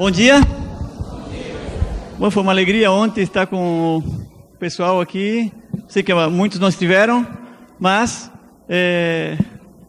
Bom 0.00 0.10
dia. 0.10 0.40
Bom, 2.18 2.30
foi 2.30 2.42
uma 2.42 2.52
alegria 2.52 2.90
ontem 2.90 3.20
estar 3.20 3.46
com 3.46 3.98
o 3.98 4.56
pessoal 4.58 4.98
aqui. 4.98 5.52
Sei 5.88 6.02
que 6.02 6.14
muitos 6.30 6.58
não 6.58 6.68
estiveram, 6.70 7.26
mas 7.78 8.32
é, 8.66 9.36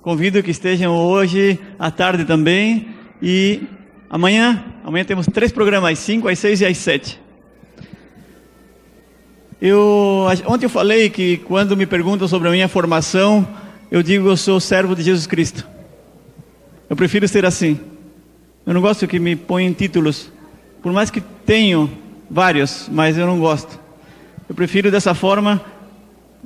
convido 0.02 0.44
que 0.44 0.52
estejam 0.52 0.94
hoje 0.94 1.58
à 1.80 1.90
tarde 1.90 2.26
também 2.26 2.90
e 3.22 3.64
amanhã. 4.10 4.66
Amanhã 4.84 5.06
temos 5.06 5.28
três 5.28 5.50
programas, 5.50 5.94
às 5.94 6.00
5, 6.00 6.28
às 6.28 6.40
6 6.40 6.60
e 6.60 6.66
às 6.66 6.78
7. 6.78 7.22
Eu, 9.62 10.28
ontem 10.46 10.66
eu 10.66 10.70
falei 10.70 11.10
que 11.10 11.38
quando 11.38 11.78
me 11.78 11.86
perguntam 11.86 12.28
sobre 12.28 12.50
a 12.50 12.52
minha 12.52 12.68
formação, 12.68 13.48
eu 13.90 14.04
digo 14.04 14.28
eu 14.28 14.36
sou 14.36 14.60
servo 14.60 14.94
de 14.94 15.04
Jesus 15.04 15.26
Cristo. 15.26 15.66
Eu 16.90 16.98
prefiro 16.98 17.26
ser 17.30 17.46
assim. 17.46 17.91
Eu 18.66 18.74
não 18.74 18.82
gosto 18.82 19.08
que 19.08 19.20
me 19.20 19.36
ponham 19.36 19.74
títulos, 19.74 20.32
por 20.82 20.94
mais 20.94 21.10
que 21.10 21.20
tenho 21.20 21.90
vários, 22.30 22.88
mas 22.92 23.18
eu 23.18 23.26
não 23.26 23.40
gosto. 23.40 23.80
Eu 24.48 24.54
prefiro 24.54 24.92
dessa 24.92 25.14
forma 25.14 25.62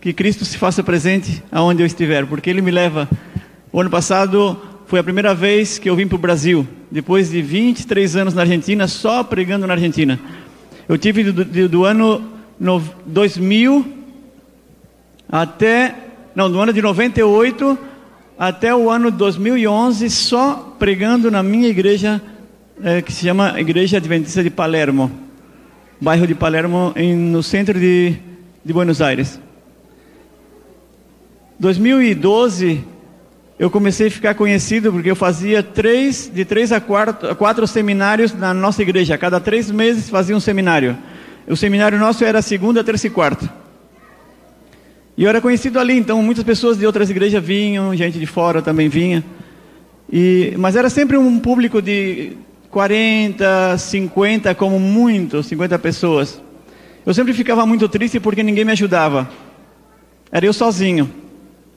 que 0.01 0.13
Cristo 0.13 0.45
se 0.45 0.57
faça 0.57 0.83
presente 0.83 1.43
aonde 1.51 1.81
eu 1.83 1.85
estiver, 1.85 2.25
porque 2.25 2.49
Ele 2.49 2.61
me 2.61 2.71
leva. 2.71 3.09
O 3.71 3.81
ano 3.81 3.89
passado 3.89 4.59
foi 4.87 4.99
a 4.99 5.03
primeira 5.03 5.33
vez 5.33 5.77
que 5.77 5.89
eu 5.89 5.95
vim 5.95 6.07
para 6.07 6.15
o 6.15 6.19
Brasil, 6.19 6.67
depois 6.89 7.29
de 7.29 7.41
23 7.41 8.15
anos 8.15 8.33
na 8.33 8.41
Argentina, 8.41 8.87
só 8.87 9.23
pregando 9.23 9.67
na 9.67 9.73
Argentina. 9.73 10.19
Eu 10.87 10.97
tive 10.97 11.23
do, 11.23 11.43
do, 11.43 11.69
do 11.69 11.85
ano 11.85 12.23
no 12.59 12.81
2000 13.05 13.93
até 15.27 15.95
não, 16.35 16.51
do 16.51 16.59
ano 16.59 16.73
de 16.73 16.81
98 16.81 17.77
até 18.37 18.75
o 18.75 18.89
ano 18.89 19.09
2011 19.11 20.09
só 20.09 20.75
pregando 20.77 21.31
na 21.31 21.41
minha 21.41 21.67
igreja 21.67 22.21
é, 22.83 23.01
que 23.01 23.11
se 23.11 23.25
chama 23.25 23.59
Igreja 23.59 23.97
Adventista 23.97 24.43
de 24.43 24.49
Palermo, 24.49 25.11
bairro 25.99 26.27
de 26.27 26.35
Palermo 26.35 26.91
em, 26.95 27.15
no 27.15 27.41
centro 27.41 27.79
de, 27.79 28.15
de 28.63 28.73
Buenos 28.73 29.01
Aires. 29.01 29.39
2012 31.57 32.83
eu 33.57 33.69
comecei 33.69 34.07
a 34.07 34.11
ficar 34.11 34.35
conhecido 34.35 34.91
porque 34.91 35.09
eu 35.09 35.15
fazia 35.15 35.63
três, 35.63 36.29
de 36.33 36.43
três 36.43 36.73
a 36.73 36.81
quatro, 36.81 37.33
quatro 37.37 37.65
seminários 37.65 38.33
na 38.33 38.53
nossa 38.53 38.81
igreja. 38.81 39.17
Cada 39.17 39.39
três 39.39 39.71
meses 39.71 40.09
fazia 40.09 40.35
um 40.35 40.41
seminário. 40.41 40.97
O 41.47 41.55
seminário 41.55 41.97
nosso 41.97 42.25
era 42.25 42.41
segunda, 42.41 42.83
terça 42.83 43.07
e 43.07 43.09
quarta. 43.09 43.49
E 45.17 45.23
eu 45.23 45.29
era 45.29 45.39
conhecido 45.39 45.79
ali, 45.79 45.97
então 45.97 46.21
muitas 46.21 46.43
pessoas 46.43 46.77
de 46.77 46.85
outras 46.85 47.09
igrejas 47.09 47.43
vinham, 47.43 47.95
gente 47.95 48.19
de 48.19 48.25
fora 48.25 48.61
também 48.61 48.89
vinha. 48.89 49.23
E, 50.11 50.53
mas 50.57 50.75
era 50.75 50.89
sempre 50.89 51.17
um 51.17 51.39
público 51.39 51.81
de 51.81 52.33
40, 52.69 53.77
50, 53.77 54.53
como 54.55 54.79
muito, 54.79 55.41
50 55.41 55.79
pessoas. 55.79 56.41
Eu 57.05 57.13
sempre 57.13 57.33
ficava 57.33 57.65
muito 57.65 57.87
triste 57.87 58.19
porque 58.19 58.43
ninguém 58.43 58.65
me 58.65 58.73
ajudava. 58.73 59.29
Era 60.31 60.45
eu 60.45 60.53
sozinho. 60.53 61.09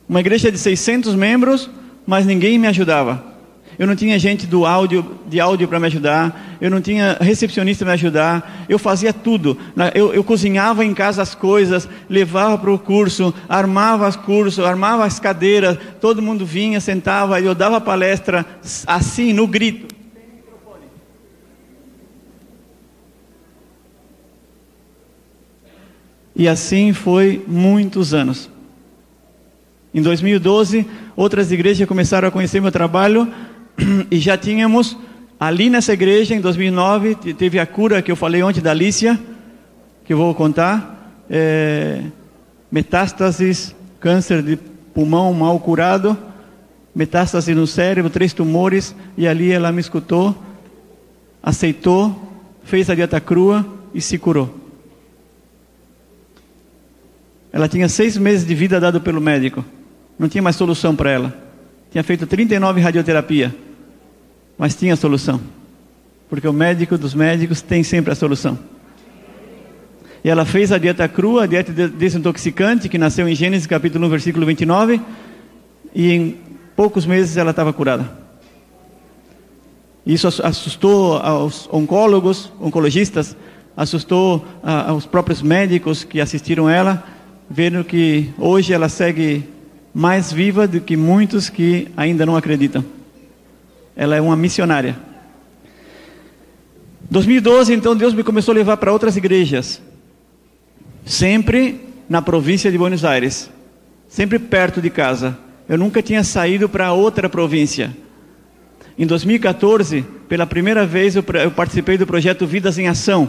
Uma 0.08 0.20
igreja 0.20 0.50
de 0.50 0.58
600 0.58 1.14
membros, 1.14 1.70
mas 2.06 2.26
ninguém 2.26 2.58
me 2.58 2.66
ajudava. 2.66 3.37
Eu 3.78 3.86
não 3.86 3.94
tinha 3.94 4.18
gente 4.18 4.44
do 4.44 4.66
áudio, 4.66 5.20
de 5.28 5.38
áudio 5.38 5.68
para 5.68 5.78
me 5.78 5.86
ajudar, 5.86 6.58
eu 6.60 6.68
não 6.68 6.80
tinha 6.80 7.16
recepcionista 7.20 7.84
para 7.84 7.92
me 7.92 7.94
ajudar, 7.94 8.64
eu 8.68 8.76
fazia 8.76 9.12
tudo. 9.12 9.56
Eu, 9.94 10.12
eu 10.12 10.24
cozinhava 10.24 10.84
em 10.84 10.92
casa 10.92 11.22
as 11.22 11.32
coisas, 11.32 11.88
levava 12.10 12.58
para 12.58 12.72
o 12.72 12.78
curso, 12.78 13.32
armava 13.48 14.08
os 14.08 14.16
cursos, 14.16 14.64
armava 14.64 15.04
as 15.04 15.20
cadeiras, 15.20 15.78
todo 16.00 16.20
mundo 16.20 16.44
vinha, 16.44 16.80
sentava, 16.80 17.40
eu 17.40 17.54
dava 17.54 17.80
palestra 17.80 18.44
assim, 18.84 19.32
no 19.32 19.46
grito. 19.46 19.94
E 26.34 26.48
assim 26.48 26.92
foi 26.92 27.44
muitos 27.46 28.12
anos. 28.12 28.50
Em 29.94 30.02
2012, 30.02 30.84
outras 31.16 31.50
igrejas 31.52 31.88
começaram 31.88 32.26
a 32.28 32.30
conhecer 32.30 32.60
meu 32.60 32.70
trabalho 32.70 33.32
e 34.10 34.18
já 34.18 34.36
tínhamos 34.36 34.96
ali 35.38 35.70
nessa 35.70 35.92
igreja, 35.92 36.34
em 36.34 36.40
2009, 36.40 37.14
teve 37.34 37.58
a 37.58 37.66
cura 37.66 38.02
que 38.02 38.10
eu 38.10 38.16
falei 38.16 38.42
ontem 38.42 38.60
da 38.60 38.72
Alicia, 38.72 39.18
que 40.04 40.12
eu 40.12 40.18
vou 40.18 40.34
contar, 40.34 41.22
é, 41.30 42.02
metástases, 42.70 43.74
câncer 44.00 44.42
de 44.42 44.56
pulmão 44.92 45.32
mal 45.32 45.58
curado, 45.60 46.18
metástase 46.94 47.54
no 47.54 47.66
cérebro, 47.66 48.10
três 48.10 48.32
tumores, 48.32 48.94
e 49.16 49.28
ali 49.28 49.52
ela 49.52 49.70
me 49.70 49.80
escutou, 49.80 50.36
aceitou, 51.40 52.32
fez 52.64 52.90
a 52.90 52.94
dieta 52.94 53.20
crua 53.20 53.64
e 53.94 54.00
se 54.00 54.18
curou. 54.18 54.52
Ela 57.52 57.68
tinha 57.68 57.88
seis 57.88 58.16
meses 58.16 58.46
de 58.46 58.54
vida 58.54 58.80
dado 58.80 59.00
pelo 59.00 59.20
médico, 59.20 59.64
não 60.18 60.28
tinha 60.28 60.42
mais 60.42 60.56
solução 60.56 60.96
para 60.96 61.10
ela. 61.10 61.48
Tinha 61.90 62.04
feito 62.04 62.26
39 62.26 62.80
radioterapia 62.80 63.54
mas 64.58 64.74
tinha 64.74 64.96
solução. 64.96 65.40
Porque 66.28 66.48
o 66.48 66.52
médico 66.52 66.98
dos 66.98 67.14
médicos 67.14 67.62
tem 67.62 67.82
sempre 67.82 68.12
a 68.12 68.14
solução. 68.14 68.58
E 70.22 70.28
ela 70.28 70.44
fez 70.44 70.72
a 70.72 70.78
dieta 70.78 71.06
crua, 71.08 71.44
a 71.44 71.46
dieta 71.46 71.72
desintoxicante, 71.88 72.88
que 72.88 72.98
nasceu 72.98 73.28
em 73.28 73.34
Gênesis 73.34 73.66
capítulo 73.66 74.06
1, 74.06 74.10
versículo 74.10 74.44
29, 74.44 75.00
e 75.94 76.12
em 76.12 76.36
poucos 76.74 77.06
meses 77.06 77.36
ela 77.36 77.50
estava 77.50 77.72
curada. 77.72 78.10
Isso 80.04 80.26
assustou 80.42 81.18
aos 81.18 81.68
oncólogos, 81.72 82.50
oncologistas, 82.60 83.36
assustou 83.76 84.44
aos 84.62 85.06
próprios 85.06 85.40
médicos 85.40 86.02
que 86.02 86.20
assistiram 86.20 86.68
ela, 86.68 87.04
vendo 87.48 87.84
que 87.84 88.30
hoje 88.38 88.72
ela 88.72 88.88
segue 88.88 89.44
mais 89.94 90.32
viva 90.32 90.66
do 90.66 90.80
que 90.80 90.96
muitos 90.96 91.48
que 91.48 91.88
ainda 91.96 92.26
não 92.26 92.36
acreditam. 92.36 92.84
Ela 93.98 94.14
é 94.14 94.20
uma 94.20 94.36
missionária. 94.36 94.96
2012, 97.10 97.74
então, 97.74 97.96
Deus 97.96 98.14
me 98.14 98.22
começou 98.22 98.52
a 98.52 98.54
levar 98.54 98.76
para 98.76 98.92
outras 98.92 99.16
igrejas. 99.16 99.82
Sempre 101.04 101.80
na 102.08 102.22
província 102.22 102.70
de 102.70 102.78
Buenos 102.78 103.04
Aires. 103.04 103.50
Sempre 104.08 104.38
perto 104.38 104.80
de 104.80 104.88
casa. 104.88 105.36
Eu 105.68 105.76
nunca 105.76 106.00
tinha 106.00 106.22
saído 106.22 106.68
para 106.68 106.92
outra 106.92 107.28
província. 107.28 107.94
Em 108.96 109.04
2014, 109.04 110.04
pela 110.28 110.46
primeira 110.46 110.86
vez, 110.86 111.16
eu 111.16 111.50
participei 111.50 111.98
do 111.98 112.06
projeto 112.06 112.46
Vidas 112.46 112.78
em 112.78 112.86
Ação. 112.86 113.28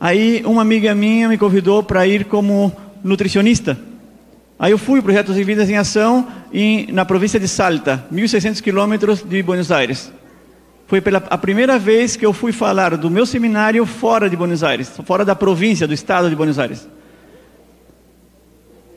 Aí, 0.00 0.42
uma 0.44 0.60
amiga 0.60 0.92
minha 0.92 1.28
me 1.28 1.38
convidou 1.38 1.84
para 1.84 2.04
ir 2.04 2.24
como 2.24 2.72
nutricionista. 3.04 3.78
Aí 4.62 4.70
eu 4.70 4.78
fui, 4.78 5.02
projetos 5.02 5.34
de 5.34 5.42
vidas 5.42 5.68
em 5.68 5.76
ação, 5.76 6.28
em, 6.52 6.86
na 6.92 7.04
província 7.04 7.40
de 7.40 7.48
Salta, 7.48 8.06
1.600 8.14 8.60
quilômetros 8.60 9.20
de 9.20 9.42
Buenos 9.42 9.72
Aires. 9.72 10.12
Foi 10.86 11.00
pela 11.00 11.18
a 11.18 11.36
primeira 11.36 11.80
vez 11.80 12.14
que 12.14 12.24
eu 12.24 12.32
fui 12.32 12.52
falar 12.52 12.96
do 12.96 13.10
meu 13.10 13.26
seminário 13.26 13.84
fora 13.84 14.30
de 14.30 14.36
Buenos 14.36 14.62
Aires, 14.62 14.92
fora 15.04 15.24
da 15.24 15.34
província, 15.34 15.84
do 15.88 15.92
estado 15.92 16.30
de 16.30 16.36
Buenos 16.36 16.60
Aires. 16.60 16.88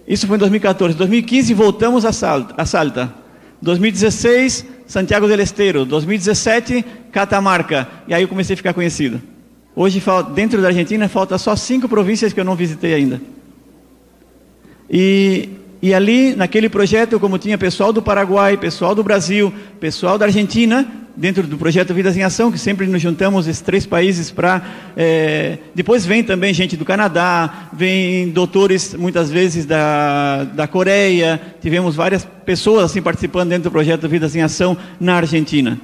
Isso 0.07 0.27
foi 0.27 0.35
em 0.35 0.39
2014. 0.39 0.93
Em 0.93 0.97
2015 0.99 1.51
voltamos 1.55 2.05
a 2.05 2.13
Salta. 2.13 2.53
A 2.61 2.63
Salta. 2.67 3.11
2016, 3.59 4.67
Santiago 4.85 5.27
del 5.27 5.39
Estero. 5.39 5.83
2017, 5.83 6.85
Catamarca. 7.11 7.87
E 8.07 8.13
aí 8.13 8.21
eu 8.21 8.27
comecei 8.27 8.53
a 8.53 8.57
ficar 8.57 8.75
conhecido. 8.75 9.19
Hoje, 9.75 9.99
dentro 10.35 10.61
da 10.61 10.67
Argentina, 10.67 11.09
falta 11.09 11.39
só 11.39 11.55
cinco 11.55 11.89
províncias 11.89 12.33
que 12.33 12.39
eu 12.39 12.45
não 12.45 12.55
visitei 12.55 12.93
ainda. 12.93 13.19
E, 14.89 15.49
e 15.81 15.93
ali, 15.93 16.35
naquele 16.35 16.69
projeto, 16.69 17.19
como 17.19 17.37
tinha 17.37 17.57
pessoal 17.57 17.91
do 17.91 18.01
Paraguai, 18.01 18.57
pessoal 18.57 18.95
do 18.95 19.03
Brasil, 19.03 19.53
pessoal 19.79 20.17
da 20.17 20.25
Argentina, 20.25 21.05
dentro 21.15 21.43
do 21.43 21.57
projeto 21.57 21.93
Vidas 21.93 22.17
em 22.17 22.23
Ação, 22.23 22.51
que 22.51 22.57
sempre 22.57 22.85
nos 22.87 23.01
juntamos 23.01 23.47
esses 23.47 23.61
três 23.61 23.85
países 23.85 24.29
para. 24.29 24.61
É, 24.97 25.57
depois 25.73 26.05
vem 26.05 26.23
também 26.23 26.53
gente 26.53 26.75
do 26.75 26.83
Canadá, 26.83 27.69
vem 27.71 28.29
doutores 28.29 28.93
muitas 28.93 29.29
vezes 29.29 29.65
da, 29.65 30.43
da 30.43 30.67
Coreia, 30.67 31.39
tivemos 31.61 31.95
várias 31.95 32.25
pessoas 32.45 32.85
assim 32.85 33.01
participando 33.01 33.49
dentro 33.49 33.69
do 33.69 33.71
projeto 33.71 34.07
Vidas 34.09 34.35
em 34.35 34.41
Ação 34.41 34.77
na 34.99 35.15
Argentina. 35.15 35.79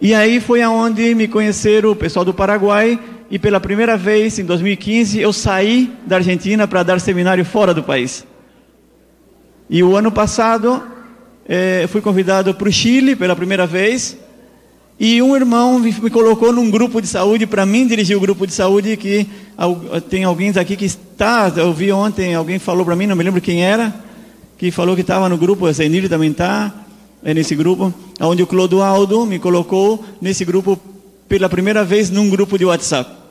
E 0.00 0.12
aí 0.12 0.40
foi 0.40 0.60
aonde 0.60 1.14
me 1.14 1.28
conheceram 1.28 1.90
o 1.90 1.96
pessoal 1.96 2.24
do 2.24 2.34
Paraguai 2.34 2.98
e 3.34 3.38
pela 3.40 3.58
primeira 3.58 3.96
vez 3.96 4.38
em 4.38 4.44
2015 4.44 5.20
eu 5.20 5.32
saí 5.32 5.92
da 6.06 6.18
Argentina 6.18 6.68
para 6.68 6.84
dar 6.84 7.00
seminário 7.00 7.44
fora 7.44 7.74
do 7.74 7.82
país. 7.82 8.24
E 9.68 9.82
o 9.82 9.96
ano 9.96 10.12
passado 10.12 10.80
eh, 11.48 11.84
fui 11.88 12.00
convidado 12.00 12.54
para 12.54 12.68
o 12.68 12.72
Chile 12.72 13.16
pela 13.16 13.34
primeira 13.34 13.66
vez 13.66 14.16
e 15.00 15.20
um 15.20 15.34
irmão 15.34 15.80
me, 15.80 15.92
colocou 16.10 16.52
num 16.52 16.70
grupo 16.70 17.02
de 17.02 17.08
saúde 17.08 17.44
para 17.44 17.66
mim 17.66 17.88
dirigir 17.88 18.16
o 18.16 18.20
grupo 18.20 18.46
de 18.46 18.52
saúde 18.52 18.96
que 18.96 19.26
tem 20.08 20.22
alguém 20.22 20.50
aqui 20.50 20.76
que 20.76 20.84
está, 20.84 21.52
eu 21.56 21.72
vi 21.72 21.90
ontem 21.90 22.36
alguém 22.36 22.60
falou 22.60 22.84
para 22.84 22.94
mim, 22.94 23.08
não 23.08 23.16
me 23.16 23.24
lembro 23.24 23.40
quem 23.40 23.64
era, 23.64 23.92
que 24.56 24.70
falou 24.70 24.94
que 24.94 25.00
estava 25.00 25.28
no 25.28 25.36
grupo, 25.36 25.66
a 25.66 25.72
Zenir 25.72 26.08
também 26.08 26.30
está 26.30 26.72
é 27.24 27.34
nesse 27.34 27.56
grupo, 27.56 27.92
onde 28.20 28.44
o 28.44 28.46
Clodoaldo 28.46 29.26
me 29.26 29.40
colocou 29.40 30.04
nesse 30.20 30.44
grupo 30.44 30.78
pela 31.28 31.48
primeira 31.48 31.82
vez 31.82 32.10
num 32.10 32.30
grupo 32.30 32.56
de 32.56 32.64
WhatsApp. 32.64 33.23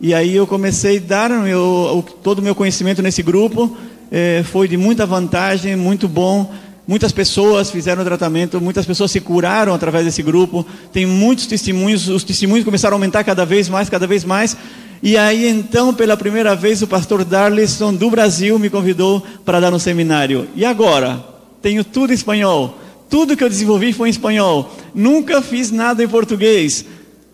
E 0.00 0.14
aí 0.14 0.36
eu 0.36 0.46
comecei 0.46 0.98
a 0.98 1.00
dar 1.00 1.30
meu, 1.30 2.04
todo 2.22 2.38
o 2.38 2.42
meu 2.42 2.54
conhecimento 2.54 3.02
nesse 3.02 3.20
grupo, 3.20 3.76
é, 4.12 4.44
foi 4.44 4.68
de 4.68 4.76
muita 4.76 5.04
vantagem, 5.04 5.74
muito 5.74 6.06
bom. 6.06 6.52
Muitas 6.86 7.12
pessoas 7.12 7.70
fizeram 7.70 8.00
o 8.00 8.04
tratamento, 8.04 8.60
muitas 8.60 8.86
pessoas 8.86 9.10
se 9.10 9.20
curaram 9.20 9.74
através 9.74 10.04
desse 10.04 10.22
grupo. 10.22 10.64
Tem 10.92 11.04
muitos 11.04 11.46
testemunhos, 11.46 12.08
os 12.08 12.24
testemunhos 12.24 12.64
começaram 12.64 12.94
a 12.94 12.96
aumentar 12.96 13.24
cada 13.24 13.44
vez 13.44 13.68
mais, 13.68 13.90
cada 13.90 14.06
vez 14.06 14.24
mais. 14.24 14.56
E 15.02 15.16
aí 15.16 15.48
então, 15.48 15.92
pela 15.92 16.16
primeira 16.16 16.54
vez, 16.54 16.80
o 16.80 16.86
pastor 16.86 17.24
Darlison 17.24 17.92
do 17.92 18.08
Brasil 18.08 18.58
me 18.58 18.70
convidou 18.70 19.22
para 19.44 19.60
dar 19.60 19.74
um 19.74 19.78
seminário. 19.78 20.48
E 20.54 20.64
agora? 20.64 21.22
Tenho 21.60 21.82
tudo 21.84 22.12
em 22.12 22.14
espanhol. 22.14 22.78
Tudo 23.10 23.36
que 23.36 23.42
eu 23.42 23.48
desenvolvi 23.48 23.92
foi 23.92 24.08
em 24.08 24.10
espanhol. 24.10 24.74
Nunca 24.94 25.42
fiz 25.42 25.70
nada 25.70 26.04
em 26.04 26.08
português. 26.08 26.84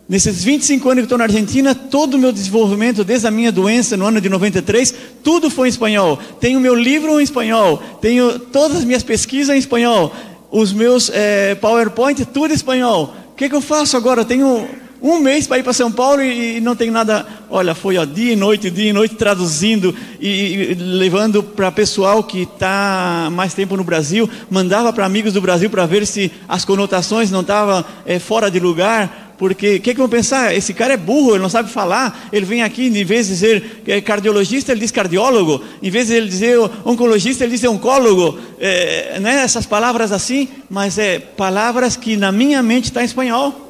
Nesses 0.06 0.44
25 0.44 0.86
anos 0.90 1.02
que 1.02 1.06
estou 1.06 1.16
na 1.16 1.24
Argentina, 1.24 1.74
todo 1.74 2.14
o 2.14 2.18
meu 2.18 2.30
desenvolvimento, 2.30 3.02
desde 3.02 3.26
a 3.26 3.30
minha 3.30 3.50
doença 3.50 3.96
no 3.96 4.04
ano 4.04 4.20
de 4.20 4.28
93, 4.28 4.94
tudo 5.22 5.48
foi 5.48 5.68
em 5.68 5.70
espanhol. 5.70 6.18
Tenho 6.38 6.60
meu 6.60 6.74
livro 6.74 7.18
em 7.18 7.24
espanhol, 7.24 7.82
tenho 8.02 8.38
todas 8.38 8.78
as 8.78 8.84
minhas 8.84 9.02
pesquisas 9.02 9.56
em 9.56 9.58
espanhol, 9.58 10.14
os 10.50 10.74
meus 10.74 11.10
é, 11.10 11.54
PowerPoint, 11.54 12.22
tudo 12.26 12.52
em 12.52 12.54
espanhol. 12.54 13.14
O 13.32 13.34
que, 13.34 13.48
que 13.48 13.54
eu 13.54 13.62
faço 13.62 13.96
agora? 13.96 14.26
Tenho 14.26 14.68
um 15.00 15.18
mês 15.20 15.46
para 15.46 15.58
ir 15.58 15.62
para 15.62 15.72
São 15.72 15.90
Paulo 15.90 16.22
e, 16.22 16.58
e, 16.58 16.60
não 16.60 16.76
tem 16.76 16.90
nada. 16.90 17.26
Olha, 17.48 17.74
foi 17.74 17.96
ó, 17.96 18.04
dia 18.04 18.34
e 18.34 18.36
noite, 18.36 18.70
dia 18.70 18.90
e 18.90 18.92
noite 18.92 19.14
traduzindo 19.14 19.94
e, 20.20 20.28
e 20.28 20.74
levando 20.74 21.42
para 21.42 21.72
pessoal 21.72 22.22
que 22.22 22.42
está 22.42 23.30
mais 23.32 23.54
tempo 23.54 23.74
no 23.74 23.84
Brasil. 23.84 24.28
Mandava 24.50 24.92
para 24.92 25.06
amigos 25.06 25.32
do 25.32 25.40
Brasil 25.40 25.70
para 25.70 25.86
ver 25.86 26.06
se 26.06 26.30
as 26.46 26.62
conotações 26.62 27.30
não 27.30 27.40
estavam 27.40 27.82
é, 28.04 28.18
fora 28.18 28.50
de 28.50 28.60
lugar 28.60 29.24
porque 29.36 29.76
o 29.76 29.80
que, 29.80 29.92
que 29.92 29.98
vão 29.98 30.08
pensar? 30.08 30.54
Esse 30.54 30.72
cara 30.72 30.94
é 30.94 30.96
burro, 30.96 31.32
ele 31.32 31.42
não 31.42 31.48
sabe 31.48 31.70
falar. 31.70 32.28
Ele 32.32 32.46
vem 32.46 32.62
aqui, 32.62 32.86
em 32.86 33.04
vez 33.04 33.26
de 33.26 33.32
dizer 33.32 33.82
é 33.86 34.00
cardiologista, 34.00 34.72
ele 34.72 34.80
diz 34.80 34.90
cardiólogo. 34.90 35.62
Em 35.82 35.90
vez 35.90 36.08
de 36.08 36.14
ele 36.14 36.28
dizer 36.28 36.58
oncologista, 36.84 37.44
ele 37.44 37.52
diz 37.52 37.64
oncólogo. 37.64 38.38
É, 38.60 39.18
né? 39.20 39.42
Essas 39.42 39.66
palavras 39.66 40.12
assim, 40.12 40.48
mas 40.70 40.98
é 40.98 41.18
palavras 41.18 41.96
que 41.96 42.16
na 42.16 42.30
minha 42.30 42.62
mente 42.62 42.84
está 42.84 43.02
em 43.02 43.06
espanhol. 43.06 43.60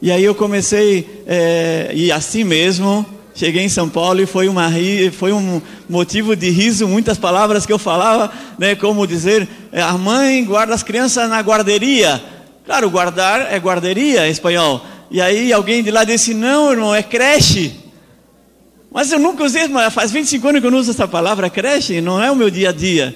E 0.00 0.10
aí 0.10 0.24
eu 0.24 0.34
comecei, 0.34 1.22
é, 1.26 1.92
e 1.94 2.10
assim 2.10 2.42
mesmo, 2.42 3.06
Cheguei 3.34 3.62
em 3.62 3.68
São 3.68 3.88
Paulo 3.88 4.20
e 4.20 4.26
foi, 4.26 4.46
uma, 4.46 4.70
foi 5.12 5.32
um 5.32 5.60
motivo 5.92 6.34
de 6.34 6.48
riso, 6.48 6.88
muitas 6.88 7.18
palavras 7.18 7.66
que 7.66 7.72
eu 7.72 7.78
falava, 7.78 8.32
né, 8.58 8.74
como 8.74 9.06
dizer, 9.06 9.46
a 9.70 9.92
mãe 9.98 10.42
guarda 10.42 10.74
as 10.74 10.82
crianças 10.82 11.28
na 11.28 11.38
guarderia. 11.40 12.20
Claro, 12.64 12.88
guardar 12.88 13.52
é 13.52 13.58
guarderia 13.58 14.26
em 14.26 14.30
espanhol. 14.30 14.84
E 15.10 15.20
aí 15.20 15.52
alguém 15.52 15.82
de 15.82 15.90
lá 15.90 16.02
disse, 16.02 16.32
não, 16.32 16.72
irmão, 16.72 16.94
é 16.94 17.02
creche. 17.02 17.78
Mas 18.90 19.12
eu 19.12 19.18
nunca 19.18 19.44
usei, 19.44 19.68
faz 19.90 20.10
25 20.10 20.48
anos 20.48 20.60
que 20.62 20.66
eu 20.66 20.70
não 20.70 20.78
uso 20.78 20.90
essa 20.90 21.06
palavra 21.06 21.50
creche, 21.50 22.00
não 22.00 22.22
é 22.22 22.30
o 22.30 22.36
meu 22.36 22.48
dia 22.48 22.70
a 22.70 22.72
dia. 22.72 23.14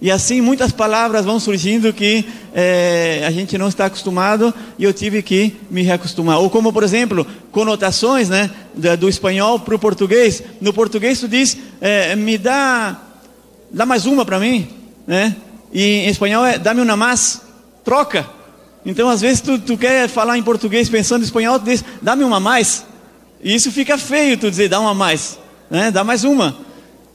E 0.00 0.10
assim 0.10 0.40
muitas 0.42 0.72
palavras 0.72 1.24
vão 1.24 1.40
surgindo 1.40 1.92
que 1.92 2.24
é, 2.54 3.24
a 3.26 3.30
gente 3.30 3.56
não 3.56 3.68
está 3.68 3.86
acostumado 3.86 4.52
e 4.78 4.84
eu 4.84 4.92
tive 4.92 5.22
que 5.22 5.56
me 5.70 5.82
reacostumar. 5.82 6.38
Ou 6.38 6.50
como, 6.50 6.72
por 6.72 6.82
exemplo, 6.82 7.26
conotações 7.50 8.28
né, 8.28 8.50
do 8.98 9.08
espanhol 9.08 9.58
para 9.58 9.74
o 9.74 9.78
português. 9.78 10.42
No 10.60 10.72
português 10.72 11.20
tu 11.20 11.28
diz, 11.28 11.56
é, 11.80 12.14
me 12.14 12.36
dá, 12.36 13.00
dá 13.70 13.86
mais 13.86 14.04
uma 14.04 14.24
para 14.24 14.38
mim. 14.38 14.68
Né? 15.06 15.34
E 15.72 15.82
em 15.82 16.08
espanhol 16.08 16.44
é, 16.44 16.58
dá-me 16.58 16.82
uma 16.82 16.96
mais, 16.96 17.40
troca. 17.82 18.28
Então 18.84 19.08
às 19.08 19.22
vezes 19.22 19.40
tu, 19.40 19.58
tu 19.58 19.78
quer 19.78 20.08
falar 20.08 20.36
em 20.36 20.42
português 20.42 20.90
pensando 20.90 21.22
em 21.22 21.24
espanhol, 21.24 21.58
tu 21.58 21.64
diz, 21.64 21.82
dá-me 22.02 22.22
uma 22.22 22.38
mais. 22.38 22.84
E 23.42 23.54
isso 23.54 23.72
fica 23.72 23.96
feio 23.96 24.36
tu 24.36 24.50
dizer, 24.50 24.68
dá 24.68 24.78
uma 24.78 24.92
mais. 24.92 25.38
Né? 25.70 25.90
Dá 25.90 26.04
mais 26.04 26.22
uma. 26.22 26.65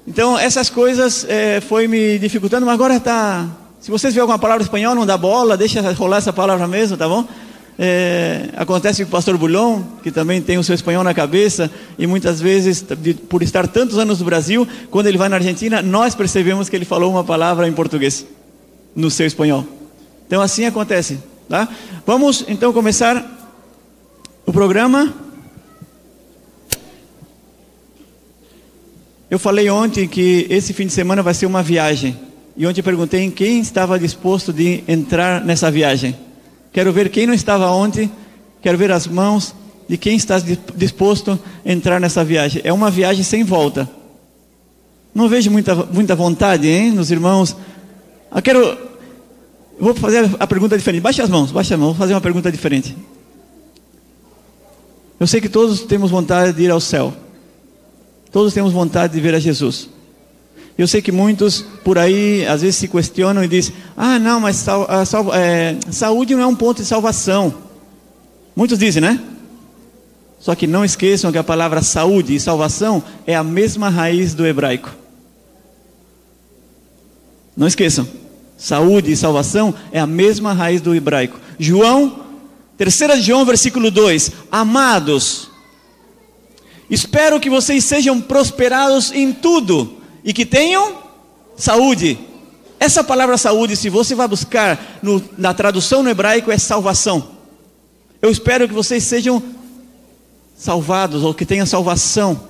Então, 0.08 0.38
essas 0.38 0.70
coisas 0.70 1.26
é, 1.30 1.62
foi 1.62 1.88
me 1.88 2.18
dificultando, 2.18 2.66
mas 2.66 2.74
agora 2.74 2.96
está. 2.96 3.48
Se 3.80 3.92
vocês 3.92 4.14
verem 4.14 4.22
alguma 4.22 4.40
palavra 4.40 4.64
espanhol, 4.64 4.96
não 4.96 5.06
dá 5.06 5.18
bola, 5.18 5.56
deixa 5.56 5.82
rolar 5.94 6.18
essa 6.18 6.34
palavra 6.34 6.68
mesmo, 6.68 6.98
tá 6.98 7.08
bom? 7.08 7.28
É, 7.78 8.50
acontece 8.58 9.04
com 9.04 9.10
o 9.10 9.12
pastor 9.12 9.38
Bulhon, 9.38 9.82
que 10.04 10.12
também 10.12 10.42
tem 10.42 10.58
o 10.58 10.64
seu 10.64 10.76
espanhol 10.76 11.04
na 11.04 11.14
cabeça, 11.14 11.72
e 11.98 12.06
muitas 12.06 12.40
vezes, 12.40 12.86
por 13.30 13.42
estar 13.42 13.68
tantos 13.68 13.98
anos 13.98 14.20
no 14.20 14.26
Brasil, 14.26 14.68
quando 14.90 15.08
ele 15.08 15.18
vai 15.18 15.30
na 15.30 15.38
Argentina, 15.38 15.82
nós 15.82 16.14
percebemos 16.14 16.70
que 16.70 16.76
ele 16.76 16.86
falou 16.86 17.12
uma 17.12 17.24
palavra 17.24 17.68
em 17.68 17.74
português, 17.74 18.26
no 18.96 19.10
seu 19.10 19.26
espanhol. 19.26 19.66
Então, 20.28 20.42
assim 20.42 20.66
acontece. 20.66 21.20
Tá? 21.50 21.68
Vamos 22.06 22.46
então 22.48 22.72
começar 22.72 23.24
o 24.46 24.54
programa. 24.54 25.14
Eu 29.32 29.40
falei 29.40 29.70
ontem 29.70 30.10
que 30.10 30.46
esse 30.50 30.74
fim 30.74 30.86
de 30.86 30.92
semana 30.92 31.24
vai 31.24 31.34
ser 31.34 31.46
uma 31.46 31.64
viagem. 31.64 32.20
E 32.58 32.68
ontem 32.68 32.84
perguntei 32.84 33.22
em 33.22 33.32
quem 33.32 33.62
estava 33.62 33.98
disposto 33.98 34.52
de 34.52 34.84
entrar 34.86 35.46
nessa 35.46 35.72
viagem. 35.72 36.14
Quero 36.74 36.92
ver 36.92 37.08
quem 37.08 37.26
não 37.26 37.34
estava 37.34 37.72
ontem. 37.72 38.12
Quero 38.62 38.78
ver 38.78 38.92
as 38.92 39.08
mãos 39.08 39.56
de 39.88 39.98
quem 39.98 40.18
está 40.18 40.36
disposto 40.76 41.40
a 41.66 41.72
entrar 41.72 41.98
nessa 42.02 42.26
viagem. 42.26 42.62
É 42.66 42.74
uma 42.74 42.92
viagem 42.92 43.24
sem 43.24 43.42
volta. 43.42 43.90
Não 45.16 45.30
vejo 45.30 45.50
muita, 45.50 45.76
muita 45.76 46.14
vontade, 46.14 46.68
hein, 46.68 46.92
nos 46.92 47.10
irmãos. 47.10 47.52
Eu 47.52 47.58
ah, 48.32 48.42
quero. 48.42 48.78
Vou 49.80 49.96
fazer 49.96 50.30
a 50.42 50.46
pergunta 50.46 50.78
diferente. 50.78 51.02
Baixe 51.02 51.22
as 51.22 51.30
mãos, 51.30 51.54
baixe 51.54 51.74
as 51.74 51.80
mãos. 51.80 51.92
Vou 51.92 51.96
fazer 51.96 52.14
uma 52.14 52.22
pergunta 52.22 52.52
diferente. 52.52 52.98
Eu 55.18 55.26
sei 55.26 55.40
que 55.40 55.48
todos 55.48 55.84
temos 55.84 56.12
vontade 56.12 56.52
de 56.52 56.64
ir 56.64 56.70
ao 56.70 56.82
céu. 56.82 57.14
Todos 58.32 58.54
temos 58.54 58.72
vontade 58.72 59.14
de 59.14 59.20
ver 59.20 59.36
a 59.36 59.40
Jesus. 59.40 59.90
Eu 60.78 60.88
sei 60.88 61.02
que 61.02 61.12
muitos 61.12 61.64
por 61.84 61.98
aí 61.98 62.46
às 62.48 62.62
vezes 62.62 62.78
se 62.78 62.88
questionam 62.88 63.44
e 63.44 63.48
dizem: 63.48 63.76
Ah, 63.96 64.18
não, 64.18 64.40
mas 64.40 64.56
sal, 64.56 64.88
é, 65.34 65.78
saúde 65.92 66.34
não 66.34 66.42
é 66.42 66.48
um 66.48 66.56
ponto 66.56 66.82
de 66.82 66.88
salvação. 66.88 67.54
Muitos 68.56 68.80
dizem, 68.80 69.02
né? 69.02 69.20
Só 70.40 70.56
que 70.56 70.66
não 70.66 70.84
esqueçam 70.84 71.32
que 71.32 71.38
a 71.38 71.44
palavra 71.44 71.84
saúde 71.84 72.34
e 72.34 72.40
salvação 72.40 73.04
é 73.28 73.36
a 73.36 73.44
mesma 73.44 73.90
raiz 73.90 74.34
do 74.34 74.46
hebraico. 74.46 74.90
Não 77.56 77.68
esqueçam. 77.68 78.08
Saúde 78.58 79.12
e 79.12 79.18
salvação 79.18 79.74
é 79.92 80.00
a 80.00 80.08
mesma 80.08 80.54
raiz 80.54 80.82
do 80.82 80.96
hebraico. 80.96 81.40
João, 81.60 82.26
3 82.78 83.24
João, 83.24 83.46
versículo 83.46 83.92
2: 83.92 84.32
Amados, 84.52 85.51
Espero 86.92 87.40
que 87.40 87.50
vocês 87.50 87.86
sejam 87.86 88.20
prosperados 88.20 89.14
em 89.14 89.32
tudo 89.32 90.02
e 90.26 90.34
que 90.34 90.46
tenham 90.46 90.98
saúde. 91.56 92.20
Essa 92.78 93.02
palavra 93.02 93.38
saúde, 93.38 93.78
se 93.78 93.90
você 93.90 94.14
vai 94.14 94.28
buscar 94.28 95.00
no, 95.02 95.24
na 95.38 95.54
tradução 95.54 96.04
no 96.04 96.10
hebraico, 96.10 96.52
é 96.52 96.58
salvação. 96.58 97.30
Eu 98.22 98.30
espero 98.30 98.68
que 98.68 98.74
vocês 98.74 99.06
sejam 99.06 99.42
salvados 100.54 101.24
ou 101.24 101.34
que 101.34 101.46
tenham 101.46 101.66
salvação. 101.66 102.50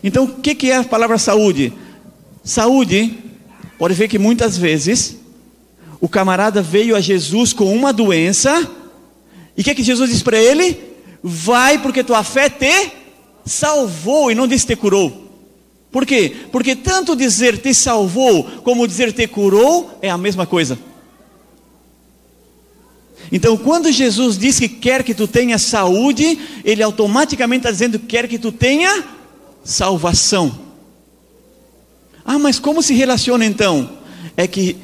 Então, 0.00 0.24
o 0.24 0.34
que, 0.40 0.54
que 0.54 0.70
é 0.70 0.76
a 0.76 0.84
palavra 0.84 1.18
saúde? 1.18 1.72
Saúde, 2.44 3.18
pode 3.78 3.94
ver 3.94 4.06
que 4.06 4.18
muitas 4.18 4.56
vezes 4.56 5.16
o 6.00 6.08
camarada 6.08 6.62
veio 6.62 6.94
a 6.94 7.00
Jesus 7.00 7.52
com 7.52 7.74
uma 7.74 7.92
doença, 7.92 8.70
e 9.56 9.60
o 9.60 9.64
que, 9.64 9.74
que 9.74 9.82
Jesus 9.82 10.08
diz 10.08 10.22
para 10.22 10.38
ele? 10.38 10.78
Vai 11.20 11.78
porque 11.78 12.04
tua 12.04 12.22
fé 12.22 12.48
te 12.48 13.01
salvou 13.44 14.30
e 14.30 14.34
não 14.34 14.46
disse 14.46 14.66
te 14.66 14.76
curou. 14.76 15.30
Por 15.90 16.06
quê? 16.06 16.34
Porque 16.50 16.74
tanto 16.74 17.14
dizer 17.14 17.58
te 17.58 17.74
salvou 17.74 18.44
como 18.62 18.86
dizer 18.86 19.12
te 19.12 19.26
curou 19.26 19.98
é 20.00 20.08
a 20.08 20.16
mesma 20.16 20.46
coisa. 20.46 20.78
Então, 23.30 23.56
quando 23.56 23.90
Jesus 23.90 24.36
diz 24.36 24.58
que 24.58 24.68
quer 24.68 25.02
que 25.02 25.14
tu 25.14 25.26
tenha 25.26 25.58
saúde, 25.58 26.38
ele 26.64 26.82
automaticamente 26.82 27.60
está 27.60 27.70
dizendo 27.70 27.98
que 27.98 28.06
quer 28.06 28.28
que 28.28 28.38
tu 28.38 28.52
tenha 28.52 29.04
salvação. 29.64 30.58
Ah, 32.24 32.38
mas 32.38 32.58
como 32.58 32.82
se 32.82 32.94
relaciona 32.94 33.44
então? 33.44 33.90
É 34.36 34.46
que 34.46 34.76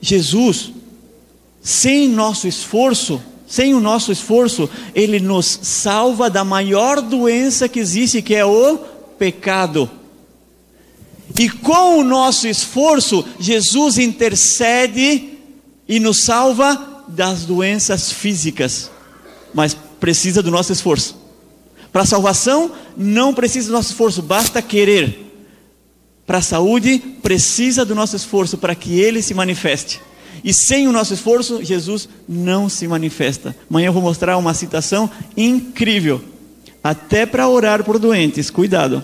Jesus, 0.00 0.72
sem 1.62 2.08
nosso 2.08 2.46
esforço, 2.46 3.22
sem 3.54 3.72
o 3.72 3.78
nosso 3.78 4.10
esforço, 4.10 4.68
Ele 4.96 5.20
nos 5.20 5.60
salva 5.62 6.28
da 6.28 6.42
maior 6.42 7.00
doença 7.00 7.68
que 7.68 7.78
existe, 7.78 8.20
que 8.20 8.34
é 8.34 8.44
o 8.44 8.78
pecado. 9.16 9.88
E 11.38 11.48
com 11.48 12.00
o 12.00 12.02
nosso 12.02 12.48
esforço, 12.48 13.24
Jesus 13.38 13.96
intercede 13.96 15.38
e 15.88 16.00
nos 16.00 16.24
salva 16.24 17.04
das 17.06 17.44
doenças 17.44 18.10
físicas, 18.10 18.90
mas 19.54 19.76
precisa 20.00 20.42
do 20.42 20.50
nosso 20.50 20.72
esforço. 20.72 21.16
Para 21.92 22.02
a 22.02 22.06
salvação, 22.06 22.72
não 22.96 23.32
precisa 23.32 23.68
do 23.68 23.74
nosso 23.74 23.90
esforço, 23.90 24.20
basta 24.20 24.60
querer. 24.60 25.32
para 26.26 26.38
a 26.38 26.42
saúde 26.42 26.98
precisa 27.22 27.84
do 27.84 27.94
nosso 27.94 28.16
esforço 28.16 28.58
para 28.58 28.74
que 28.74 28.98
ele 28.98 29.22
se 29.22 29.32
manifeste. 29.32 30.00
E 30.42 30.52
sem 30.52 30.88
o 30.88 30.92
nosso 30.92 31.14
esforço, 31.14 31.62
Jesus 31.62 32.08
não 32.28 32.68
se 32.68 32.88
manifesta. 32.88 33.54
Amanhã 33.68 33.86
eu 33.86 33.92
vou 33.92 34.02
mostrar 34.02 34.36
uma 34.36 34.54
citação 34.54 35.10
incrível. 35.36 36.22
Até 36.82 37.24
para 37.24 37.48
orar 37.48 37.84
por 37.84 37.98
doentes, 37.98 38.50
cuidado. 38.50 39.02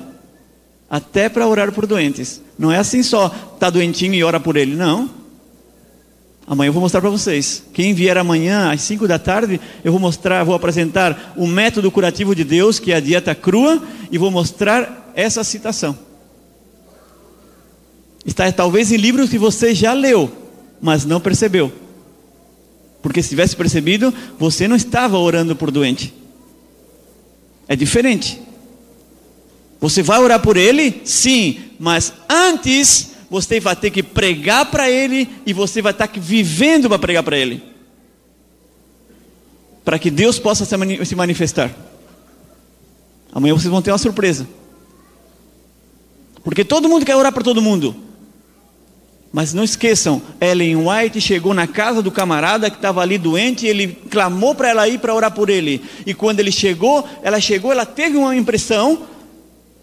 Até 0.88 1.28
para 1.28 1.46
orar 1.46 1.72
por 1.72 1.86
doentes. 1.86 2.42
Não 2.58 2.70
é 2.70 2.78
assim 2.78 3.02
só, 3.02 3.28
tá 3.58 3.70
doentinho 3.70 4.14
e 4.14 4.24
ora 4.24 4.40
por 4.40 4.56
ele. 4.56 4.74
Não. 4.74 5.08
Amanhã 6.46 6.68
eu 6.68 6.72
vou 6.72 6.82
mostrar 6.82 7.00
para 7.00 7.10
vocês. 7.10 7.62
Quem 7.72 7.94
vier 7.94 8.18
amanhã 8.18 8.72
às 8.72 8.80
5 8.80 9.06
da 9.06 9.20
tarde, 9.20 9.60
eu 9.84 9.92
vou 9.92 10.00
mostrar, 10.00 10.42
vou 10.42 10.54
apresentar 10.54 11.32
o 11.36 11.46
método 11.46 11.90
curativo 11.92 12.34
de 12.34 12.42
Deus, 12.42 12.80
que 12.80 12.90
é 12.90 12.96
a 12.96 13.00
dieta 13.00 13.36
crua, 13.36 13.80
e 14.10 14.18
vou 14.18 14.32
mostrar 14.32 15.12
essa 15.14 15.44
citação. 15.44 15.96
Está 18.26 18.50
talvez 18.50 18.90
em 18.90 18.96
livros 18.96 19.30
que 19.30 19.38
você 19.38 19.74
já 19.74 19.92
leu, 19.92 20.30
mas 20.80 21.04
não 21.04 21.20
percebeu. 21.20 21.72
Porque 23.02 23.22
se 23.22 23.30
tivesse 23.30 23.56
percebido, 23.56 24.12
você 24.38 24.68
não 24.68 24.76
estava 24.76 25.18
orando 25.18 25.56
por 25.56 25.70
doente. 25.70 26.12
É 27.66 27.74
diferente. 27.74 28.40
Você 29.80 30.02
vai 30.02 30.18
orar 30.18 30.40
por 30.40 30.56
ele? 30.56 31.00
Sim, 31.04 31.58
mas 31.78 32.12
antes 32.28 33.12
você 33.30 33.60
vai 33.60 33.76
ter 33.76 33.90
que 33.90 34.02
pregar 34.02 34.70
para 34.70 34.90
ele 34.90 35.28
e 35.46 35.52
você 35.52 35.80
vai 35.80 35.92
estar 35.92 36.10
vivendo 36.14 36.88
para 36.88 36.98
pregar 36.98 37.22
para 37.22 37.38
ele. 37.38 37.62
Para 39.84 39.98
que 39.98 40.10
Deus 40.10 40.38
possa 40.38 40.64
se 40.66 41.14
manifestar. 41.14 41.74
Amanhã 43.32 43.54
vocês 43.54 43.70
vão 43.70 43.80
ter 43.80 43.92
uma 43.92 43.98
surpresa. 43.98 44.46
Porque 46.42 46.64
todo 46.64 46.88
mundo 46.88 47.06
quer 47.06 47.16
orar 47.16 47.32
para 47.32 47.44
todo 47.44 47.62
mundo. 47.62 47.96
Mas 49.32 49.54
não 49.54 49.62
esqueçam, 49.62 50.20
Ellen 50.40 50.76
White 50.76 51.20
chegou 51.20 51.54
na 51.54 51.66
casa 51.66 52.02
do 52.02 52.10
camarada 52.10 52.68
que 52.68 52.76
estava 52.76 53.00
ali 53.00 53.16
doente, 53.16 53.64
e 53.64 53.68
ele 53.68 53.96
clamou 54.10 54.56
para 54.56 54.70
ela 54.70 54.88
ir 54.88 54.98
para 54.98 55.14
orar 55.14 55.30
por 55.30 55.48
ele. 55.48 55.80
E 56.04 56.12
quando 56.12 56.40
ele 56.40 56.50
chegou, 56.50 57.06
ela 57.22 57.40
chegou, 57.40 57.70
ela 57.70 57.86
teve 57.86 58.16
uma 58.16 58.34
impressão, 58.34 59.02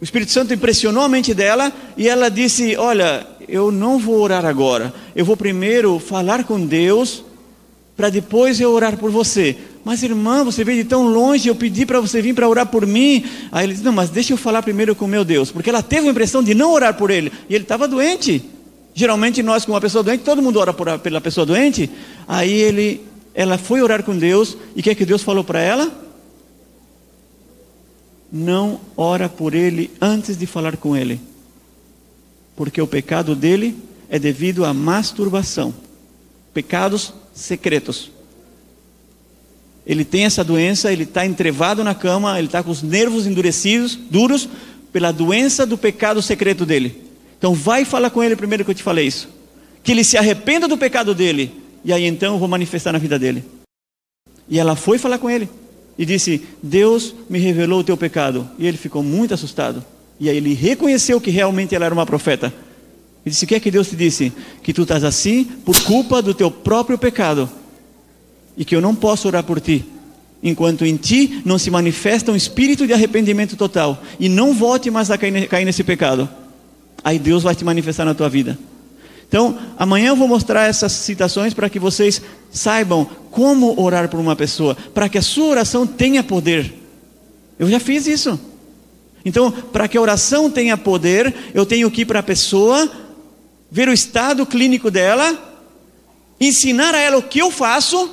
o 0.01 0.03
Espírito 0.03 0.33
Santo 0.33 0.53
impressionou 0.53 1.01
a 1.01 1.07
mente 1.07 1.33
dela, 1.33 1.71
e 1.95 2.09
ela 2.09 2.29
disse: 2.29 2.75
Olha, 2.75 3.25
eu 3.47 3.71
não 3.71 3.97
vou 3.97 4.19
orar 4.19 4.45
agora, 4.45 4.93
eu 5.15 5.23
vou 5.23 5.37
primeiro 5.37 5.97
falar 5.97 6.43
com 6.43 6.65
Deus, 6.65 7.23
para 7.95 8.09
depois 8.09 8.59
eu 8.59 8.71
orar 8.71 8.97
por 8.97 9.09
você. 9.09 9.55
Mas 9.85 10.03
irmã, 10.03 10.43
você 10.43 10.65
veio 10.65 10.83
de 10.83 10.89
tão 10.89 11.07
longe, 11.07 11.47
eu 11.47 11.55
pedi 11.55 11.85
para 11.85 12.01
você 12.01 12.21
vir 12.21 12.35
para 12.35 12.49
orar 12.49 12.65
por 12.65 12.85
mim. 12.85 13.23
Aí 13.49 13.65
ele 13.65 13.71
disse: 13.71 13.85
Não, 13.85 13.93
mas 13.93 14.09
deixa 14.09 14.33
eu 14.33 14.37
falar 14.37 14.61
primeiro 14.61 14.93
com 14.93 15.07
meu 15.07 15.23
Deus, 15.23 15.51
porque 15.51 15.69
ela 15.69 15.81
teve 15.81 16.05
a 16.05 16.11
impressão 16.11 16.43
de 16.43 16.53
não 16.53 16.73
orar 16.73 16.95
por 16.95 17.09
ele, 17.09 17.31
e 17.49 17.55
ele 17.55 17.63
estava 17.63 17.87
doente. 17.87 18.56
Geralmente 18.97 19.43
nós 19.43 19.63
com 19.63 19.73
uma 19.73 19.79
pessoa 19.79 20.03
doente, 20.03 20.23
todo 20.23 20.41
mundo 20.41 20.57
ora 20.57 20.73
por, 20.73 20.97
pela 20.97 21.21
pessoa 21.21 21.45
doente. 21.45 21.87
Aí 22.27 22.51
ele, 22.51 23.05
ela 23.31 23.55
foi 23.55 23.79
orar 23.79 24.01
com 24.01 24.17
Deus 24.17 24.57
e 24.75 24.79
o 24.79 24.83
que 24.83 24.89
é 24.89 24.95
que 24.95 25.05
Deus 25.05 25.21
falou 25.21 25.43
para 25.43 25.61
ela? 25.61 25.91
Não 28.33 28.81
ora 28.97 29.29
por 29.29 29.53
ele 29.53 29.91
antes 30.01 30.35
de 30.35 30.47
falar 30.47 30.77
com 30.77 30.97
ele, 30.97 31.21
porque 32.55 32.81
o 32.81 32.87
pecado 32.87 33.35
dele 33.35 33.77
é 34.09 34.17
devido 34.17 34.65
à 34.65 34.73
masturbação, 34.73 35.71
pecados 36.51 37.13
secretos. 37.35 38.09
Ele 39.85 40.03
tem 40.03 40.25
essa 40.25 40.43
doença, 40.43 40.91
ele 40.91 41.03
está 41.03 41.23
entrevado 41.23 41.83
na 41.83 41.93
cama, 41.93 42.35
ele 42.39 42.47
está 42.47 42.63
com 42.63 42.71
os 42.71 42.81
nervos 42.81 43.27
endurecidos, 43.27 43.95
duros, 43.95 44.49
pela 44.91 45.11
doença 45.11 45.67
do 45.67 45.77
pecado 45.77 46.19
secreto 46.19 46.65
dele. 46.65 47.06
Então 47.37 47.53
vai 47.53 47.85
falar 47.85 48.09
com 48.09 48.23
ele 48.23 48.35
primeiro 48.35 48.65
que 48.65 48.71
eu 48.71 48.75
te 48.75 48.83
falei 48.83 49.05
isso. 49.05 49.29
Que 49.83 49.91
ele 49.91 50.03
se 50.03 50.17
arrependa 50.17 50.67
do 50.67 50.77
pecado 50.77 51.13
dele. 51.13 51.51
E 51.85 51.93
aí 51.93 52.05
então 52.05 52.33
eu 52.33 52.39
vou 52.39 52.47
manifestar 52.47 52.91
na 52.91 52.99
vida 52.99 53.17
dele. 53.17 53.43
E 54.49 54.59
ela 54.59 54.75
foi 54.75 54.97
falar 54.97 55.17
com 55.17 55.29
ele. 55.29 55.49
E 55.97 56.05
disse: 56.05 56.41
Deus 56.61 57.13
me 57.29 57.39
revelou 57.39 57.79
o 57.79 57.83
teu 57.83 57.95
pecado. 57.95 58.49
E 58.57 58.67
ele 58.67 58.77
ficou 58.77 59.03
muito 59.03 59.33
assustado. 59.33 59.83
E 60.19 60.29
aí 60.29 60.37
ele 60.37 60.53
reconheceu 60.53 61.21
que 61.21 61.29
realmente 61.29 61.75
ela 61.75 61.85
era 61.85 61.93
uma 61.93 62.05
profeta. 62.05 62.53
E 63.25 63.29
disse: 63.29 63.45
O 63.45 63.47
que 63.47 63.55
é 63.55 63.59
que 63.59 63.71
Deus 63.71 63.89
te 63.89 63.95
disse? 63.95 64.33
Que 64.63 64.73
tu 64.73 64.81
estás 64.81 65.03
assim 65.03 65.43
por 65.43 65.79
culpa 65.83 66.21
do 66.21 66.33
teu 66.33 66.49
próprio 66.49 66.97
pecado. 66.97 67.49
E 68.57 68.65
que 68.65 68.75
eu 68.75 68.81
não 68.81 68.95
posso 68.95 69.27
orar 69.27 69.43
por 69.43 69.61
ti. 69.61 69.85
Enquanto 70.41 70.85
em 70.85 70.95
ti 70.95 71.41
não 71.45 71.57
se 71.57 71.69
manifesta 71.69 72.31
um 72.31 72.35
espírito 72.35 72.87
de 72.87 72.93
arrependimento 72.93 73.55
total. 73.55 74.01
E 74.19 74.27
não 74.27 74.53
volte 74.53 74.89
mais 74.89 75.11
a 75.11 75.17
cair 75.17 75.65
nesse 75.65 75.83
pecado 75.83 76.27
aí 77.03 77.19
Deus 77.19 77.43
vai 77.43 77.55
te 77.55 77.63
manifestar 77.63 78.05
na 78.05 78.13
tua 78.13 78.29
vida. 78.29 78.57
Então, 79.27 79.57
amanhã 79.77 80.09
eu 80.09 80.15
vou 80.15 80.27
mostrar 80.27 80.67
essas 80.67 80.91
citações 80.91 81.53
para 81.53 81.69
que 81.69 81.79
vocês 81.79 82.21
saibam 82.51 83.05
como 83.29 83.79
orar 83.79 84.07
por 84.09 84.19
uma 84.19 84.35
pessoa, 84.35 84.75
para 84.93 85.09
que 85.09 85.17
a 85.17 85.21
sua 85.21 85.47
oração 85.47 85.85
tenha 85.85 86.23
poder. 86.23 86.73
Eu 87.59 87.69
já 87.69 87.79
fiz 87.79 88.07
isso. 88.07 88.39
Então, 89.25 89.51
para 89.51 89.87
que 89.87 89.97
a 89.97 90.01
oração 90.01 90.49
tenha 90.49 90.77
poder, 90.77 91.33
eu 91.53 91.65
tenho 91.65 91.91
que 91.91 92.01
ir 92.01 92.05
para 92.05 92.19
a 92.19 92.23
pessoa, 92.23 92.89
ver 93.69 93.89
o 93.89 93.93
estado 93.93 94.45
clínico 94.45 94.89
dela, 94.89 95.37
ensinar 96.39 96.95
a 96.95 96.99
ela 96.99 97.17
o 97.17 97.23
que 97.23 97.39
eu 97.39 97.51
faço. 97.51 98.09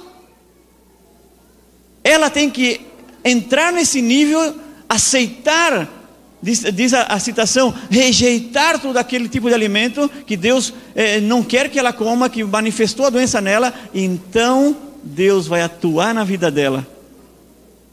Ela 2.02 2.28
tem 2.28 2.50
que 2.50 2.80
entrar 3.24 3.72
nesse 3.72 4.02
nível, 4.02 4.56
aceitar 4.88 6.03
diz, 6.44 6.60
diz 6.74 6.92
a, 6.92 7.04
a, 7.04 7.18
citação, 7.18 7.72
rejeitar 7.90 8.78
todo 8.78 8.98
aquele 8.98 9.28
tipo 9.28 9.48
de 9.48 9.54
alimento 9.54 10.10
que 10.26 10.36
Deus 10.36 10.74
eh, 10.94 11.18
não 11.20 11.42
quer 11.42 11.70
que 11.70 11.78
ela 11.78 11.92
coma, 11.92 12.28
que 12.28 12.44
manifestou 12.44 13.06
a 13.06 13.10
doença 13.10 13.40
nela, 13.40 13.72
então 13.94 14.76
Deus 15.02 15.46
vai 15.46 15.62
atuar 15.62 16.14
na 16.14 16.22
vida 16.22 16.50
dela. 16.50 16.86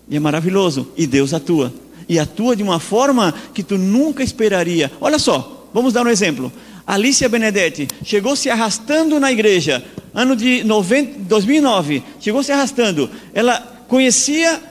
E 0.09 0.17
é 0.17 0.19
maravilhoso, 0.19 0.91
e 0.97 1.07
Deus 1.07 1.33
atua. 1.33 1.73
E 2.09 2.19
atua 2.19 2.53
de 2.53 2.61
uma 2.61 2.79
forma 2.79 3.33
que 3.53 3.63
tu 3.63 3.77
nunca 3.77 4.21
esperaria. 4.21 4.91
Olha 4.99 5.17
só, 5.17 5.69
vamos 5.73 5.93
dar 5.93 6.05
um 6.05 6.09
exemplo. 6.09 6.51
Alicia 6.85 7.29
Benedetti 7.29 7.87
chegou 8.03 8.35
se 8.35 8.49
arrastando 8.49 9.17
na 9.17 9.31
igreja, 9.31 9.81
ano 10.13 10.35
de 10.35 10.61
90, 10.65 11.19
2009, 11.19 12.03
chegou 12.19 12.43
se 12.43 12.51
arrastando. 12.51 13.09
Ela 13.33 13.59
conhecia, 13.87 14.61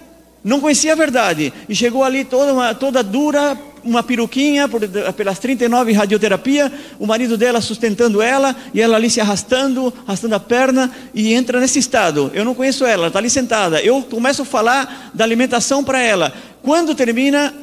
não 0.44 0.60
conhecia 0.60 0.92
a 0.92 0.96
verdade, 0.96 1.50
e 1.66 1.74
chegou 1.74 2.04
ali 2.04 2.24
toda, 2.24 2.52
uma, 2.52 2.74
toda 2.74 3.02
dura, 3.02 3.56
uma 3.84 4.02
peruquinha 4.02 4.68
por, 4.68 4.80
pelas 5.14 5.38
39 5.38 5.92
radioterapia, 5.92 6.72
o 6.98 7.06
marido 7.06 7.36
dela 7.36 7.60
sustentando 7.60 8.20
ela 8.22 8.54
e 8.74 8.80
ela 8.80 8.96
ali 8.96 9.10
se 9.10 9.20
arrastando, 9.20 9.92
arrastando 10.06 10.34
a 10.34 10.40
perna 10.40 10.90
e 11.14 11.32
entra 11.32 11.60
nesse 11.60 11.78
estado. 11.78 12.30
Eu 12.34 12.44
não 12.44 12.54
conheço 12.54 12.84
ela, 12.84 13.08
está 13.08 13.18
ali 13.18 13.30
sentada. 13.30 13.80
Eu 13.82 14.02
começo 14.02 14.42
a 14.42 14.44
falar 14.44 15.10
da 15.14 15.24
alimentação 15.24 15.82
para 15.82 16.00
ela. 16.00 16.32
Quando 16.62 16.94
termina, 16.94 17.54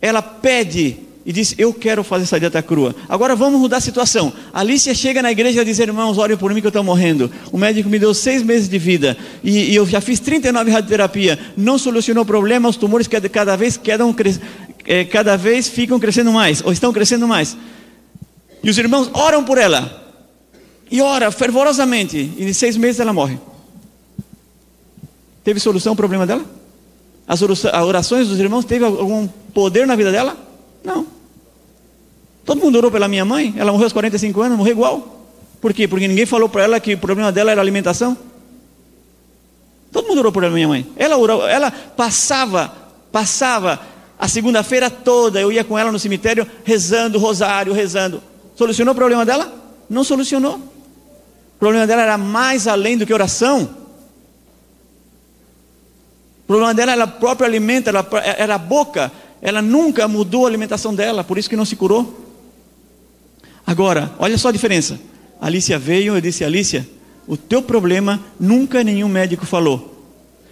ela 0.00 0.22
pede 0.22 0.98
e 1.26 1.32
diz: 1.32 1.54
Eu 1.56 1.72
quero 1.72 2.04
fazer 2.04 2.24
essa 2.24 2.38
dieta 2.38 2.62
crua. 2.62 2.94
Agora 3.08 3.34
vamos 3.34 3.60
mudar 3.60 3.78
a 3.78 3.80
situação. 3.80 4.32
A 4.52 4.60
Alicia 4.60 4.94
chega 4.94 5.22
na 5.22 5.32
igreja 5.32 5.62
e 5.62 5.64
diz: 5.64 5.78
Irmãos, 5.78 6.18
orem 6.18 6.36
por 6.36 6.52
mim 6.52 6.60
que 6.60 6.66
eu 6.66 6.70
estou 6.70 6.84
morrendo. 6.84 7.30
O 7.50 7.58
médico 7.58 7.88
me 7.88 7.98
deu 7.98 8.12
seis 8.12 8.42
meses 8.42 8.68
de 8.68 8.78
vida 8.78 9.16
e, 9.42 9.72
e 9.72 9.74
eu 9.74 9.86
já 9.86 10.00
fiz 10.00 10.20
39 10.20 10.70
radioterapia. 10.70 11.38
Não 11.56 11.78
solucionou 11.78 12.22
o 12.22 12.26
problema. 12.26 12.68
Os 12.68 12.76
tumores 12.76 13.08
cada, 13.08 13.28
cada 13.28 13.56
vez 13.56 13.76
quedam, 13.76 14.14
é, 14.86 15.04
cada 15.04 15.36
vez 15.36 15.68
ficam 15.68 15.98
crescendo 15.98 16.32
mais, 16.32 16.62
ou 16.64 16.72
estão 16.72 16.92
crescendo 16.92 17.26
mais. 17.26 17.56
E 18.62 18.70
os 18.70 18.78
irmãos 18.78 19.10
oram 19.12 19.44
por 19.44 19.58
ela. 19.58 20.02
E 20.90 21.00
ora 21.00 21.30
fervorosamente. 21.30 22.32
E 22.36 22.44
em 22.44 22.52
seis 22.52 22.76
meses 22.76 23.00
ela 23.00 23.12
morre. 23.12 23.38
Teve 25.42 25.60
solução 25.60 25.92
o 25.92 25.96
problema 25.96 26.26
dela? 26.26 26.44
As 27.26 27.42
orações 27.42 28.28
dos 28.28 28.38
irmãos 28.38 28.64
teve 28.64 28.84
algum 28.84 29.26
poder 29.52 29.86
na 29.86 29.96
vida 29.96 30.10
dela? 30.10 30.36
Não. 30.82 31.06
Todo 32.44 32.60
mundo 32.60 32.76
orou 32.76 32.90
pela 32.90 33.08
minha 33.08 33.24
mãe, 33.24 33.54
ela 33.56 33.72
morreu 33.72 33.84
aos 33.84 33.92
45 33.92 34.40
anos, 34.42 34.58
morreu 34.58 34.72
igual. 34.72 35.26
Por 35.60 35.72
quê? 35.72 35.88
Porque 35.88 36.06
ninguém 36.06 36.26
falou 36.26 36.48
para 36.48 36.62
ela 36.62 36.80
que 36.80 36.94
o 36.94 36.98
problema 36.98 37.32
dela 37.32 37.50
era 37.50 37.60
alimentação. 37.60 38.16
Todo 39.90 40.08
mundo 40.08 40.18
orou 40.18 40.32
por 40.32 40.44
ela, 40.44 40.52
minha 40.52 40.68
mãe. 40.68 40.86
Ela 40.96 41.16
orou, 41.16 41.46
ela 41.46 41.70
passava, 41.70 42.72
passava 43.10 43.80
a 44.18 44.28
segunda-feira 44.28 44.88
toda, 44.88 45.40
eu 45.40 45.50
ia 45.50 45.64
com 45.64 45.78
ela 45.78 45.90
no 45.90 45.98
cemitério 45.98 46.46
rezando, 46.64 47.18
rosário, 47.18 47.72
rezando. 47.72 48.22
Solucionou 48.54 48.92
o 48.92 48.94
problema 48.94 49.24
dela? 49.24 49.52
Não 49.90 50.04
solucionou. 50.04 50.56
O 50.56 51.58
problema 51.58 51.86
dela 51.86 52.02
era 52.02 52.18
mais 52.18 52.66
além 52.66 52.96
do 52.96 53.06
que 53.06 53.12
oração. 53.12 53.68
O 56.44 56.46
problema 56.46 56.74
dela 56.74 56.92
era 56.92 57.04
o 57.04 57.08
próprio 57.08 57.46
alimento, 57.46 57.88
era, 57.88 58.54
a 58.54 58.58
boca. 58.58 59.10
Ela 59.40 59.60
nunca 59.60 60.06
mudou 60.06 60.44
a 60.44 60.48
alimentação 60.48 60.94
dela, 60.94 61.24
por 61.24 61.38
isso 61.38 61.50
que 61.50 61.56
não 61.56 61.64
se 61.64 61.74
curou. 61.74 62.22
Agora, 63.66 64.12
olha 64.18 64.38
só 64.38 64.48
a 64.48 64.52
diferença. 64.52 65.00
Alicia 65.40 65.78
veio, 65.78 66.14
eu 66.14 66.20
disse, 66.20 66.44
Alicia, 66.44 66.88
o 67.26 67.36
teu 67.36 67.62
problema 67.62 68.22
nunca 68.38 68.84
nenhum 68.84 69.08
médico 69.08 69.46
falou. 69.46 69.90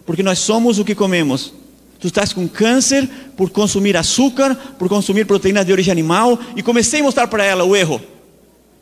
Porque 0.04 0.22
nós 0.22 0.38
somos 0.38 0.78
o 0.78 0.84
que 0.84 0.94
comemos. 0.94 1.54
Tu 2.02 2.08
estás 2.08 2.32
com 2.32 2.48
câncer 2.48 3.08
por 3.36 3.48
consumir 3.50 3.96
açúcar, 3.96 4.56
por 4.76 4.88
consumir 4.88 5.24
proteína 5.24 5.64
de 5.64 5.70
origem 5.70 5.92
animal. 5.92 6.36
E 6.56 6.62
comecei 6.62 6.98
a 6.98 7.04
mostrar 7.04 7.28
para 7.28 7.44
ela 7.44 7.62
o 7.62 7.76
erro. 7.76 8.02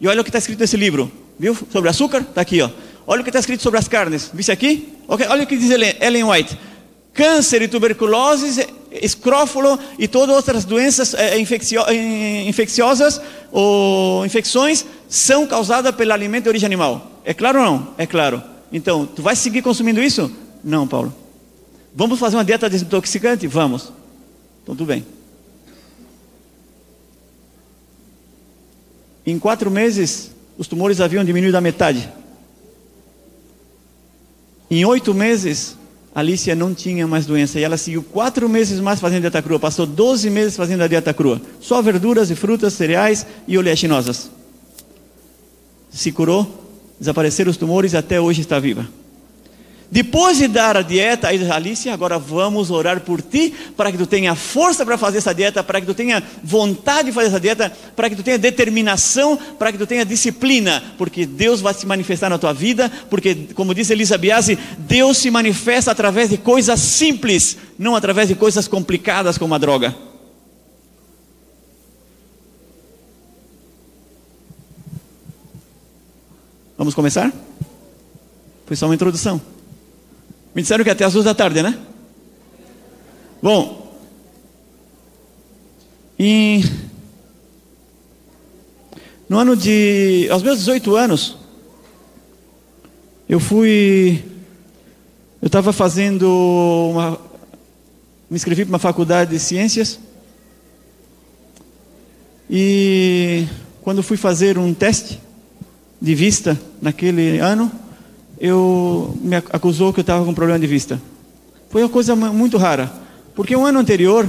E 0.00 0.08
olha 0.08 0.22
o 0.22 0.24
que 0.24 0.30
está 0.30 0.38
escrito 0.38 0.60
nesse 0.60 0.78
livro, 0.78 1.12
viu? 1.38 1.54
Sobre 1.70 1.90
açúcar, 1.90 2.22
está 2.22 2.40
aqui, 2.40 2.62
ó. 2.62 2.70
Olha 3.06 3.20
o 3.20 3.22
que 3.22 3.28
está 3.28 3.38
escrito 3.38 3.62
sobre 3.62 3.78
as 3.78 3.86
carnes. 3.86 4.30
Viste 4.32 4.50
aqui? 4.50 4.88
Okay. 5.06 5.26
Olha 5.28 5.44
o 5.44 5.46
que 5.46 5.58
diz 5.58 5.70
Ellen 5.70 6.24
White. 6.24 6.58
Câncer 7.12 7.60
e 7.60 7.68
tuberculose, 7.68 8.66
escrófalo 8.90 9.78
e 9.98 10.08
todas 10.08 10.34
outras 10.34 10.64
doenças 10.64 11.12
é, 11.12 11.38
infeccio 11.38 11.82
infecciosas 12.46 13.20
ou 13.52 14.24
infecções 14.24 14.86
são 15.10 15.46
causadas 15.46 15.94
pelo 15.94 16.14
alimento 16.14 16.44
de 16.44 16.48
origem 16.48 16.66
animal. 16.66 17.20
É 17.22 17.34
claro 17.34 17.58
ou 17.58 17.64
não? 17.66 17.88
É 17.98 18.06
claro. 18.06 18.42
Então, 18.72 19.04
tu 19.04 19.20
vai 19.20 19.36
seguir 19.36 19.60
consumindo 19.60 20.02
isso? 20.02 20.34
Não, 20.64 20.88
Paulo. 20.88 21.19
Vamos 21.94 22.18
fazer 22.18 22.36
uma 22.36 22.44
dieta 22.44 22.70
desintoxicante? 22.70 23.46
Vamos. 23.46 23.92
Então, 24.62 24.76
tudo 24.76 24.86
bem. 24.86 25.04
Em 29.26 29.38
quatro 29.38 29.70
meses, 29.70 30.30
os 30.56 30.66
tumores 30.66 31.00
haviam 31.00 31.24
diminuído 31.24 31.56
a 31.56 31.60
metade. 31.60 32.10
Em 34.70 34.84
oito 34.84 35.12
meses, 35.12 35.76
Alicia 36.14 36.54
não 36.54 36.74
tinha 36.74 37.06
mais 37.06 37.26
doença 37.26 37.58
e 37.58 37.64
ela 37.64 37.76
seguiu 37.76 38.02
quatro 38.02 38.48
meses 38.48 38.80
mais 38.80 39.00
fazendo 39.00 39.22
dieta 39.22 39.42
crua. 39.42 39.58
Passou 39.58 39.86
12 39.86 40.30
meses 40.30 40.56
fazendo 40.56 40.82
a 40.82 40.88
dieta 40.88 41.12
crua. 41.12 41.40
Só 41.60 41.80
verduras 41.82 42.30
e 42.30 42.34
frutas, 42.34 42.74
cereais 42.74 43.26
e 43.46 43.58
oleaginosas. 43.58 44.30
Se 45.90 46.12
curou, 46.12 46.72
desapareceram 46.98 47.50
os 47.50 47.56
tumores 47.56 47.92
e 47.92 47.96
até 47.96 48.20
hoje 48.20 48.40
está 48.40 48.58
viva. 48.58 48.86
Depois 49.90 50.38
de 50.38 50.46
dar 50.46 50.76
a 50.76 50.82
dieta, 50.82 51.26
aí 51.26 51.50
Alice, 51.50 51.88
agora 51.88 52.16
vamos 52.16 52.70
orar 52.70 53.00
por 53.00 53.20
ti, 53.20 53.52
para 53.76 53.90
que 53.90 53.98
tu 53.98 54.06
tenha 54.06 54.36
força 54.36 54.86
para 54.86 54.96
fazer 54.96 55.18
essa 55.18 55.34
dieta, 55.34 55.64
para 55.64 55.80
que 55.80 55.86
tu 55.86 55.94
tenha 55.94 56.22
vontade 56.44 57.06
de 57.08 57.12
fazer 57.12 57.26
essa 57.26 57.40
dieta, 57.40 57.72
para 57.96 58.08
que 58.08 58.14
tu 58.14 58.22
tenha 58.22 58.38
determinação, 58.38 59.36
para 59.58 59.72
que 59.72 59.78
tu 59.78 59.88
tenha 59.88 60.04
disciplina, 60.04 60.80
porque 60.96 61.26
Deus 61.26 61.60
vai 61.60 61.74
se 61.74 61.86
manifestar 61.86 62.30
na 62.30 62.38
tua 62.38 62.52
vida, 62.52 62.88
porque, 63.10 63.48
como 63.52 63.74
disse 63.74 63.92
Elisa 63.92 64.16
Biasi, 64.16 64.56
Deus 64.78 65.18
se 65.18 65.28
manifesta 65.28 65.90
através 65.90 66.30
de 66.30 66.38
coisas 66.38 66.78
simples, 66.78 67.56
não 67.76 67.96
através 67.96 68.28
de 68.28 68.36
coisas 68.36 68.68
complicadas 68.68 69.36
como 69.36 69.56
a 69.56 69.58
droga. 69.58 69.92
Vamos 76.78 76.94
começar? 76.94 77.32
Foi 78.66 78.76
só 78.76 78.86
uma 78.86 78.94
introdução. 78.94 79.59
Me 80.54 80.62
disseram 80.62 80.82
que 80.84 80.90
até 80.90 81.04
as 81.04 81.12
duas 81.12 81.24
da 81.24 81.34
tarde, 81.34 81.62
né? 81.62 81.78
Bom, 83.42 83.80
em, 86.18 86.62
no 89.28 89.38
ano 89.38 89.56
de. 89.56 90.28
aos 90.30 90.42
meus 90.42 90.58
18 90.58 90.96
anos, 90.96 91.36
eu 93.28 93.40
fui. 93.40 94.22
Eu 95.40 95.46
estava 95.46 95.72
fazendo 95.72 96.28
uma. 96.90 97.18
Me 98.28 98.36
inscrevi 98.36 98.64
para 98.64 98.72
uma 98.72 98.78
faculdade 98.78 99.30
de 99.30 99.38
ciências. 99.38 99.98
E 102.50 103.46
quando 103.80 104.02
fui 104.02 104.16
fazer 104.16 104.58
um 104.58 104.74
teste 104.74 105.18
de 106.02 106.14
vista 106.14 106.60
naquele 106.82 107.38
ano, 107.38 107.72
eu 108.40 109.14
me 109.20 109.36
acusou 109.36 109.92
que 109.92 110.00
eu 110.00 110.02
estava 110.02 110.24
com 110.24 110.32
problema 110.32 110.58
de 110.58 110.66
vista. 110.66 111.00
Foi 111.68 111.82
uma 111.82 111.88
coisa 111.88 112.16
muito 112.16 112.56
rara, 112.56 112.90
porque 113.34 113.54
um 113.54 113.66
ano 113.66 113.78
anterior, 113.78 114.28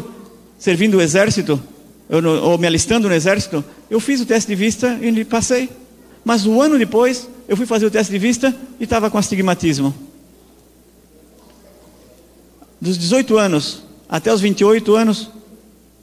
servindo 0.59 0.97
o 0.97 1.01
exército, 1.01 1.59
eu, 2.09 2.23
ou 2.43 2.57
me 2.57 2.67
alistando 2.67 3.07
no 3.07 3.13
exército, 3.13 3.63
eu 3.89 3.99
fiz 3.99 4.19
o 4.19 4.25
teste 4.25 4.49
de 4.49 4.55
vista 4.55 4.99
e 5.01 5.23
passei. 5.23 5.69
Mas 6.25 6.45
um 6.45 6.61
ano 6.61 6.77
depois, 6.77 7.27
eu 7.47 7.55
fui 7.55 7.65
fazer 7.65 7.85
o 7.85 7.91
teste 7.91 8.11
de 8.11 8.19
vista 8.19 8.55
e 8.79 8.83
estava 8.83 9.09
com 9.09 9.17
astigmatismo. 9.17 9.93
Dos 12.79 12.97
18 12.97 13.37
anos 13.37 13.81
até 14.09 14.31
os 14.33 14.41
28 14.41 14.93
anos, 14.93 15.29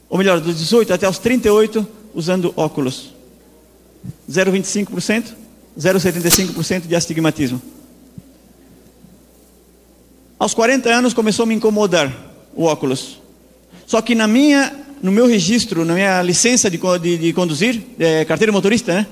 ou 0.08 0.16
melhor, 0.16 0.40
dos 0.40 0.56
18 0.56 0.94
até 0.94 1.06
os 1.06 1.18
38, 1.18 1.86
usando 2.14 2.54
óculos. 2.56 3.12
0,25%, 4.30 5.34
0,75% 5.78 6.86
de 6.86 6.96
astigmatismo. 6.96 7.60
Aos 10.38 10.54
40 10.54 10.88
anos 10.88 11.12
começou 11.12 11.42
a 11.42 11.46
me 11.46 11.54
incomodar 11.56 12.12
o 12.54 12.64
óculos. 12.64 13.18
Só 13.84 14.00
que 14.00 14.14
na 14.14 14.28
minha, 14.28 14.72
no 15.02 15.10
meu 15.10 15.26
registro, 15.26 15.84
na 15.84 15.94
minha 15.94 16.22
licença 16.22 16.70
de, 16.70 16.78
de, 17.00 17.18
de 17.18 17.32
conduzir, 17.32 17.82
é, 17.98 18.24
carteira 18.24 18.52
motorista, 18.52 18.94
né? 18.94 19.06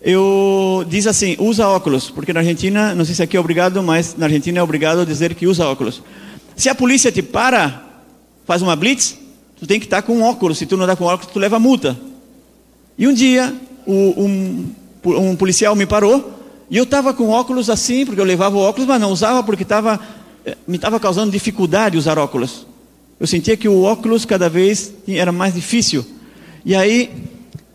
Eu 0.00 0.84
diz 0.88 1.08
assim, 1.08 1.34
usa 1.40 1.66
óculos, 1.66 2.08
porque 2.08 2.32
na 2.32 2.38
Argentina, 2.38 2.94
não 2.94 3.04
sei 3.04 3.16
se 3.16 3.22
aqui 3.22 3.36
é 3.36 3.40
obrigado, 3.40 3.82
mas 3.82 4.14
na 4.16 4.26
Argentina 4.26 4.60
é 4.60 4.62
obrigado 4.62 5.00
a 5.00 5.04
dizer 5.04 5.34
que 5.34 5.44
usa 5.44 5.66
óculos. 5.66 6.00
Se 6.54 6.68
a 6.68 6.74
polícia 6.74 7.10
te 7.10 7.22
para, 7.22 7.82
faz 8.44 8.62
uma 8.62 8.76
blitz, 8.76 9.18
tu 9.58 9.66
tem 9.66 9.80
que 9.80 9.86
estar 9.86 10.02
com 10.02 10.22
óculos. 10.22 10.58
Se 10.58 10.66
tu 10.66 10.76
não 10.76 10.86
dá 10.86 10.94
com 10.94 11.04
óculos, 11.04 11.32
tu 11.32 11.38
leva 11.40 11.58
multa. 11.58 11.98
E 12.96 13.08
um 13.08 13.12
dia, 13.12 13.52
o, 13.84 13.92
um, 13.92 14.72
um 15.04 15.34
policial 15.34 15.74
me 15.74 15.84
parou 15.84 16.32
e 16.70 16.76
eu 16.76 16.84
estava 16.84 17.12
com 17.12 17.30
óculos 17.30 17.68
assim, 17.68 18.06
porque 18.06 18.20
eu 18.20 18.24
levava 18.24 18.56
óculos, 18.56 18.86
mas 18.86 19.00
não 19.00 19.10
usava 19.10 19.42
porque 19.42 19.64
estava 19.64 19.98
me 20.66 20.76
estava 20.76 21.00
causando 21.00 21.30
dificuldade 21.30 21.96
usar 21.96 22.18
óculos. 22.18 22.66
Eu 23.18 23.26
sentia 23.26 23.56
que 23.56 23.68
o 23.68 23.82
óculos 23.82 24.24
cada 24.24 24.48
vez 24.48 24.92
era 25.08 25.32
mais 25.32 25.54
difícil. 25.54 26.04
E 26.64 26.74
aí 26.74 27.10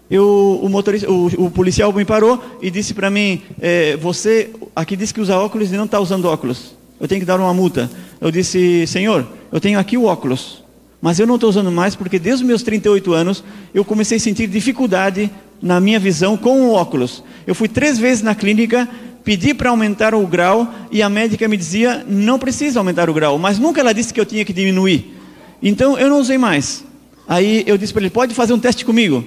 eu, 0.10 0.60
o, 0.62 0.68
motorista, 0.70 1.10
o, 1.10 1.28
o 1.46 1.52
policial 1.52 1.94
me 1.94 2.04
parou 2.04 2.44
e 2.62 2.70
disse 2.72 2.94
para 2.94 3.10
mim: 3.10 3.42
é, 3.62 3.96
Você 3.98 4.50
aqui 4.76 4.96
disse 4.96 5.14
que 5.14 5.22
usa 5.22 5.38
óculos 5.38 5.72
e 5.72 5.78
não 5.78 5.86
está 5.86 6.00
usando 6.00 6.26
óculos. 6.26 6.76
Eu 7.00 7.08
tenho 7.08 7.22
que 7.22 7.26
dar 7.26 7.40
uma 7.40 7.54
multa. 7.54 7.90
Eu 8.20 8.32
disse: 8.32 8.86
Senhor, 8.88 9.28
eu 9.52 9.60
tenho 9.60 9.80
aqui 9.80 9.98
o 9.98 10.06
óculos, 10.06 10.64
mas 11.02 11.20
eu 11.20 11.28
não 11.28 11.36
estou 11.36 11.50
usando 11.50 11.72
mais 11.72 11.96
porque 11.96 12.20
desde 12.20 12.44
os 12.44 12.48
meus 12.48 12.64
38 12.64 13.14
anos 13.14 13.44
eu 13.74 13.86
comecei 13.86 14.18
a 14.18 14.20
sentir 14.20 14.48
dificuldade 14.48 15.32
na 15.62 15.80
minha 15.80 16.00
visão 16.00 16.36
com 16.36 16.62
o 16.62 16.74
óculos. 16.74 17.24
Eu 17.46 17.54
fui 17.54 17.68
três 17.68 17.98
vezes 17.98 18.24
na 18.24 18.34
clínica 18.34 18.88
pedi 19.30 19.54
para 19.54 19.70
aumentar 19.70 20.16
o 20.16 20.26
grau 20.26 20.68
e 20.92 21.04
a 21.04 21.08
médica 21.08 21.48
me 21.48 21.56
dizia: 21.56 22.04
não 22.08 22.40
precisa 22.40 22.80
aumentar 22.80 23.12
o 23.12 23.14
grau, 23.14 23.38
mas 23.38 23.60
nunca 23.60 23.80
ela 23.80 23.94
disse 23.94 24.12
que 24.12 24.20
eu 24.20 24.26
tinha 24.26 24.44
que 24.44 24.52
diminuir. 24.52 25.14
Então 25.62 25.96
eu 26.00 26.10
não 26.10 26.20
usei 26.20 26.40
mais. 26.40 26.84
Aí 27.28 27.64
eu 27.68 27.78
disse 27.78 27.94
para 27.94 28.02
ele: 28.02 28.10
pode 28.10 28.34
fazer 28.34 28.54
um 28.54 28.60
teste 28.60 28.84
comigo, 28.84 29.24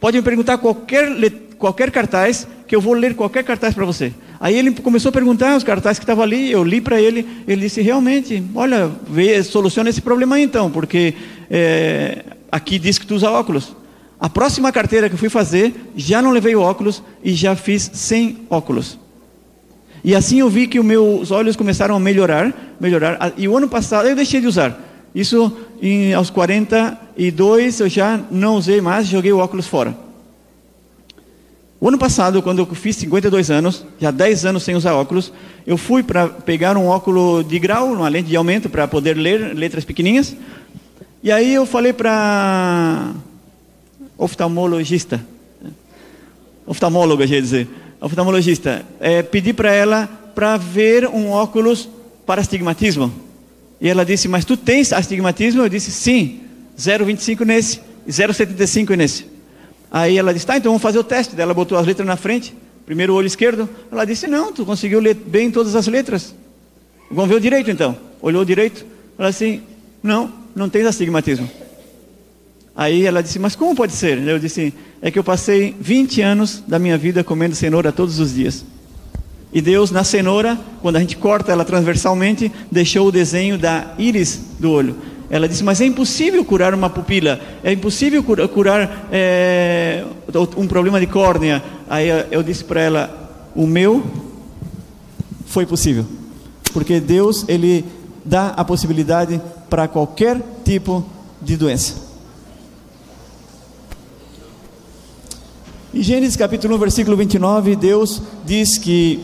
pode 0.00 0.16
me 0.16 0.22
perguntar 0.22 0.56
qualquer, 0.56 1.06
qualquer 1.58 1.90
cartaz, 1.90 2.48
que 2.66 2.74
eu 2.74 2.80
vou 2.80 2.94
ler 2.94 3.14
qualquer 3.14 3.44
cartaz 3.44 3.74
para 3.74 3.84
você. 3.84 4.14
Aí 4.40 4.56
ele 4.56 4.70
começou 4.70 5.10
a 5.10 5.12
perguntar 5.12 5.54
os 5.54 5.62
cartazes 5.62 5.98
que 5.98 6.04
estavam 6.04 6.24
ali, 6.24 6.50
eu 6.50 6.64
li 6.64 6.80
para 6.80 6.98
ele, 6.98 7.28
ele 7.46 7.60
disse: 7.60 7.82
realmente, 7.82 8.42
olha, 8.54 8.90
vê, 9.06 9.42
soluciona 9.42 9.90
esse 9.90 10.00
problema 10.00 10.36
aí 10.36 10.44
então, 10.44 10.70
porque 10.70 11.12
é, 11.50 12.24
aqui 12.50 12.78
diz 12.78 12.96
que 12.96 13.06
tu 13.06 13.16
usa 13.16 13.30
óculos. 13.30 13.76
A 14.18 14.30
próxima 14.30 14.72
carteira 14.72 15.10
que 15.10 15.16
fui 15.18 15.28
fazer, 15.28 15.74
já 15.94 16.22
não 16.22 16.30
levei 16.30 16.56
o 16.56 16.62
óculos 16.62 17.02
e 17.22 17.34
já 17.34 17.54
fiz 17.54 17.90
sem 17.92 18.46
óculos. 18.48 19.02
E 20.04 20.14
assim 20.14 20.40
eu 20.40 20.48
vi 20.48 20.66
que 20.66 20.80
os 20.80 20.84
meus 20.84 21.30
olhos 21.30 21.54
começaram 21.54 21.94
a 21.94 22.00
melhorar, 22.00 22.76
melhorar. 22.80 23.32
E 23.36 23.46
o 23.46 23.56
ano 23.56 23.68
passado 23.68 24.08
eu 24.08 24.16
deixei 24.16 24.40
de 24.40 24.46
usar. 24.46 24.78
Isso 25.14 25.56
em, 25.80 26.12
aos 26.14 26.30
42 26.30 27.80
eu 27.80 27.88
já 27.88 28.20
não 28.30 28.56
usei 28.56 28.80
mais, 28.80 29.06
joguei 29.06 29.32
o 29.32 29.38
óculos 29.38 29.66
fora. 29.66 29.96
O 31.80 31.88
ano 31.88 31.98
passado, 31.98 32.40
quando 32.40 32.60
eu 32.60 32.66
fiz 32.66 32.94
52 32.96 33.50
anos, 33.50 33.84
já 34.00 34.12
10 34.12 34.46
anos 34.46 34.62
sem 34.62 34.76
usar 34.76 34.94
óculos, 34.94 35.32
eu 35.66 35.76
fui 35.76 36.02
para 36.02 36.28
pegar 36.28 36.76
um 36.76 36.86
óculo 36.86 37.42
de 37.42 37.58
grau, 37.58 37.92
uma 37.92 38.08
lente 38.08 38.28
de 38.28 38.36
aumento 38.36 38.68
para 38.68 38.86
poder 38.86 39.16
ler 39.16 39.52
letras 39.54 39.84
pequenininhas. 39.84 40.36
E 41.22 41.30
aí 41.30 41.54
eu 41.54 41.66
falei 41.66 41.92
para 41.92 43.12
oftalmologista, 44.16 45.20
oftalmólogo, 46.64 47.26
quer 47.26 47.42
dizer, 47.42 47.68
oftalmologista, 48.02 48.84
é, 48.98 49.22
pedi 49.22 49.52
para 49.52 49.72
ela 49.72 50.06
para 50.34 50.56
ver 50.56 51.06
um 51.06 51.30
óculos 51.30 51.88
para 52.26 52.40
astigmatismo. 52.40 53.12
E 53.80 53.88
ela 53.88 54.04
disse, 54.04 54.28
mas 54.28 54.44
tu 54.44 54.56
tens 54.56 54.92
astigmatismo? 54.92 55.62
Eu 55.62 55.68
disse, 55.68 55.90
sim, 55.90 56.40
0,25 56.78 57.44
nesse, 57.44 57.80
0,75 58.08 58.96
nesse. 58.96 59.26
Aí 59.90 60.16
ela 60.16 60.32
disse, 60.32 60.46
tá, 60.46 60.56
então 60.56 60.72
vamos 60.72 60.82
fazer 60.82 60.98
o 60.98 61.04
teste. 61.04 61.40
Ela 61.40 61.54
botou 61.54 61.76
as 61.78 61.86
letras 61.86 62.06
na 62.06 62.16
frente, 62.16 62.54
primeiro 62.86 63.12
o 63.12 63.16
olho 63.16 63.26
esquerdo. 63.26 63.68
Ela 63.90 64.04
disse, 64.04 64.26
não, 64.26 64.52
tu 64.52 64.64
conseguiu 64.64 65.00
ler 65.00 65.14
bem 65.14 65.50
todas 65.50 65.76
as 65.76 65.86
letras. 65.86 66.34
Vamos 67.10 67.28
ver 67.28 67.36
o 67.36 67.40
direito 67.40 67.70
então. 67.70 67.96
Olhou 68.20 68.44
direito, 68.44 68.86
ela 69.18 69.30
disse, 69.30 69.60
não, 70.02 70.32
não 70.54 70.68
tens 70.68 70.86
astigmatismo. 70.86 71.48
Aí 72.74 73.04
ela 73.04 73.22
disse, 73.22 73.38
mas 73.38 73.54
como 73.54 73.74
pode 73.74 73.92
ser? 73.92 74.18
Eu 74.26 74.38
disse, 74.38 74.72
é 75.00 75.10
que 75.10 75.18
eu 75.18 75.24
passei 75.24 75.74
20 75.78 76.22
anos 76.22 76.62
da 76.66 76.78
minha 76.78 76.96
vida 76.96 77.22
comendo 77.22 77.54
cenoura 77.54 77.92
todos 77.92 78.18
os 78.18 78.34
dias. 78.34 78.64
E 79.52 79.60
Deus, 79.60 79.90
na 79.90 80.02
cenoura, 80.02 80.58
quando 80.80 80.96
a 80.96 81.00
gente 81.00 81.16
corta 81.16 81.52
ela 81.52 81.64
transversalmente, 81.64 82.50
deixou 82.70 83.08
o 83.08 83.12
desenho 83.12 83.58
da 83.58 83.94
íris 83.98 84.40
do 84.58 84.70
olho. 84.70 84.96
Ela 85.28 85.46
disse: 85.46 85.62
Mas 85.62 85.80
é 85.82 85.84
impossível 85.84 86.42
curar 86.42 86.72
uma 86.72 86.88
pupila, 86.88 87.38
é 87.62 87.70
impossível 87.70 88.22
curar, 88.22 89.08
é, 89.12 90.04
um 90.56 90.66
problema 90.66 90.98
de 90.98 91.06
córnea. 91.06 91.62
Aí 91.88 92.08
eu 92.30 92.42
disse 92.42 92.64
para 92.64 92.80
ela: 92.80 93.50
O 93.54 93.66
meu 93.66 94.02
foi 95.44 95.66
possível, 95.66 96.06
porque 96.72 96.98
Deus 96.98 97.44
ele 97.46 97.84
dá 98.24 98.48
a 98.48 98.64
possibilidade 98.64 99.38
para 99.68 99.86
qualquer 99.86 100.40
tipo 100.64 101.04
de 101.42 101.58
doença. 101.58 102.11
Em 105.94 106.02
Gênesis 106.02 106.36
capítulo 106.36 106.74
1, 106.76 106.78
versículo 106.78 107.16
29, 107.18 107.76
Deus 107.76 108.22
diz 108.46 108.78
que: 108.78 109.20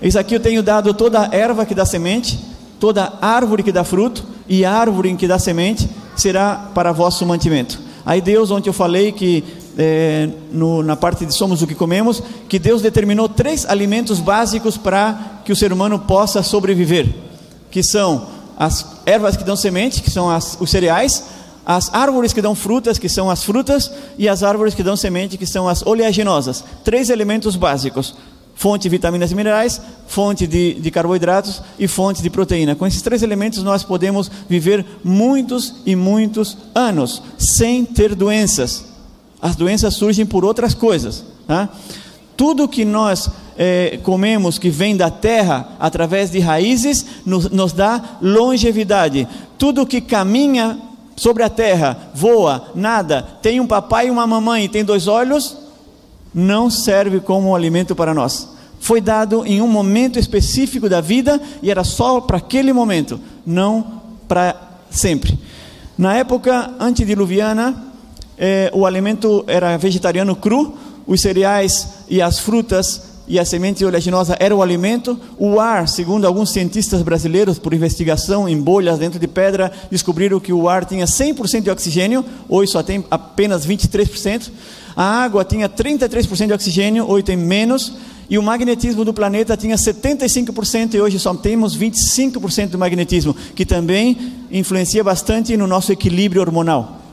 Eis 0.00 0.16
aqui 0.16 0.34
eu 0.34 0.40
tenho 0.40 0.62
dado 0.62 0.94
toda 0.94 1.28
erva 1.30 1.66
que 1.66 1.74
dá 1.74 1.84
semente, 1.84 2.40
toda 2.80 3.12
árvore 3.20 3.62
que 3.62 3.70
dá 3.70 3.84
fruto, 3.84 4.24
e 4.48 4.64
árvore 4.64 5.14
que 5.16 5.28
dá 5.28 5.38
semente 5.38 5.86
será 6.16 6.70
para 6.74 6.92
vosso 6.92 7.26
mantimento. 7.26 7.78
Aí 8.06 8.22
Deus, 8.22 8.50
ontem 8.50 8.70
eu 8.70 8.72
falei 8.72 9.12
que 9.12 9.44
é, 9.76 10.30
no, 10.50 10.82
na 10.82 10.96
parte 10.96 11.26
de 11.26 11.34
somos 11.34 11.60
o 11.60 11.66
que 11.66 11.74
comemos, 11.74 12.22
que 12.48 12.58
Deus 12.58 12.80
determinou 12.80 13.28
três 13.28 13.66
alimentos 13.66 14.18
básicos 14.18 14.78
para 14.78 15.42
que 15.44 15.52
o 15.52 15.56
ser 15.56 15.74
humano 15.74 15.98
possa 15.98 16.42
sobreviver, 16.42 17.06
que 17.70 17.82
são 17.82 18.28
as 18.58 19.02
ervas 19.04 19.36
que 19.36 19.44
dão 19.44 19.56
semente, 19.56 20.00
que 20.00 20.10
são 20.10 20.30
as, 20.30 20.56
os 20.58 20.70
cereais, 20.70 21.22
as 21.68 21.92
árvores 21.92 22.32
que 22.32 22.40
dão 22.40 22.54
frutas, 22.54 22.98
que 22.98 23.10
são 23.10 23.28
as 23.28 23.44
frutas, 23.44 23.92
e 24.16 24.26
as 24.26 24.42
árvores 24.42 24.74
que 24.74 24.82
dão 24.82 24.96
semente, 24.96 25.36
que 25.36 25.44
são 25.44 25.68
as 25.68 25.84
oleaginosas. 25.84 26.64
Três 26.82 27.10
elementos 27.10 27.56
básicos: 27.56 28.16
fonte 28.54 28.84
de 28.84 28.88
vitaminas 28.88 29.32
e 29.32 29.34
minerais, 29.34 29.78
fonte 30.06 30.46
de, 30.46 30.80
de 30.80 30.90
carboidratos 30.90 31.60
e 31.78 31.86
fonte 31.86 32.22
de 32.22 32.30
proteína. 32.30 32.74
Com 32.74 32.86
esses 32.86 33.02
três 33.02 33.22
elementos, 33.22 33.62
nós 33.62 33.84
podemos 33.84 34.30
viver 34.48 34.86
muitos 35.04 35.74
e 35.84 35.94
muitos 35.94 36.56
anos 36.74 37.22
sem 37.38 37.84
ter 37.84 38.14
doenças. 38.14 38.86
As 39.38 39.54
doenças 39.54 39.92
surgem 39.92 40.24
por 40.24 40.46
outras 40.46 40.72
coisas. 40.72 41.22
Tá? 41.46 41.68
Tudo 42.34 42.66
que 42.66 42.82
nós 42.82 43.28
é, 43.58 44.00
comemos 44.02 44.58
que 44.58 44.70
vem 44.70 44.96
da 44.96 45.10
terra 45.10 45.76
através 45.78 46.30
de 46.30 46.38
raízes 46.38 47.04
nos, 47.26 47.50
nos 47.50 47.74
dá 47.74 48.16
longevidade. 48.22 49.28
Tudo 49.58 49.86
que 49.86 50.00
caminha 50.00 50.87
sobre 51.18 51.42
a 51.42 51.50
terra, 51.50 52.10
voa, 52.14 52.70
nada, 52.76 53.22
tem 53.42 53.58
um 53.58 53.66
papai 53.66 54.06
e 54.06 54.10
uma 54.10 54.24
mamãe 54.24 54.68
tem 54.68 54.84
dois 54.84 55.08
olhos, 55.08 55.56
não 56.32 56.70
serve 56.70 57.18
como 57.18 57.56
alimento 57.56 57.96
para 57.96 58.14
nós. 58.14 58.50
Foi 58.78 59.00
dado 59.00 59.44
em 59.44 59.60
um 59.60 59.66
momento 59.66 60.16
específico 60.16 60.88
da 60.88 61.00
vida 61.00 61.40
e 61.60 61.72
era 61.72 61.82
só 61.82 62.20
para 62.20 62.36
aquele 62.36 62.72
momento, 62.72 63.20
não 63.44 64.00
para 64.28 64.54
sempre. 64.88 65.36
Na 65.98 66.14
época 66.14 66.72
antediluviana, 66.78 67.92
eh, 68.38 68.70
o 68.72 68.86
alimento 68.86 69.44
era 69.48 69.76
vegetariano 69.76 70.36
cru, 70.36 70.78
os 71.04 71.20
cereais 71.20 72.04
e 72.08 72.22
as 72.22 72.38
frutas 72.38 73.07
e 73.28 73.38
a 73.38 73.44
semente 73.44 73.84
oleaginosa 73.84 74.36
era 74.40 74.56
o 74.56 74.62
alimento. 74.62 75.18
O 75.38 75.60
ar, 75.60 75.86
segundo 75.86 76.26
alguns 76.26 76.50
cientistas 76.50 77.02
brasileiros, 77.02 77.58
por 77.58 77.74
investigação 77.74 78.48
em 78.48 78.60
bolhas 78.60 78.98
dentro 78.98 79.18
de 79.18 79.28
pedra, 79.28 79.70
descobriram 79.90 80.40
que 80.40 80.52
o 80.52 80.68
ar 80.68 80.84
tinha 80.84 81.04
100% 81.04 81.62
de 81.62 81.70
oxigênio, 81.70 82.24
hoje 82.48 82.72
só 82.72 82.82
tem 82.82 83.04
apenas 83.10 83.66
23%. 83.66 84.50
A 84.96 85.22
água 85.22 85.44
tinha 85.44 85.68
33% 85.68 86.46
de 86.46 86.52
oxigênio, 86.52 87.08
hoje 87.08 87.24
tem 87.24 87.36
menos. 87.36 87.92
E 88.30 88.36
o 88.36 88.42
magnetismo 88.42 89.04
do 89.04 89.14
planeta 89.14 89.56
tinha 89.56 89.76
75% 89.76 90.94
e 90.94 91.00
hoje 91.00 91.18
só 91.18 91.34
temos 91.34 91.76
25% 91.76 92.70
do 92.70 92.78
magnetismo, 92.78 93.34
que 93.54 93.64
também 93.64 94.34
influencia 94.50 95.02
bastante 95.02 95.56
no 95.56 95.66
nosso 95.66 95.92
equilíbrio 95.92 96.42
hormonal. 96.42 97.07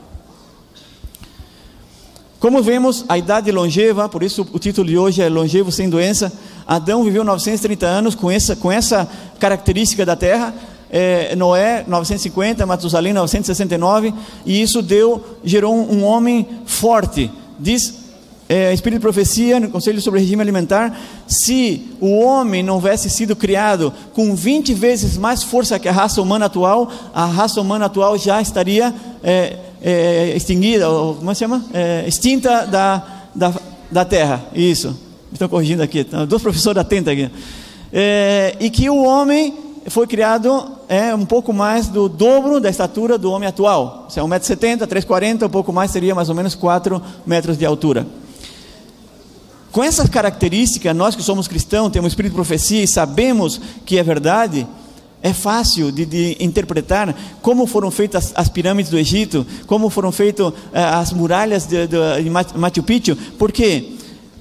Como 2.38 2.62
vemos, 2.62 3.04
a 3.08 3.16
idade 3.16 3.50
longeva, 3.50 4.10
por 4.10 4.22
isso 4.22 4.46
o 4.52 4.58
título 4.58 4.86
de 4.86 4.98
hoje 4.98 5.22
é 5.22 5.28
Longevo 5.28 5.72
sem 5.72 5.88
doença. 5.88 6.30
Adão 6.66 7.02
viveu 7.02 7.24
930 7.24 7.86
anos 7.86 8.14
com 8.14 8.30
essa, 8.30 8.54
com 8.54 8.70
essa 8.70 9.08
característica 9.38 10.04
da 10.04 10.14
terra. 10.14 10.54
É, 10.90 11.34
Noé 11.34 11.84
950, 11.86 12.64
Matusalém 12.64 13.12
969, 13.12 14.14
e 14.44 14.62
isso 14.62 14.80
deu, 14.80 15.24
gerou 15.42 15.74
um, 15.74 16.04
homem 16.04 16.46
forte. 16.64 17.30
Diz 17.58 17.94
é, 18.48 18.72
Espírito 18.72 19.00
de 19.00 19.02
Profecia, 19.02 19.58
no 19.58 19.70
Conselho 19.70 20.00
sobre 20.00 20.20
Regime 20.20 20.42
Alimentar, 20.42 20.96
se 21.26 21.88
o 22.00 22.18
homem 22.20 22.62
não 22.62 22.74
houvesse 22.74 23.10
sido 23.10 23.34
criado 23.34 23.92
com 24.12 24.36
20 24.36 24.74
vezes 24.74 25.16
mais 25.16 25.42
força 25.42 25.78
que 25.78 25.88
a 25.88 25.92
raça 25.92 26.22
humana 26.22 26.46
atual, 26.46 26.90
a 27.12 27.24
raça 27.24 27.60
humana 27.60 27.86
atual 27.86 28.16
já 28.16 28.40
estaria 28.40 28.94
é, 29.24 29.56
é, 29.88 30.36
extinguida, 30.36 30.90
ou, 30.90 31.14
como 31.14 31.32
se 31.32 31.38
chama? 31.38 31.64
É, 31.72 32.04
extinta 32.08 32.66
da, 32.66 33.06
da, 33.32 33.54
da 33.88 34.04
Terra. 34.04 34.44
Isso. 34.52 34.98
Estão 35.32 35.48
corrigindo 35.48 35.80
aqui. 35.80 36.00
Então, 36.00 36.26
dois 36.26 36.42
professores 36.42 36.80
atentos 36.80 37.12
aqui. 37.12 37.30
É, 37.92 38.56
e 38.58 38.68
que 38.68 38.90
o 38.90 39.04
homem 39.04 39.54
foi 39.86 40.08
criado 40.08 40.72
é, 40.88 41.14
um 41.14 41.24
pouco 41.24 41.52
mais 41.52 41.86
do 41.86 42.08
dobro 42.08 42.58
da 42.58 42.68
estatura 42.68 43.16
do 43.16 43.30
homem 43.30 43.48
atual. 43.48 44.08
Se 44.10 44.18
é 44.18 44.22
1,70m, 44.24 44.88
3,40m, 44.88 45.46
um 45.46 45.48
pouco 45.48 45.72
mais 45.72 45.92
seria 45.92 46.16
mais 46.16 46.28
ou 46.28 46.34
menos 46.34 46.56
4 46.56 47.00
metros 47.24 47.56
de 47.56 47.64
altura. 47.64 48.04
Com 49.70 49.84
essas 49.84 50.08
características, 50.08 50.96
nós 50.96 51.14
que 51.14 51.22
somos 51.22 51.46
cristãos, 51.46 51.92
temos 51.92 52.10
espírito 52.10 52.32
de 52.32 52.36
profecia 52.36 52.82
e 52.82 52.88
sabemos 52.88 53.60
que 53.84 53.98
é 53.98 54.02
verdade, 54.02 54.66
é 55.26 55.32
fácil 55.32 55.90
de, 55.90 56.06
de, 56.06 56.36
interpretar 56.38 57.14
como 57.42 57.66
foram 57.66 57.90
feitas 57.90 58.32
as, 58.34 58.48
pirâmides 58.48 58.90
do 58.90 58.98
Egito, 58.98 59.44
como 59.66 59.90
foram 59.90 60.12
feitas 60.12 60.48
uh, 60.48 60.54
as 60.72 61.12
muralhas 61.12 61.66
de, 61.66 61.86
de, 61.86 62.22
de 62.22 62.30
Machu 62.30 62.82
Picchu. 62.82 63.16
Por 63.38 63.50
quê? 63.50 63.92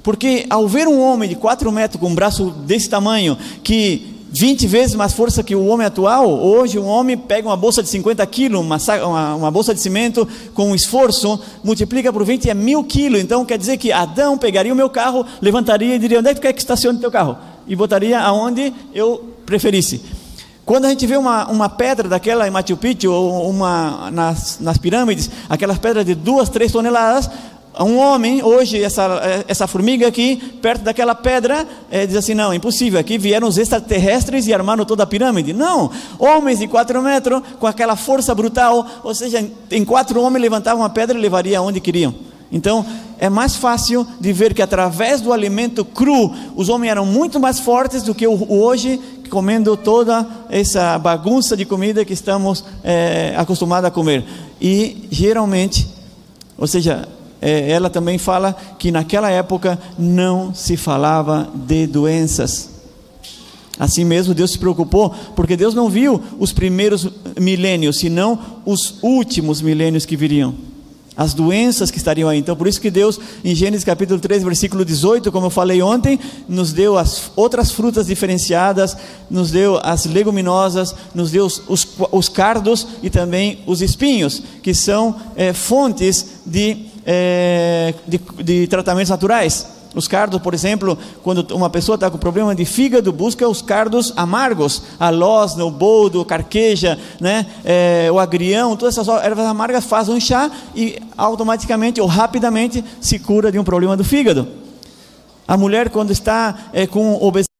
Porque 0.03 0.45
ao 0.47 0.67
ver 0.67 0.87
um 0.87 1.01
homem 1.01 1.27
de 1.27 1.35
4 1.35 1.71
metros 1.71 1.99
com 1.99 2.09
um 2.09 2.15
braço 2.15 2.51
desse 2.51 2.87
tamanho, 2.87 3.35
que 3.63 4.15
20 4.31 4.67
vezes 4.67 4.95
mais 4.95 5.13
força 5.13 5.41
que 5.41 5.55
o 5.55 5.65
homem 5.65 5.87
atual, 5.87 6.29
hoje 6.29 6.77
um 6.77 6.85
homem 6.85 7.17
pega 7.17 7.47
uma 7.47 7.57
bolsa 7.57 7.81
de 7.81 7.89
50 7.89 8.23
quilos, 8.27 8.61
uma, 8.61 8.77
uma, 9.03 9.35
uma, 9.35 9.51
bolsa 9.51 9.73
de 9.73 9.79
cimento 9.79 10.27
com 10.53 10.71
um 10.71 10.75
esforço, 10.75 11.39
multiplica 11.63 12.13
por 12.13 12.23
20 12.23 12.49
é 12.49 12.53
mil 12.53 12.83
quilos. 12.83 13.21
Então 13.21 13.45
quer 13.45 13.57
dizer 13.57 13.77
que 13.77 13.91
Adão 13.91 14.37
pegaria 14.37 14.73
o 14.73 14.75
meu 14.75 14.89
carro, 14.89 15.25
levantaria 15.41 15.95
e 15.95 15.99
diria: 15.99 16.19
onde 16.19 16.29
é 16.29 16.33
que 16.35 16.41
quer 16.41 16.53
que 16.53 16.59
estacione 16.59 16.97
o 16.97 17.01
teu 17.01 17.09
carro? 17.09 17.37
E 17.65 17.75
botaria 17.75 18.19
aonde 18.19 18.73
eu 18.93 19.23
preferisse. 19.45 20.01
Quando 20.65 20.85
a 20.85 20.89
gente 20.89 21.05
vê 21.05 21.15
uma, 21.15 21.47
uma 21.47 21.69
pedra 21.69 22.09
daquela 22.09 22.47
em 22.47 22.51
Machu 22.51 22.75
Picchu, 22.75 23.11
ou 23.11 23.47
uma, 23.49 24.09
nas, 24.09 24.59
nas 24.59 24.79
pirâmides, 24.79 25.29
aquelas 25.47 25.77
pedras 25.77 26.03
de 26.03 26.15
duas, 26.15 26.49
três 26.49 26.71
toneladas, 26.71 27.29
um 27.79 27.97
homem, 27.97 28.41
hoje, 28.41 28.81
essa, 28.81 29.43
essa 29.47 29.67
formiga 29.67 30.07
aqui, 30.07 30.37
perto 30.61 30.81
daquela 30.81 31.13
pedra, 31.13 31.67
é, 31.91 32.05
diz 32.07 32.15
assim: 32.15 32.33
não, 32.33 32.53
impossível, 32.53 32.99
aqui 32.99 33.17
vieram 33.17 33.47
os 33.47 33.57
extraterrestres 33.57 34.47
e 34.47 34.53
armaram 34.53 34.85
toda 34.85 35.03
a 35.03 35.05
pirâmide. 35.05 35.53
Não, 35.53 35.91
homens 36.17 36.59
de 36.59 36.67
quatro 36.67 36.99
metros, 37.01 37.43
com 37.59 37.67
aquela 37.67 37.95
força 37.95 38.33
brutal, 38.33 38.87
ou 39.03 39.13
seja, 39.13 39.45
em 39.69 39.85
quatro 39.85 40.19
homens 40.21 40.41
levantavam 40.41 40.81
uma 40.81 40.89
pedra 40.89 41.17
e 41.17 41.21
levaria 41.21 41.59
aonde 41.59 41.79
queriam. 41.79 42.15
Então, 42.51 42.85
é 43.17 43.29
mais 43.29 43.55
fácil 43.55 44.05
de 44.19 44.31
ver 44.31 44.53
que 44.53 44.61
através 44.61 45.21
do 45.21 45.33
alimento 45.33 45.83
cru, 45.83 46.33
os 46.55 46.69
homens 46.69 46.91
eram 46.91 47.05
muito 47.05 47.39
mais 47.39 47.59
fortes 47.59 48.03
do 48.03 48.13
que 48.13 48.27
hoje, 48.27 48.99
comendo 49.29 49.75
toda 49.75 50.27
essa 50.49 50.97
bagunça 50.99 51.57
de 51.57 51.65
comida 51.65 52.05
que 52.05 52.13
estamos 52.13 52.63
é, 52.83 53.33
acostumados 53.37 53.87
a 53.87 53.91
comer. 53.91 54.23
E 54.61 55.07
geralmente, 55.09 55.87
ou 56.57 56.67
seja, 56.67 57.07
é, 57.41 57.71
ela 57.71 57.89
também 57.89 58.17
fala 58.17 58.55
que 58.77 58.91
naquela 58.91 59.29
época 59.29 59.79
não 59.97 60.53
se 60.53 60.77
falava 60.77 61.49
de 61.53 61.87
doenças. 61.87 62.69
Assim 63.77 64.05
mesmo, 64.05 64.33
Deus 64.33 64.51
se 64.51 64.59
preocupou, 64.59 65.13
porque 65.35 65.57
Deus 65.57 65.73
não 65.73 65.89
viu 65.89 66.21
os 66.39 66.53
primeiros 66.53 67.09
milênios, 67.37 67.99
senão 67.99 68.39
os 68.65 68.99
últimos 69.01 69.61
milênios 69.61 70.05
que 70.05 70.15
viriam 70.15 70.55
as 71.15 71.33
doenças 71.33 71.91
que 71.91 71.97
estariam 71.97 72.29
aí. 72.29 72.39
Então, 72.39 72.55
por 72.55 72.67
isso 72.67 72.81
que 72.81 72.91
Deus, 72.91 73.19
em 73.43 73.55
Gênesis 73.55 73.83
capítulo 73.83 74.19
3, 74.19 74.43
versículo 74.43 74.83
18, 74.83 75.31
como 75.31 75.47
eu 75.47 75.49
falei 75.49 75.81
ontem, 75.81 76.19
nos 76.47 76.73
deu 76.73 76.97
as 76.97 77.31
outras 77.35 77.71
frutas 77.71 78.07
diferenciadas, 78.07 78.97
nos 79.29 79.51
deu 79.51 79.79
as 79.83 80.05
leguminosas, 80.05 80.95
nos 81.13 81.31
deu 81.31 81.45
os, 81.45 81.61
os, 81.67 81.87
os 82.11 82.29
cardos 82.29 82.87
e 83.01 83.09
também 83.09 83.59
os 83.65 83.81
espinhos, 83.81 84.41
que 84.61 84.73
são 84.73 85.15
é, 85.35 85.53
fontes 85.53 86.25
de, 86.45 86.87
é, 87.05 87.93
de, 88.07 88.19
de 88.43 88.67
tratamentos 88.67 89.09
naturais. 89.09 89.74
Os 89.95 90.07
cardos, 90.07 90.41
por 90.41 90.53
exemplo, 90.53 90.97
quando 91.23 91.55
uma 91.55 91.69
pessoa 91.69 91.95
está 91.95 92.11
com 92.11 92.17
problema 92.17 92.53
de 92.53 92.65
fígado, 92.65 93.13
busca 93.13 93.47
os 93.47 93.61
cardos 93.61 94.11
amargos, 94.17 94.83
a 94.99 95.09
losna, 95.09 95.63
o 95.63 95.71
boldo, 95.71 96.25
carqueja, 96.25 96.99
né, 97.19 97.45
é, 97.63 98.09
o 98.11 98.19
agrião, 98.19 98.75
todas 98.75 98.97
essas 98.97 99.23
ervas 99.23 99.45
amargas 99.45 99.85
fazem 99.85 100.13
um 100.13 100.19
chá 100.19 100.51
e 100.75 100.99
automaticamente 101.17 102.01
ou 102.01 102.07
rapidamente 102.07 102.83
se 102.99 103.17
cura 103.17 103.51
de 103.51 103.57
um 103.57 103.63
problema 103.63 103.95
do 103.95 104.03
fígado. 104.03 104.47
A 105.47 105.55
mulher, 105.55 105.89
quando 105.89 106.11
está 106.11 106.69
é, 106.73 106.85
com 106.85 107.13
obesidade, 107.15 107.54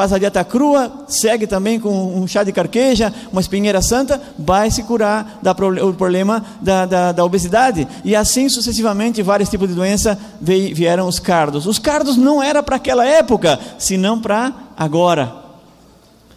faz 0.00 0.14
a 0.14 0.18
dieta 0.18 0.42
crua, 0.42 0.90
segue 1.06 1.46
também 1.46 1.78
com 1.78 2.18
um 2.18 2.26
chá 2.26 2.42
de 2.42 2.52
carqueja, 2.52 3.12
uma 3.30 3.42
espinheira 3.42 3.82
santa, 3.82 4.18
vai 4.38 4.70
se 4.70 4.82
curar 4.82 5.38
da, 5.42 5.50
o 5.52 5.92
problema 5.92 6.42
da, 6.62 6.86
da, 6.86 7.12
da, 7.12 7.22
obesidade. 7.22 7.86
E 8.02 8.16
assim 8.16 8.48
sucessivamente, 8.48 9.20
vários 9.20 9.50
tipos 9.50 9.68
de 9.68 9.74
doença 9.74 10.18
vieram 10.40 11.06
os 11.06 11.18
cardos. 11.18 11.66
Os 11.66 11.78
cardos 11.78 12.16
não 12.16 12.42
era 12.42 12.62
para 12.62 12.76
aquela 12.76 13.04
época, 13.04 13.60
senão 13.78 14.18
para 14.18 14.54
agora. 14.74 15.34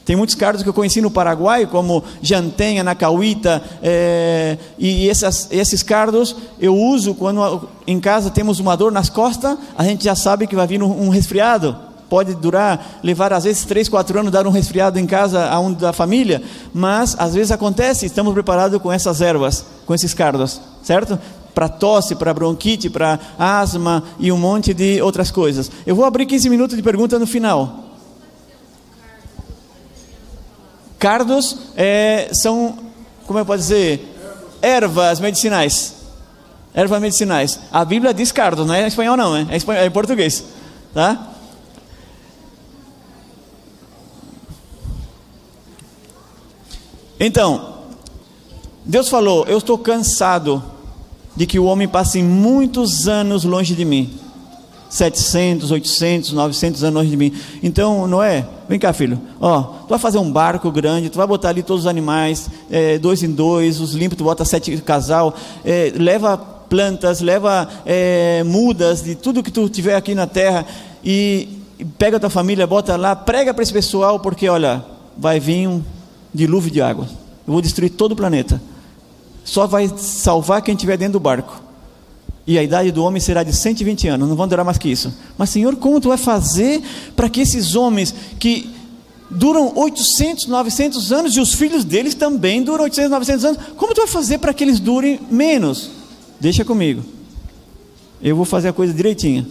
Tem 0.03 0.17
muitos 0.17 0.35
cardos 0.35 0.61
que 0.61 0.67
eu 0.67 0.73
conheci 0.73 0.99
no 0.99 1.09
Paraguai, 1.09 1.65
como 1.65 2.03
Jantenha, 2.21 2.83
Nacauíta, 2.83 3.63
é, 3.81 4.57
e 4.77 5.09
essas, 5.09 5.47
esses 5.49 5.81
cardos 5.81 6.35
eu 6.59 6.75
uso 6.75 7.15
quando 7.15 7.69
em 7.87 7.97
casa 8.01 8.29
temos 8.29 8.59
uma 8.59 8.75
dor 8.75 8.91
nas 8.91 9.09
costas, 9.09 9.57
a 9.77 9.85
gente 9.85 10.03
já 10.03 10.15
sabe 10.15 10.47
que 10.47 10.55
vai 10.57 10.67
vir 10.67 10.83
um 10.83 11.07
resfriado 11.07 11.92
pode 12.13 12.35
durar, 12.35 12.99
levar 13.01 13.33
às 13.33 13.43
vezes 13.43 13.65
três, 13.65 13.89
quatro 13.89 14.19
anos, 14.19 14.31
dar 14.31 14.45
um 14.45 14.51
resfriado 14.51 14.99
em 14.99 15.07
casa 15.07 15.49
a 15.49 15.59
um 15.59 15.73
da 15.73 15.91
família, 15.91 16.43
mas 16.71 17.15
às 17.17 17.33
vezes 17.33 17.51
acontece, 17.51 18.05
estamos 18.05 18.31
preparados 18.35 18.79
com 18.79 18.91
essas 18.91 19.19
ervas, 19.19 19.65
com 19.83 19.95
esses 19.95 20.13
cardos, 20.13 20.61
certo? 20.83 21.17
Para 21.55 21.67
tosse, 21.67 22.13
para 22.13 22.31
bronquite, 22.31 22.87
para 22.87 23.19
asma 23.39 24.03
e 24.19 24.31
um 24.31 24.37
monte 24.37 24.75
de 24.75 25.01
outras 25.01 25.31
coisas. 25.31 25.71
Eu 25.87 25.95
vou 25.95 26.05
abrir 26.05 26.27
15 26.27 26.51
minutos 26.51 26.77
de 26.77 26.83
pergunta 26.83 27.17
no 27.17 27.25
final. 27.25 27.83
Cardos 30.99 31.57
é, 31.75 32.29
são, 32.31 32.77
como 33.25 33.39
eu 33.39 33.45
posso 33.45 33.57
dizer, 33.57 34.07
ervas 34.61 35.19
medicinais. 35.19 35.95
Ervas 36.75 37.01
medicinais. 37.01 37.59
A 37.71 37.83
Bíblia 37.83 38.13
diz 38.13 38.31
cardos, 38.31 38.67
não 38.67 38.75
é 38.75 38.83
em 38.83 38.87
espanhol 38.87 39.17
não, 39.17 39.35
é, 39.35 39.57
espanhol, 39.57 39.81
é 39.81 39.87
em 39.87 39.91
português. 39.91 40.43
Tá? 40.93 41.32
Então, 47.25 47.75
Deus 48.85 49.07
falou: 49.07 49.45
Eu 49.47 49.57
estou 49.57 49.77
cansado 49.77 50.61
de 51.35 51.47
que 51.47 51.57
o 51.57 51.63
homem 51.63 51.87
passe 51.87 52.21
muitos 52.21 53.07
anos 53.07 53.45
longe 53.45 53.73
de 53.73 53.85
mim. 53.85 54.19
700, 54.89 55.71
800, 55.71 56.33
900 56.33 56.83
anos 56.83 56.95
longe 56.95 57.09
de 57.09 57.17
mim. 57.17 57.33
Então, 57.63 58.05
Noé, 58.07 58.45
vem 58.67 58.77
cá, 58.77 58.91
filho. 58.91 59.19
Ó, 59.39 59.61
tu 59.63 59.87
vai 59.87 59.97
fazer 59.97 60.17
um 60.19 60.29
barco 60.29 60.69
grande, 60.69 61.09
tu 61.09 61.17
vai 61.17 61.25
botar 61.25 61.49
ali 61.49 61.63
todos 61.63 61.85
os 61.85 61.87
animais, 61.87 62.49
é, 62.69 62.99
dois 62.99 63.23
em 63.23 63.31
dois, 63.31 63.79
os 63.79 63.93
limpos, 63.93 64.17
tu 64.17 64.25
bota 64.25 64.43
sete 64.43 64.77
casal, 64.79 65.33
é, 65.63 65.93
leva 65.95 66.37
plantas, 66.37 67.21
leva 67.21 67.69
é, 67.85 68.43
mudas 68.45 69.01
de 69.01 69.15
tudo 69.15 69.41
que 69.41 69.49
tu 69.49 69.69
tiver 69.69 69.95
aqui 69.95 70.13
na 70.13 70.27
terra 70.27 70.65
e 71.03 71.47
pega 71.97 72.17
a 72.17 72.19
tua 72.19 72.29
família, 72.29 72.67
bota 72.67 72.97
lá, 72.97 73.15
prega 73.15 73.53
para 73.53 73.63
esse 73.63 73.73
pessoal, 73.73 74.19
porque 74.19 74.47
olha, 74.49 74.83
vai 75.17 75.39
vir 75.39 75.67
um 75.67 75.81
dilúvio 76.33 76.71
de 76.71 76.81
água. 76.81 77.07
Eu 77.45 77.53
vou 77.53 77.61
destruir 77.61 77.89
todo 77.89 78.13
o 78.13 78.15
planeta. 78.15 78.61
Só 79.43 79.67
vai 79.67 79.91
salvar 79.97 80.61
quem 80.61 80.73
estiver 80.73 80.97
dentro 80.97 81.13
do 81.13 81.19
barco. 81.19 81.61
E 82.45 82.57
a 82.57 82.63
idade 82.63 82.91
do 82.91 83.03
homem 83.03 83.21
será 83.21 83.43
de 83.43 83.53
120 83.53 84.07
anos, 84.09 84.27
não 84.27 84.35
vão 84.35 84.47
durar 84.47 84.65
mais 84.65 84.77
que 84.77 84.89
isso. 84.89 85.13
Mas, 85.37 85.49
Senhor, 85.49 85.75
como 85.77 86.01
tu 86.01 86.09
vai 86.09 86.17
fazer 86.17 86.81
para 87.15 87.29
que 87.29 87.39
esses 87.39 87.75
homens 87.75 88.13
que 88.37 88.69
duram 89.29 89.71
800, 89.75 90.47
900 90.47 91.11
anos 91.11 91.35
e 91.35 91.39
os 91.39 91.53
filhos 91.53 91.85
deles 91.85 92.13
também 92.13 92.61
duram 92.61 92.83
800, 92.83 93.11
900 93.11 93.45
anos, 93.45 93.59
como 93.77 93.93
tu 93.93 94.01
vai 94.01 94.07
fazer 94.07 94.39
para 94.39 94.53
que 94.53 94.63
eles 94.63 94.79
durem 94.79 95.19
menos? 95.31 95.89
Deixa 96.39 96.65
comigo. 96.65 97.03
Eu 98.21 98.35
vou 98.35 98.45
fazer 98.45 98.69
a 98.69 98.73
coisa 98.73 98.93
direitinha. 98.93 99.47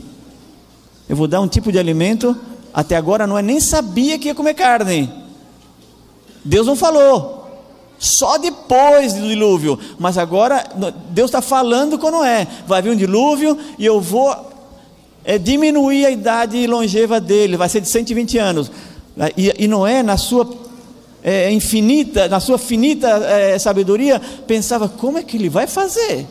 Eu 1.09 1.17
vou 1.17 1.27
dar 1.27 1.41
um 1.41 1.49
tipo 1.49 1.73
de 1.73 1.79
alimento. 1.79 2.37
Até 2.75 2.97
agora 2.97 3.27
não 3.27 3.39
é 3.39 3.43
nem 3.43 3.61
sabia 3.61 4.19
que 4.19 4.29
ia 4.29 4.35
comer 4.35 4.55
carne. 4.55 5.11
Deus 6.45 6.67
não 6.67 6.77
falou. 6.77 7.41
Só 7.99 8.37
depois 8.37 9.13
do 9.13 9.29
dilúvio. 9.29 9.79
Mas 9.99 10.19
agora 10.19 10.65
Deus 11.11 11.29
está 11.29 11.41
falando 11.41 11.99
com 11.99 12.11
Noé. 12.11 12.47
Vai 12.67 12.83
vir 12.83 12.91
um 12.91 12.97
dilúvio 12.97 13.57
e 13.79 13.87
eu 13.87 14.01
vou 14.01 14.35
é, 15.25 15.39
diminuir 15.39 16.07
a 16.07 16.11
idade 16.11 16.67
longeva 16.67 17.21
dele. 17.21 17.57
Vai 17.57 17.69
ser 17.69 17.81
de 17.81 17.89
120 17.89 18.39
anos. 18.39 18.71
E, 19.37 19.55
e 19.57 19.69
Noé, 19.69 20.03
na 20.03 20.17
sua 20.17 20.49
é, 21.23 21.51
infinita, 21.53 22.29
na 22.29 22.41
sua 22.41 22.59
finita 22.59 23.09
é, 23.09 23.59
sabedoria, 23.59 24.21
pensava: 24.47 24.89
como 24.89 25.19
é 25.19 25.23
que 25.23 25.37
ele 25.37 25.49
vai 25.49 25.67
fazer? 25.67 26.27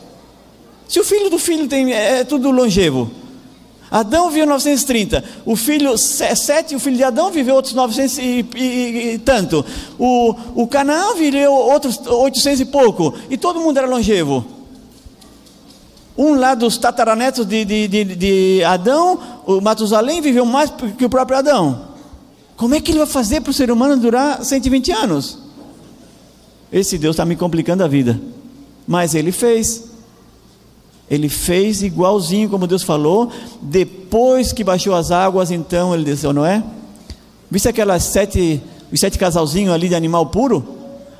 Se 0.86 1.00
o 1.00 1.04
filho 1.04 1.30
do 1.30 1.38
filho 1.38 1.66
tem, 1.68 1.92
é, 1.92 2.20
é 2.20 2.24
tudo 2.24 2.50
longevo. 2.50 3.10
Adão 3.92 4.30
viveu 4.30 4.46
930. 4.46 5.22
O 5.44 5.54
filho 5.54 5.98
Sete, 5.98 6.74
o 6.74 6.80
filho 6.80 6.96
de 6.96 7.04
Adão 7.04 7.30
viveu 7.30 7.54
outros 7.54 7.74
900 7.74 8.16
e, 8.16 8.46
e, 8.56 9.12
e 9.12 9.18
tanto. 9.18 9.62
O, 9.98 10.34
o 10.54 10.66
Canaã 10.66 11.14
viveu 11.14 11.52
outros 11.52 12.00
800 12.06 12.60
e 12.60 12.64
pouco. 12.64 13.12
E 13.28 13.36
todo 13.36 13.60
mundo 13.60 13.76
era 13.76 13.86
longevo. 13.86 14.46
Um 16.16 16.34
lá 16.34 16.54
dos 16.54 16.78
tataranetos 16.78 17.44
de, 17.44 17.66
de, 17.66 17.86
de, 17.86 18.04
de 18.16 18.64
Adão, 18.64 19.18
o 19.46 19.60
Matusalém 19.60 20.22
viveu 20.22 20.46
mais 20.46 20.72
que 20.96 21.04
o 21.04 21.10
próprio 21.10 21.38
Adão. 21.38 21.88
Como 22.56 22.74
é 22.74 22.80
que 22.80 22.92
ele 22.92 22.98
vai 22.98 23.06
fazer 23.06 23.42
para 23.42 23.50
o 23.50 23.54
ser 23.54 23.70
humano 23.70 23.98
durar 23.98 24.42
120 24.42 24.90
anos? 24.90 25.38
Esse 26.72 26.96
Deus 26.96 27.14
está 27.14 27.26
me 27.26 27.36
complicando 27.36 27.84
a 27.84 27.88
vida. 27.88 28.18
Mas 28.86 29.14
ele 29.14 29.32
fez. 29.32 29.91
Ele 31.12 31.28
fez 31.28 31.82
igualzinho 31.82 32.48
como 32.48 32.66
Deus 32.66 32.82
falou. 32.82 33.30
Depois 33.60 34.50
que 34.50 34.64
baixou 34.64 34.94
as 34.94 35.10
águas, 35.10 35.50
então 35.50 35.92
ele 35.92 36.04
desceu, 36.04 36.32
não 36.32 36.46
é? 36.46 36.64
Viste 37.50 37.68
aquelas 37.68 38.04
sete, 38.04 38.62
os 38.90 38.98
sete 38.98 39.18
casalzinhos 39.18 39.74
ali 39.74 39.90
de 39.90 39.94
animal 39.94 40.24
puro? 40.24 40.66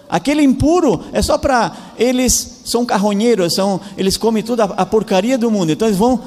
Aquele 0.09 0.43
impuro 0.43 0.99
é 1.13 1.21
só 1.21 1.37
para 1.37 1.77
eles 1.99 2.63
são 2.65 2.87
carronheiros, 2.87 3.55
são 3.55 3.79
eles 3.99 4.17
comem 4.17 4.43
toda 4.43 4.65
a, 4.65 4.87
porcaria 4.87 5.37
do 5.37 5.51
mundo. 5.51 5.73
Então 5.73 5.87
eles 5.87 5.99
vão 5.99 6.21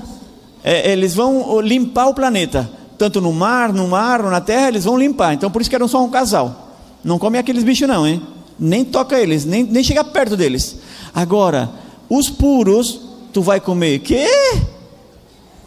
é, 0.63 0.91
eles 0.91 1.15
vão 1.15 1.59
limpar 1.59 2.05
o 2.05 2.13
planeta, 2.13 2.69
tanto 2.99 3.19
no 3.19 3.33
mar, 3.33 3.73
no 3.73 3.87
mar, 3.87 4.21
na 4.21 4.41
terra, 4.41 4.67
eles 4.67 4.83
vão 4.83 4.95
limpar. 4.95 5.33
Então 5.33 5.49
por 5.49 5.59
isso 5.59 5.71
que 5.71 5.75
eram 5.75 5.87
só 5.87 6.03
um 6.03 6.09
casal. 6.11 6.75
Não 7.03 7.17
come 7.17 7.39
aqueles 7.39 7.63
bichos 7.63 7.87
não, 7.87 8.05
hein? 8.05 8.21
Nem 8.59 8.85
toca 8.85 9.19
eles, 9.19 9.43
nem, 9.43 9.63
nem 9.63 9.83
chega 9.83 10.03
perto 10.03 10.37
deles. 10.37 10.77
Agora, 11.15 11.67
os 12.07 12.29
puros 12.29 13.14
tu 13.35 13.41
vai 13.41 13.59
comer? 13.59 13.99
Que? 13.99 14.25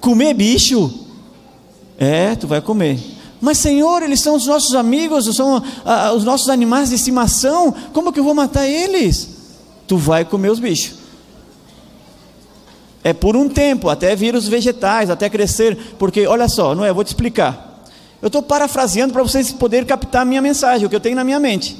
Comer 0.00 0.32
bicho? 0.32 1.06
É, 1.98 2.34
tu 2.34 2.46
vai 2.46 2.62
comer. 2.62 2.98
Mas 3.42 3.58
Senhor, 3.58 4.02
eles 4.02 4.22
são 4.22 4.36
os 4.36 4.46
nossos 4.46 4.74
amigos, 4.74 5.26
são 5.36 5.62
ah, 5.84 6.14
os 6.14 6.24
nossos 6.24 6.48
animais 6.48 6.88
de 6.88 6.94
estimação. 6.94 7.74
Como 7.92 8.10
que 8.10 8.20
eu 8.20 8.24
vou 8.24 8.32
matar 8.32 8.66
eles? 8.66 9.28
Tu 9.86 9.98
vai 9.98 10.24
comer 10.24 10.50
os 10.50 10.58
bichos. 10.58 10.94
É 13.04 13.12
por 13.12 13.36
um 13.36 13.50
tempo, 13.50 13.90
até 13.90 14.16
vir 14.16 14.34
os 14.34 14.48
vegetais, 14.48 15.10
até 15.10 15.28
crescer. 15.28 15.76
Porque, 15.98 16.26
olha 16.26 16.48
só, 16.48 16.74
não 16.74 16.86
é? 16.86 16.88
Eu 16.88 16.94
vou 16.94 17.04
te 17.04 17.08
explicar. 17.08 17.84
Eu 18.22 18.28
estou 18.28 18.42
parafraseando 18.42 19.12
para 19.12 19.22
vocês 19.22 19.52
poderem 19.52 19.86
captar 19.86 20.22
a 20.22 20.24
minha 20.24 20.40
mensagem, 20.40 20.86
o 20.86 20.88
que 20.88 20.96
eu 20.96 21.00
tenho 21.00 21.16
na 21.16 21.22
minha 21.22 21.38
mente. 21.38 21.78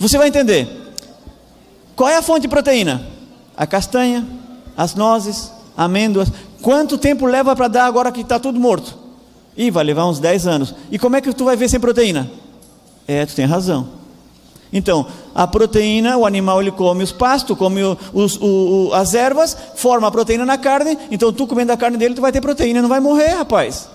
Você 0.00 0.18
vai 0.18 0.26
entender. 0.26 0.68
Qual 1.94 2.10
é 2.10 2.16
a 2.16 2.22
fonte 2.22 2.40
de 2.40 2.48
proteína? 2.48 3.06
A 3.56 3.64
castanha, 3.64 4.37
as 4.78 4.94
nozes, 4.94 5.50
amêndoas. 5.76 6.28
Quanto 6.62 6.96
tempo 6.96 7.26
leva 7.26 7.56
para 7.56 7.66
dar 7.66 7.86
agora 7.86 8.12
que 8.12 8.20
está 8.20 8.38
tudo 8.38 8.60
morto? 8.60 8.96
E 9.56 9.72
vai 9.72 9.82
levar 9.82 10.06
uns 10.06 10.20
10 10.20 10.46
anos. 10.46 10.72
E 10.88 11.00
como 11.00 11.16
é 11.16 11.20
que 11.20 11.32
tu 11.32 11.44
vai 11.44 11.56
ver 11.56 11.68
sem 11.68 11.80
proteína? 11.80 12.30
É, 13.08 13.26
tu 13.26 13.34
tem 13.34 13.44
razão. 13.44 13.88
Então, 14.72 15.06
a 15.34 15.48
proteína, 15.48 16.16
o 16.16 16.24
animal 16.24 16.60
ele 16.62 16.70
come 16.70 17.02
os 17.02 17.10
pastos, 17.10 17.58
come 17.58 17.82
os, 17.82 18.36
o, 18.36 18.46
o, 18.90 18.94
as 18.94 19.14
ervas, 19.14 19.56
forma 19.74 20.06
a 20.06 20.10
proteína 20.12 20.46
na 20.46 20.56
carne. 20.56 20.96
Então, 21.10 21.32
tu 21.32 21.44
comendo 21.48 21.72
a 21.72 21.76
carne 21.76 21.96
dele, 21.96 22.14
tu 22.14 22.20
vai 22.20 22.30
ter 22.30 22.40
proteína, 22.40 22.80
não 22.80 22.88
vai 22.88 23.00
morrer, 23.00 23.34
rapaz. 23.34 23.88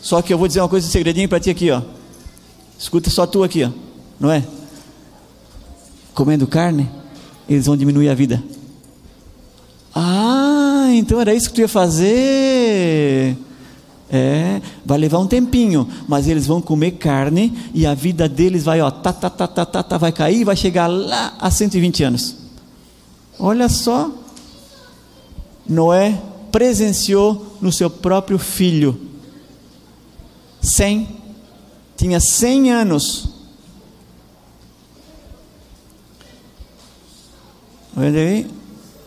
Só 0.00 0.22
que 0.22 0.32
eu 0.32 0.38
vou 0.38 0.48
dizer 0.48 0.60
uma 0.60 0.68
coisa, 0.68 0.86
um 0.86 0.90
segredinho 0.90 1.28
para 1.28 1.40
ti 1.40 1.50
aqui, 1.50 1.70
ó. 1.70 1.82
Escuta 2.78 3.10
só 3.10 3.26
tu 3.26 3.42
aqui, 3.42 3.64
ó. 3.64 3.70
Não 4.18 4.30
é? 4.30 4.42
Comendo 6.14 6.46
carne, 6.46 6.88
eles 7.48 7.66
vão 7.66 7.76
diminuir 7.76 8.08
a 8.08 8.14
vida. 8.14 8.42
Ah, 9.94 10.88
então 10.92 11.20
era 11.20 11.34
isso 11.34 11.48
que 11.48 11.54
tu 11.54 11.60
ia 11.60 11.68
fazer. 11.68 13.36
É, 14.08 14.60
vai 14.84 14.98
levar 14.98 15.18
um 15.18 15.26
tempinho, 15.26 15.88
mas 16.06 16.28
eles 16.28 16.46
vão 16.46 16.60
comer 16.60 16.92
carne 16.92 17.52
e 17.74 17.84
a 17.84 17.92
vida 17.92 18.28
deles 18.28 18.62
vai, 18.62 18.80
ó, 18.80 18.88
tá, 18.88 19.12
tá, 19.12 19.28
tá, 19.28 19.48
tá, 19.48 19.66
tá, 19.66 19.82
tá 19.82 19.98
vai 19.98 20.12
cair 20.12 20.44
vai 20.44 20.54
chegar 20.54 20.86
lá 20.86 21.34
a 21.40 21.50
120 21.50 22.04
anos. 22.04 22.36
Olha 23.38 23.68
só, 23.68 24.10
Noé 25.68 26.22
presenciou 26.52 27.58
no 27.60 27.72
seu 27.72 27.90
próprio 27.90 28.38
filho. 28.38 29.00
100, 30.62 31.08
tinha 31.96 32.20
100 32.20 32.72
anos 32.72 33.35
Olha 37.96 38.20
aí, 38.20 38.46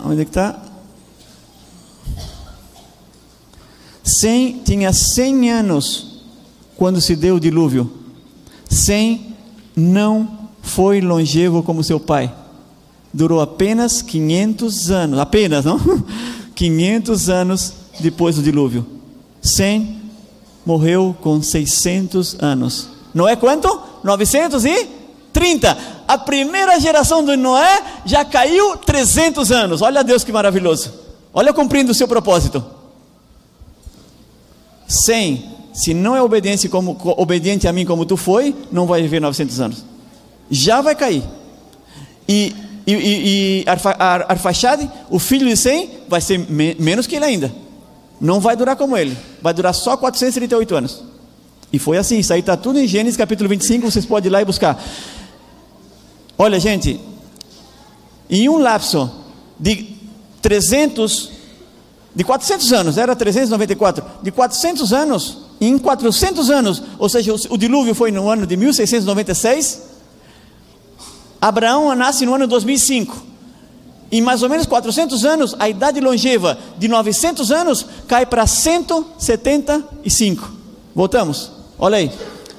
onde 0.03 0.21
é 0.21 0.25
que 0.25 0.31
está? 0.31 0.59
100, 4.03 4.61
tinha 4.65 4.91
100 4.91 5.51
anos 5.51 6.21
quando 6.75 6.99
se 6.99 7.15
deu 7.15 7.35
o 7.35 7.39
dilúvio. 7.39 7.91
Sem 8.67 9.35
não 9.75 10.49
foi 10.63 11.01
longevo 11.01 11.61
como 11.61 11.83
seu 11.83 11.99
pai. 11.99 12.33
Durou 13.13 13.41
apenas 13.41 14.01
500 14.01 14.89
anos, 14.89 15.19
apenas, 15.19 15.65
não? 15.65 15.79
500 16.55 17.29
anos 17.29 17.73
depois 17.99 18.37
do 18.37 18.41
dilúvio. 18.41 18.85
Sem 19.39 20.01
morreu 20.65 21.15
com 21.21 21.41
600 21.41 22.37
anos. 22.39 22.89
Noé 23.13 23.35
quanto? 23.35 23.67
930. 24.03 25.98
A 26.09 26.17
primeira 26.17 26.79
geração 26.79 27.23
do 27.23 27.37
Noé 27.37 27.83
já 28.03 28.25
caiu 28.25 28.75
300 28.77 29.51
anos. 29.51 29.83
Olha 29.83 30.03
Deus 30.03 30.23
que 30.23 30.31
maravilhoso. 30.31 30.91
Olha 31.31 31.53
cumprindo 31.53 31.91
o 31.91 31.93
seu 31.93 32.07
propósito. 32.07 32.65
100 34.87 35.59
se 35.71 35.93
não 35.93 36.15
é 36.15 36.21
obediente, 36.21 36.67
como, 36.67 36.97
obediente 37.15 37.67
a 37.67 37.71
mim 37.71 37.85
como 37.85 38.05
tu 38.05 38.17
foi, 38.17 38.55
não 38.71 38.87
vai 38.87 39.03
viver 39.03 39.19
900 39.19 39.61
anos. 39.61 39.85
Já 40.49 40.81
vai 40.81 40.95
cair. 40.95 41.23
E, 42.27 42.55
e, 42.87 42.93
e, 42.93 43.61
e 43.61 43.65
Arfaxade, 44.27 44.89
o 45.11 45.19
filho 45.19 45.47
de 45.47 45.55
Sem, 45.55 45.91
vai 46.07 46.21
ser 46.21 46.39
me, 46.39 46.75
menos 46.79 47.05
que 47.05 47.17
ele 47.17 47.25
ainda. 47.25 47.53
Não 48.19 48.39
vai 48.39 48.55
durar 48.55 48.75
como 48.75 48.97
ele. 48.97 49.15
Vai 49.43 49.53
durar 49.53 49.75
só 49.75 49.95
438 49.95 50.75
anos. 50.75 51.03
E 51.71 51.77
foi 51.77 51.97
assim. 51.97 52.17
Isso 52.17 52.33
aí 52.33 52.39
está 52.39 52.57
tudo 52.57 52.79
em 52.79 52.87
Gênesis 52.87 53.15
capítulo 53.15 53.47
25. 53.47 53.89
Vocês 53.89 54.07
podem 54.07 54.29
ir 54.29 54.33
lá 54.33 54.41
e 54.41 54.45
buscar. 54.45 54.83
Olha, 56.41 56.57
gente. 56.57 56.97
Em 58.29 58.47
um 58.47 58.59
lapso 58.59 59.11
de 59.59 59.97
300, 60.41 61.31
de 62.15 62.23
400 62.23 62.71
anos, 62.71 62.97
era 62.97 63.13
394, 63.13 64.05
de 64.23 64.31
400 64.31 64.93
anos, 64.93 65.39
em 65.59 65.77
400 65.77 66.49
anos, 66.49 66.81
ou 66.97 67.09
seja, 67.09 67.33
o, 67.33 67.57
dilúvio 67.57 67.93
foi 67.93 68.09
no 68.09 68.29
ano 68.29 68.47
de 68.47 68.55
1696, 68.55 69.81
Abraão 71.41 71.93
nasce 71.93 72.25
no 72.25 72.33
ano 72.33 72.47
2005. 72.47 73.21
Em 74.09 74.21
mais 74.21 74.41
ou 74.41 74.47
menos 74.47 74.65
400 74.65 75.25
anos, 75.25 75.57
a 75.59 75.67
idade 75.67 75.99
longeva 75.99 76.57
de 76.77 76.87
900 76.87 77.51
anos 77.51 77.85
cai 78.07 78.25
para 78.25 78.47
175. 78.47 80.53
Voltamos. 80.95 81.51
Olha 81.77 81.97
aí. 81.97 82.09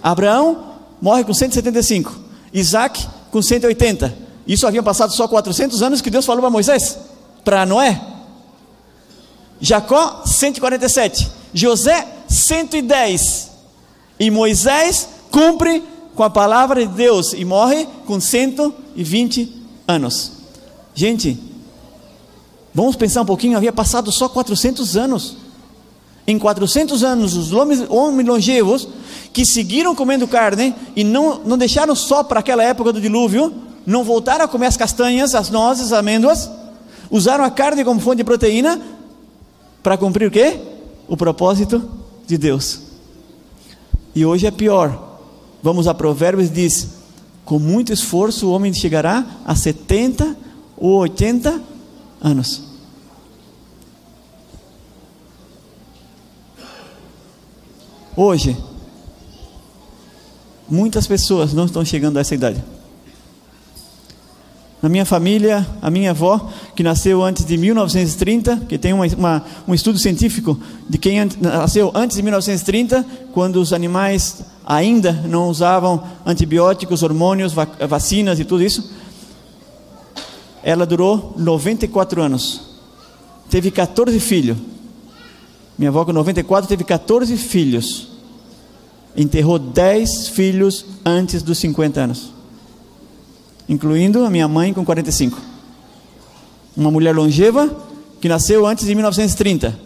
Abraão 0.02 0.74
morre 1.00 1.24
com 1.24 1.32
175. 1.32 2.14
Isaac 2.52 3.08
com 3.30 3.40
180. 3.40 4.30
Isso 4.46 4.66
havia 4.66 4.82
passado 4.82 5.12
só 5.12 5.28
400 5.28 5.82
anos 5.82 6.00
que 6.00 6.10
Deus 6.10 6.26
falou 6.26 6.42
para 6.42 6.50
Moisés, 6.50 6.98
para 7.44 7.64
Noé. 7.64 8.00
Jacó, 9.60 10.22
147. 10.24 11.30
José, 11.52 12.06
110. 12.28 13.50
E 14.18 14.30
Moisés 14.30 15.08
cumpre 15.30 15.82
com 16.14 16.22
a 16.22 16.30
palavra 16.30 16.86
de 16.86 16.92
Deus 16.92 17.32
e 17.32 17.44
morre 17.44 17.86
com 18.06 18.20
120 18.20 19.62
anos. 19.86 20.32
Gente, 20.94 21.38
vamos 22.74 22.96
pensar 22.96 23.22
um 23.22 23.26
pouquinho, 23.26 23.56
havia 23.56 23.72
passado 23.72 24.10
só 24.10 24.28
400 24.28 24.96
anos. 24.96 25.36
Em 26.26 26.38
400 26.38 27.02
anos, 27.02 27.36
os 27.36 27.52
homens, 27.52 27.80
longevos 28.26 28.88
que 29.32 29.44
seguiram 29.44 29.94
comendo 29.94 30.26
carne 30.26 30.74
e 30.96 31.04
não, 31.04 31.40
não 31.44 31.56
deixaram 31.56 31.94
só 31.94 32.22
para 32.22 32.40
aquela 32.40 32.62
época 32.62 32.92
do 32.92 33.00
dilúvio, 33.00 33.52
não 33.86 34.04
voltaram 34.04 34.44
a 34.44 34.48
comer 34.48 34.66
as 34.66 34.76
castanhas, 34.76 35.34
as 35.34 35.50
nozes, 35.50 35.86
as 35.86 35.92
amêndoas, 35.92 36.50
usaram 37.10 37.44
a 37.44 37.50
carne 37.50 37.84
como 37.84 38.00
fonte 38.00 38.18
de 38.18 38.24
proteína 38.24 38.80
para 39.82 39.96
cumprir 39.96 40.26
o 40.26 40.30
quê? 40.30 40.58
O 41.08 41.16
propósito 41.16 41.82
de 42.26 42.36
Deus. 42.36 42.80
E 44.14 44.24
hoje 44.24 44.46
é 44.46 44.50
pior. 44.50 45.18
Vamos 45.62 45.86
a 45.86 45.94
Provérbios 45.94 46.50
diz: 46.50 46.88
com 47.44 47.58
muito 47.58 47.92
esforço 47.92 48.48
o 48.48 48.52
homem 48.52 48.72
chegará 48.72 49.24
a 49.44 49.54
70 49.54 50.36
ou 50.76 50.98
80 50.98 51.62
anos. 52.20 52.70
Hoje, 58.16 58.56
muitas 60.70 61.06
pessoas 61.06 61.52
não 61.52 61.64
estão 61.66 61.85
chegando 61.85 62.16
a 62.16 62.20
essa 62.20 62.35
idade. 62.35 62.62
Na 64.83 64.88
minha 64.88 65.04
família, 65.04 65.66
a 65.83 65.90
minha 65.90 66.11
avó, 66.12 66.50
que 66.74 66.83
nasceu 66.83 67.22
antes 67.22 67.44
de 67.44 67.59
1930, 67.59 68.62
que 68.66 68.78
tem 68.78 68.94
uma, 68.94 69.06
uma, 69.09 69.44
um 69.68 69.74
estudo 69.74 69.98
científico 69.98 70.59
de 70.88 70.96
quem 70.96 71.22
nasceu 71.38 71.92
antes 71.94 72.16
de 72.16 72.22
1930, 72.22 73.04
quando 73.35 73.56
os 73.56 73.74
animais 73.74 74.42
ainda 74.64 75.12
não 75.12 75.50
usavam 75.50 76.02
antibióticos, 76.24 77.02
hormônios, 77.02 77.52
vacinas 77.87 78.40
e 78.40 78.44
tudo 78.44 78.62
isso. 78.62 78.90
Ela 80.62 80.87
durou 80.87 81.35
94 81.37 82.22
anos. 82.22 82.62
Teve 83.50 83.70
14 83.70 84.18
filhos. 84.18 84.56
Minha 85.76 85.90
avó 85.90 86.06
com 86.06 86.12
94 86.12 86.68
teve 86.68 86.85
14 86.85 87.37
filhos. 87.37 88.10
Enterrou 89.20 89.59
10 89.59 90.28
filhos 90.28 90.87
antes 91.04 91.42
dos 91.42 91.59
50 91.59 92.00
anos 92.00 92.40
incluindo 93.70 94.24
a 94.24 94.30
minha 94.30 94.48
mãe 94.48 94.74
com 94.74 94.85
45. 94.85 95.40
Uma 96.76 96.90
mulher 96.90 97.14
longeva 97.14 97.70
que 98.20 98.28
nasceu 98.28 98.66
antes 98.66 98.85
de 98.85 98.92
1930. 98.96 99.78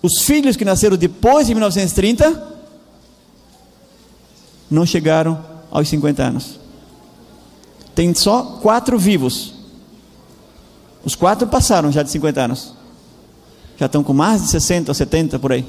Os 0.00 0.22
filhos 0.22 0.56
que 0.56 0.64
nasceram 0.64 0.96
depois 0.96 1.48
de 1.48 1.54
1930 1.54 2.50
não 4.70 4.86
chegaram 4.86 5.44
aos 5.72 5.88
50 5.88 6.22
anos. 6.22 6.60
Tem 7.96 8.14
só 8.14 8.60
quatro 8.62 8.96
vivos. 8.96 9.54
Os 11.04 11.16
quatro 11.16 11.48
passaram 11.48 11.90
já 11.90 12.04
de 12.04 12.10
50 12.12 12.40
anos. 12.40 12.74
Já 13.76 13.86
estão 13.86 14.04
com 14.04 14.12
mais 14.12 14.40
de 14.40 14.48
60 14.48 14.92
ou 14.92 14.94
70 14.94 15.40
por 15.40 15.50
aí. 15.50 15.66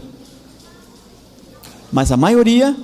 Mas 1.92 2.12
a 2.12 2.18
maioria, 2.18 2.76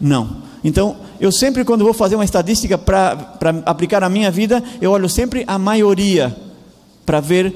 não. 0.00 0.48
Então, 0.62 0.96
eu 1.20 1.30
sempre, 1.30 1.64
quando 1.64 1.84
vou 1.84 1.94
fazer 1.94 2.14
uma 2.14 2.24
estadística 2.24 2.76
para 2.76 3.16
aplicar 3.64 4.00
na 4.00 4.08
minha 4.08 4.30
vida, 4.30 4.62
eu 4.80 4.90
olho 4.90 5.08
sempre 5.08 5.44
a 5.46 5.58
maioria, 5.58 6.36
para 7.06 7.20
ver, 7.20 7.54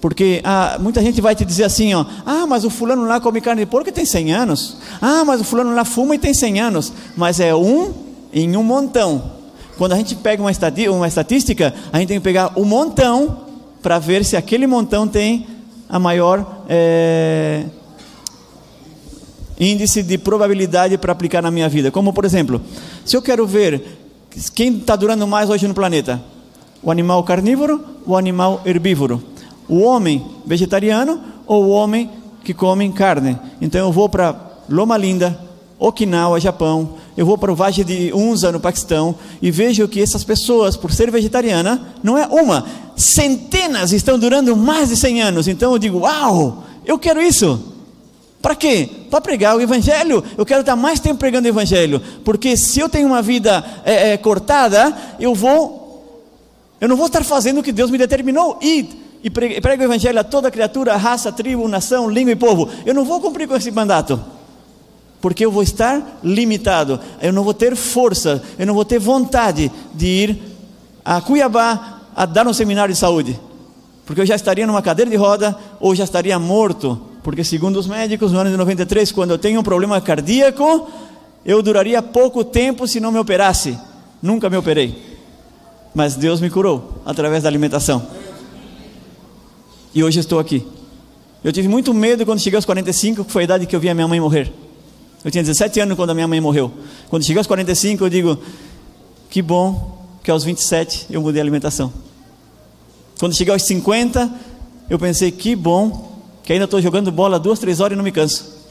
porque 0.00 0.40
ah, 0.44 0.76
muita 0.80 1.00
gente 1.02 1.20
vai 1.20 1.34
te 1.34 1.44
dizer 1.44 1.64
assim: 1.64 1.94
ó, 1.94 2.04
ah, 2.24 2.46
mas 2.46 2.64
o 2.64 2.70
fulano 2.70 3.04
lá 3.04 3.20
come 3.20 3.40
carne 3.40 3.64
de 3.64 3.70
porco 3.70 3.88
e 3.88 3.92
tem 3.92 4.04
100 4.04 4.32
anos, 4.32 4.76
ah, 5.00 5.24
mas 5.24 5.40
o 5.40 5.44
fulano 5.44 5.74
lá 5.74 5.84
fuma 5.84 6.14
e 6.14 6.18
tem 6.18 6.34
100 6.34 6.60
anos, 6.60 6.92
mas 7.16 7.40
é 7.40 7.54
um 7.54 7.92
em 8.32 8.56
um 8.56 8.62
montão. 8.62 9.42
Quando 9.76 9.92
a 9.92 9.96
gente 9.96 10.14
pega 10.14 10.42
uma, 10.42 10.50
uma 10.90 11.08
estatística, 11.08 11.74
a 11.92 11.98
gente 11.98 12.08
tem 12.08 12.18
que 12.18 12.24
pegar 12.24 12.52
o 12.56 12.62
um 12.62 12.64
montão 12.64 13.38
para 13.82 13.98
ver 13.98 14.24
se 14.24 14.36
aquele 14.36 14.66
montão 14.66 15.08
tem 15.08 15.46
a 15.88 15.98
maior. 15.98 16.64
É, 16.68 17.64
índice 19.62 20.02
de 20.02 20.18
probabilidade 20.18 20.98
para 20.98 21.12
aplicar 21.12 21.42
na 21.42 21.50
minha 21.50 21.68
vida. 21.68 21.90
Como, 21.90 22.12
por 22.12 22.24
exemplo, 22.24 22.60
se 23.04 23.16
eu 23.16 23.22
quero 23.22 23.46
ver 23.46 23.82
quem 24.54 24.78
está 24.78 24.96
durando 24.96 25.26
mais 25.26 25.48
hoje 25.50 25.68
no 25.68 25.74
planeta: 25.74 26.22
o 26.82 26.90
animal 26.90 27.22
carnívoro 27.24 27.80
ou 28.06 28.14
o 28.14 28.16
animal 28.16 28.60
herbívoro? 28.64 29.22
O 29.68 29.80
homem 29.80 30.26
vegetariano 30.44 31.20
ou 31.46 31.66
o 31.66 31.70
homem 31.70 32.10
que 32.44 32.52
come 32.52 32.90
carne? 32.92 33.38
Então 33.60 33.80
eu 33.80 33.92
vou 33.92 34.08
para 34.08 34.34
Loma 34.68 34.96
Linda, 34.96 35.38
Okinawa, 35.78 36.40
Japão, 36.40 36.96
eu 37.16 37.26
vou 37.26 37.36
para 37.36 37.52
o 37.52 37.54
Vale 37.54 37.84
de 37.84 38.12
Unza, 38.14 38.50
no 38.50 38.60
Paquistão, 38.60 39.14
e 39.40 39.50
vejo 39.50 39.86
que 39.88 40.00
essas 40.00 40.24
pessoas, 40.24 40.76
por 40.76 40.92
ser 40.92 41.10
vegetariana, 41.10 41.94
não 42.02 42.16
é 42.16 42.26
uma, 42.26 42.64
centenas 42.96 43.92
estão 43.92 44.18
durando 44.18 44.56
mais 44.56 44.88
de 44.88 44.96
100 44.96 45.22
anos. 45.22 45.48
Então 45.48 45.72
eu 45.72 45.78
digo, 45.78 45.98
uau, 46.00 46.64
eu 46.86 46.98
quero 46.98 47.20
isso. 47.20 47.71
Para 48.42 48.56
quê? 48.56 48.90
Para 49.08 49.20
pregar 49.20 49.56
o 49.56 49.60
Evangelho. 49.60 50.22
Eu 50.36 50.44
quero 50.44 50.60
estar 50.60 50.74
mais 50.74 50.98
tempo 50.98 51.20
pregando 51.20 51.46
o 51.46 51.48
Evangelho. 51.48 52.02
Porque 52.24 52.56
se 52.56 52.80
eu 52.80 52.88
tenho 52.88 53.06
uma 53.06 53.22
vida 53.22 53.64
é, 53.84 54.10
é, 54.10 54.16
cortada, 54.16 54.94
eu 55.20 55.32
vou. 55.32 55.80
Eu 56.80 56.88
não 56.88 56.96
vou 56.96 57.06
estar 57.06 57.22
fazendo 57.22 57.60
o 57.60 57.62
que 57.62 57.70
Deus 57.70 57.88
me 57.88 57.96
determinou. 57.96 58.58
Ir 58.60 58.88
e 59.22 59.30
prega 59.30 59.82
o 59.82 59.86
Evangelho 59.86 60.18
a 60.18 60.24
toda 60.24 60.50
criatura, 60.50 60.96
raça, 60.96 61.30
tribo, 61.30 61.68
nação, 61.68 62.10
língua 62.10 62.32
e 62.32 62.36
povo. 62.36 62.68
Eu 62.84 62.92
não 62.92 63.04
vou 63.04 63.20
cumprir 63.20 63.46
com 63.46 63.54
esse 63.54 63.70
mandato. 63.70 64.20
Porque 65.20 65.46
eu 65.46 65.52
vou 65.52 65.62
estar 65.62 66.18
limitado. 66.24 66.98
Eu 67.20 67.32
não 67.32 67.44
vou 67.44 67.54
ter 67.54 67.76
força. 67.76 68.42
Eu 68.58 68.66
não 68.66 68.74
vou 68.74 68.84
ter 68.84 68.98
vontade 68.98 69.70
de 69.94 70.06
ir 70.06 70.42
a 71.04 71.20
Cuiabá 71.20 72.00
a 72.16 72.26
dar 72.26 72.48
um 72.48 72.52
seminário 72.52 72.92
de 72.92 72.98
saúde. 72.98 73.38
Porque 74.04 74.20
eu 74.20 74.26
já 74.26 74.34
estaria 74.34 74.66
numa 74.66 74.82
cadeira 74.82 75.08
de 75.08 75.16
roda 75.16 75.56
ou 75.78 75.94
já 75.94 76.02
estaria 76.02 76.36
morto 76.40 77.11
porque 77.22 77.44
segundo 77.44 77.78
os 77.78 77.86
médicos, 77.86 78.32
no 78.32 78.38
ano 78.38 78.50
de 78.50 78.56
93, 78.56 79.12
quando 79.12 79.30
eu 79.30 79.38
tenho 79.38 79.60
um 79.60 79.62
problema 79.62 80.00
cardíaco, 80.00 80.88
eu 81.44 81.62
duraria 81.62 82.02
pouco 82.02 82.44
tempo 82.44 82.86
se 82.86 82.98
não 83.00 83.12
me 83.12 83.18
operasse. 83.18 83.78
Nunca 84.20 84.50
me 84.50 84.56
operei. 84.56 85.18
Mas 85.94 86.16
Deus 86.16 86.40
me 86.40 86.50
curou 86.50 87.02
através 87.04 87.42
da 87.42 87.48
alimentação. 87.48 88.06
E 89.94 90.02
hoje 90.02 90.20
estou 90.20 90.38
aqui. 90.38 90.66
Eu 91.44 91.52
tive 91.52 91.68
muito 91.68 91.92
medo 91.92 92.24
quando 92.24 92.40
cheguei 92.40 92.56
aos 92.56 92.64
45, 92.64 93.24
que 93.24 93.32
foi 93.32 93.42
a 93.42 93.44
idade 93.44 93.66
que 93.66 93.74
eu 93.74 93.80
vi 93.80 93.88
a 93.88 93.94
minha 93.94 94.08
mãe 94.08 94.20
morrer. 94.20 94.52
Eu 95.24 95.30
tinha 95.30 95.42
17 95.42 95.80
anos 95.80 95.96
quando 95.96 96.10
a 96.10 96.14
minha 96.14 96.26
mãe 96.26 96.40
morreu. 96.40 96.72
Quando 97.08 97.24
cheguei 97.24 97.38
aos 97.38 97.46
45, 97.46 98.04
eu 98.04 98.08
digo: 98.08 98.38
que 99.28 99.42
bom 99.42 100.06
que 100.22 100.30
aos 100.30 100.44
27 100.44 101.06
eu 101.10 101.20
mudei 101.20 101.40
a 101.40 101.44
alimentação. 101.44 101.92
Quando 103.18 103.34
cheguei 103.34 103.52
aos 103.52 103.62
50, 103.62 104.32
eu 104.88 104.98
pensei: 104.98 105.30
que 105.30 105.54
bom 105.54 106.11
que 106.42 106.52
ainda 106.52 106.64
estou 106.64 106.80
jogando 106.80 107.10
bola 107.12 107.38
duas, 107.38 107.58
três 107.58 107.80
horas 107.80 107.94
e 107.94 107.96
não 107.96 108.04
me 108.04 108.12
canso. 108.12 108.62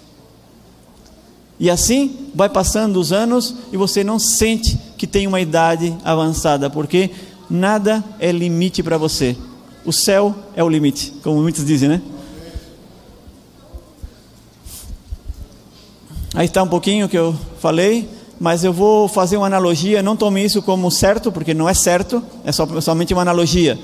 E 1.60 1.70
assim 1.70 2.28
vai 2.34 2.50
passando 2.50 3.00
os 3.00 3.12
anos 3.12 3.56
e 3.72 3.78
você 3.78 4.04
não 4.04 4.18
sente 4.18 4.78
que 4.98 5.06
tem 5.06 5.28
uma 5.28 5.40
idade 5.40 5.96
avançada, 6.04 6.70
porque 6.70 7.12
nada 7.50 8.04
é 8.20 8.32
limite 8.32 8.82
para 8.82 8.98
você. 8.98 9.38
O 9.86 9.92
céu 9.92 10.36
é 10.56 10.64
o 10.64 10.70
limite, 10.70 11.14
como 11.24 11.42
muitos 11.42 11.66
dizem, 11.66 11.90
né? 11.90 12.02
Aí 16.34 16.46
está 16.46 16.64
um 16.64 16.68
pouquinho 16.68 17.10
que 17.10 17.18
eu 17.18 17.36
falei, 17.60 18.10
mas 18.40 18.64
eu 18.64 18.72
vou 18.72 19.08
fazer 19.08 19.38
uma 19.38 19.46
analogia. 19.46 20.02
Não 20.02 20.16
tome 20.16 20.44
isso 20.44 20.62
como 20.62 20.90
certo, 20.90 21.32
porque 21.32 21.54
não 21.54 21.68
é 21.68 21.74
certo, 21.74 22.24
é 22.46 22.52
só, 22.52 22.66
somente 22.80 23.14
uma 23.14 23.22
analogia. 23.22 23.78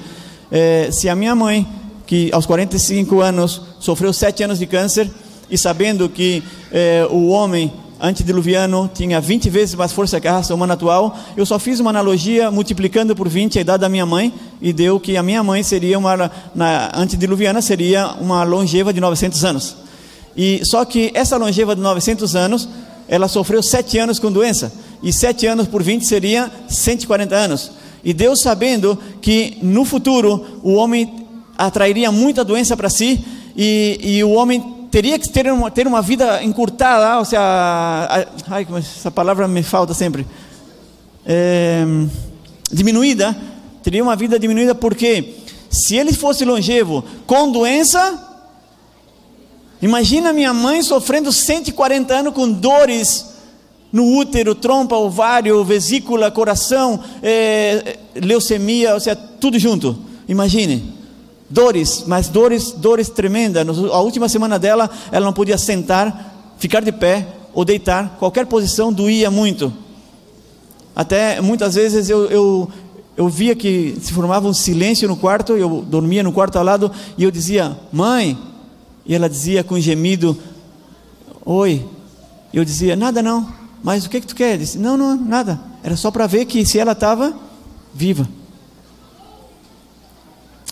É, 0.49 0.89
se 0.91 1.09
a 1.09 1.15
minha 1.15 1.35
mãe, 1.35 1.67
que 2.07 2.31
aos 2.33 2.45
45 2.45 3.21
anos 3.21 3.61
sofreu 3.79 4.11
sete 4.13 4.41
anos 4.41 4.57
de 4.57 4.65
câncer, 4.65 5.11
e 5.49 5.57
sabendo 5.57 6.09
que 6.09 6.41
é, 6.71 7.07
o 7.11 7.27
homem 7.27 7.71
antediluviano 7.99 8.89
tinha 8.93 9.19
20 9.19 9.49
vezes 9.49 9.75
mais 9.75 9.91
força 9.91 10.19
que 10.19 10.27
a 10.27 10.33
raça 10.33 10.53
humana 10.53 10.73
atual, 10.73 11.17
eu 11.35 11.45
só 11.45 11.59
fiz 11.59 11.79
uma 11.79 11.89
analogia 11.89 12.49
multiplicando 12.51 13.15
por 13.15 13.27
20 13.27 13.57
a 13.57 13.61
idade 13.61 13.81
da 13.81 13.89
minha 13.89 14.05
mãe 14.05 14.33
e 14.61 14.71
deu 14.71 14.99
que 14.99 15.17
a 15.17 15.23
minha 15.23 15.43
mãe 15.43 15.63
seria 15.63 15.97
uma 15.97 16.31
na 16.53 16.91
antediluviana 16.95 17.61
seria 17.61 18.07
uma 18.19 18.43
longeva 18.43 18.93
de 18.93 19.01
900 19.01 19.43
anos. 19.45 19.75
E 20.35 20.61
só 20.63 20.85
que 20.85 21.11
essa 21.13 21.35
longeva 21.37 21.75
de 21.75 21.81
900 21.81 22.35
anos, 22.35 22.69
ela 23.07 23.27
sofreu 23.27 23.63
sete 23.63 23.97
anos 23.97 24.19
com 24.19 24.31
doença. 24.31 24.71
E 25.01 25.11
sete 25.11 25.47
anos 25.47 25.67
por 25.67 25.81
20 25.81 26.05
seria 26.05 26.51
140 26.69 27.35
anos. 27.35 27.71
E 28.03 28.13
Deus 28.13 28.41
sabendo 28.41 28.97
que 29.19 29.57
no 29.61 29.83
futuro 29.83 30.45
o 30.61 30.73
homem 30.73 31.26
atrairia 31.57 32.11
muita 32.11 32.43
doença 32.43 32.77
para 32.77 32.89
si 32.89 33.23
e, 33.55 33.99
e, 34.01 34.23
o 34.23 34.31
homem 34.31 34.87
teria 34.91 35.17
que 35.17 35.29
ter 35.29 35.51
uma, 35.51 35.71
ter 35.71 35.87
uma 35.87 36.01
vida 36.01 36.43
encurtada, 36.43 37.19
ou 37.19 37.25
seja, 37.25 37.41
ai, 38.49 38.67
essa 38.77 39.09
palavra 39.09 39.47
me 39.47 39.63
falta 39.63 39.93
sempre, 39.93 40.25
é, 41.25 41.83
diminuída, 42.71 43.35
teria 43.81 44.03
uma 44.03 44.15
vida 44.15 44.37
diminuída 44.37 44.75
porque 44.75 45.35
se 45.69 45.95
ele 45.95 46.13
fosse 46.13 46.45
longevo 46.45 47.03
com 47.25 47.51
doença, 47.51 48.27
Imagina 49.81 50.33
minha 50.33 50.53
mãe 50.53 50.81
sofrendo 50.81 51.31
140 51.31 52.13
anos 52.13 52.33
com 52.33 52.51
dores 52.51 53.37
no 53.91 54.17
útero, 54.17 54.55
trompa, 54.55 54.95
ovário, 54.95 55.63
vesícula, 55.63 56.31
coração, 56.31 56.99
é, 57.21 57.97
leucemia, 58.15 58.95
ou 58.95 58.99
seja, 58.99 59.15
tudo 59.15 59.57
junto. 59.57 59.97
Imagine. 60.27 60.96
Dores, 61.49 62.03
mas 62.05 62.27
dores, 62.27 62.71
dores 62.71 63.09
tremendas. 63.09 63.65
A 63.67 63.99
última 63.99 64.27
semana 64.27 64.59
dela, 64.59 64.89
ela 65.11 65.25
não 65.25 65.33
podia 65.33 65.57
sentar, 65.57 66.53
ficar 66.57 66.81
de 66.81 66.91
pé 66.91 67.27
ou 67.53 67.63
deitar. 67.63 68.17
Qualquer 68.19 68.45
posição 68.45 68.91
doía 68.91 69.31
muito. 69.31 69.71
Até 70.95 71.39
muitas 71.39 71.75
vezes 71.75 72.09
eu, 72.09 72.25
eu, 72.25 72.69
eu 73.15 73.29
via 73.29 73.55
que 73.55 73.95
se 74.01 74.11
formava 74.11 74.47
um 74.47 74.53
silêncio 74.53 75.07
no 75.07 75.15
quarto, 75.15 75.53
eu 75.53 75.85
dormia 75.87 76.23
no 76.23 76.31
quarto 76.31 76.57
ao 76.57 76.63
lado 76.63 76.91
e 77.17 77.23
eu 77.23 77.31
dizia: 77.31 77.77
Mãe, 77.93 78.37
e 79.05 79.15
ela 79.15 79.29
dizia 79.29 79.63
com 79.63 79.79
gemido: 79.79 80.37
Oi. 81.45 81.85
Eu 82.53 82.65
dizia: 82.65 82.95
Nada 82.95 83.21
não. 83.21 83.47
Mas 83.83 84.05
o 84.05 84.09
que, 84.09 84.19
que 84.19 84.27
tu 84.27 84.35
quer? 84.35 84.57
Disse: 84.57 84.77
Não, 84.77 84.97
não, 84.97 85.15
nada. 85.15 85.59
Era 85.83 85.95
só 85.95 86.11
para 86.11 86.27
ver 86.27 86.45
que 86.45 86.65
se 86.65 86.77
ela 86.77 86.91
estava 86.91 87.33
viva. 87.93 88.27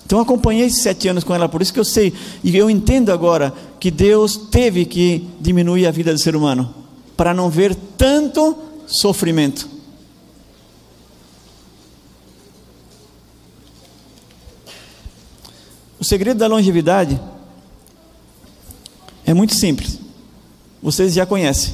Então 0.05 0.19
acompanhei 0.19 0.67
esses 0.67 0.83
sete 0.83 1.07
anos 1.07 1.23
com 1.23 1.33
ela, 1.33 1.49
por 1.49 1.61
isso 1.61 1.73
que 1.73 1.79
eu 1.79 1.85
sei 1.85 2.13
e 2.43 2.55
eu 2.55 2.69
entendo 2.69 3.11
agora 3.11 3.53
que 3.79 3.89
Deus 3.89 4.37
teve 4.37 4.85
que 4.85 5.27
diminuir 5.39 5.87
a 5.87 5.91
vida 5.91 6.13
do 6.13 6.19
ser 6.19 6.35
humano 6.35 6.73
para 7.17 7.33
não 7.33 7.49
ver 7.49 7.75
tanto 7.97 8.55
sofrimento. 8.85 9.67
O 15.99 16.03
segredo 16.03 16.37
da 16.37 16.47
longevidade 16.47 17.19
é 19.25 19.33
muito 19.33 19.55
simples. 19.55 19.99
Vocês 20.83 21.13
já 21.15 21.25
conhecem. 21.25 21.73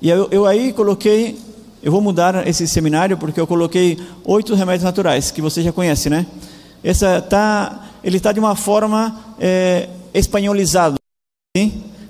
E 0.00 0.08
eu, 0.08 0.28
eu 0.30 0.46
aí 0.46 0.72
coloquei, 0.72 1.36
eu 1.82 1.90
vou 1.90 2.00
mudar 2.00 2.46
esse 2.46 2.68
seminário 2.68 3.18
porque 3.18 3.40
eu 3.40 3.46
coloquei 3.46 3.98
oito 4.22 4.54
remédios 4.54 4.84
naturais 4.84 5.32
que 5.32 5.42
você 5.42 5.60
já 5.60 5.72
conhece, 5.72 6.08
né? 6.08 6.24
Essa 6.86 7.20
tá, 7.20 7.84
ele 8.04 8.18
está 8.18 8.30
de 8.30 8.38
uma 8.38 8.54
forma 8.54 9.34
é, 9.40 9.88
espanholizado, 10.14 10.94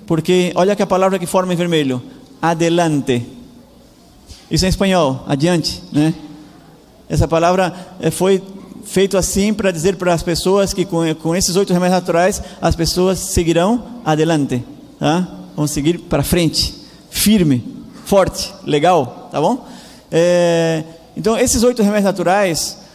porque 0.05 0.51
olha 0.53 0.75
que 0.75 0.83
a 0.83 0.85
palavra 0.85 1.17
que 1.17 1.25
forma 1.25 1.51
em 1.51 1.55
vermelho, 1.55 1.99
adelante. 2.39 3.25
Isso 4.51 4.65
é 4.65 4.67
em 4.67 4.69
espanhol, 4.69 5.23
adiante, 5.27 5.81
né? 5.91 6.13
Essa 7.09 7.27
palavra 7.27 7.73
é, 7.99 8.11
foi 8.11 8.39
feito 8.85 9.17
assim 9.17 9.51
para 9.51 9.71
dizer 9.71 9.95
para 9.95 10.13
as 10.13 10.21
pessoas 10.21 10.75
que 10.75 10.85
com, 10.85 11.11
com 11.15 11.35
esses 11.35 11.55
oito 11.55 11.73
remédios 11.73 11.99
naturais 11.99 12.43
as 12.61 12.75
pessoas 12.75 13.17
seguirão 13.17 13.83
adelante, 14.05 14.63
tá? 14.99 15.27
Vão 15.55 15.65
seguir 15.65 15.97
para 16.01 16.21
frente, 16.21 16.75
firme, 17.09 17.63
forte, 18.05 18.53
legal, 18.63 19.27
tá 19.31 19.41
bom? 19.41 19.65
É, 20.11 20.83
então 21.15 21.35
esses 21.35 21.63
oito 21.63 21.81
remédios 21.81 22.05
naturais 22.05 22.85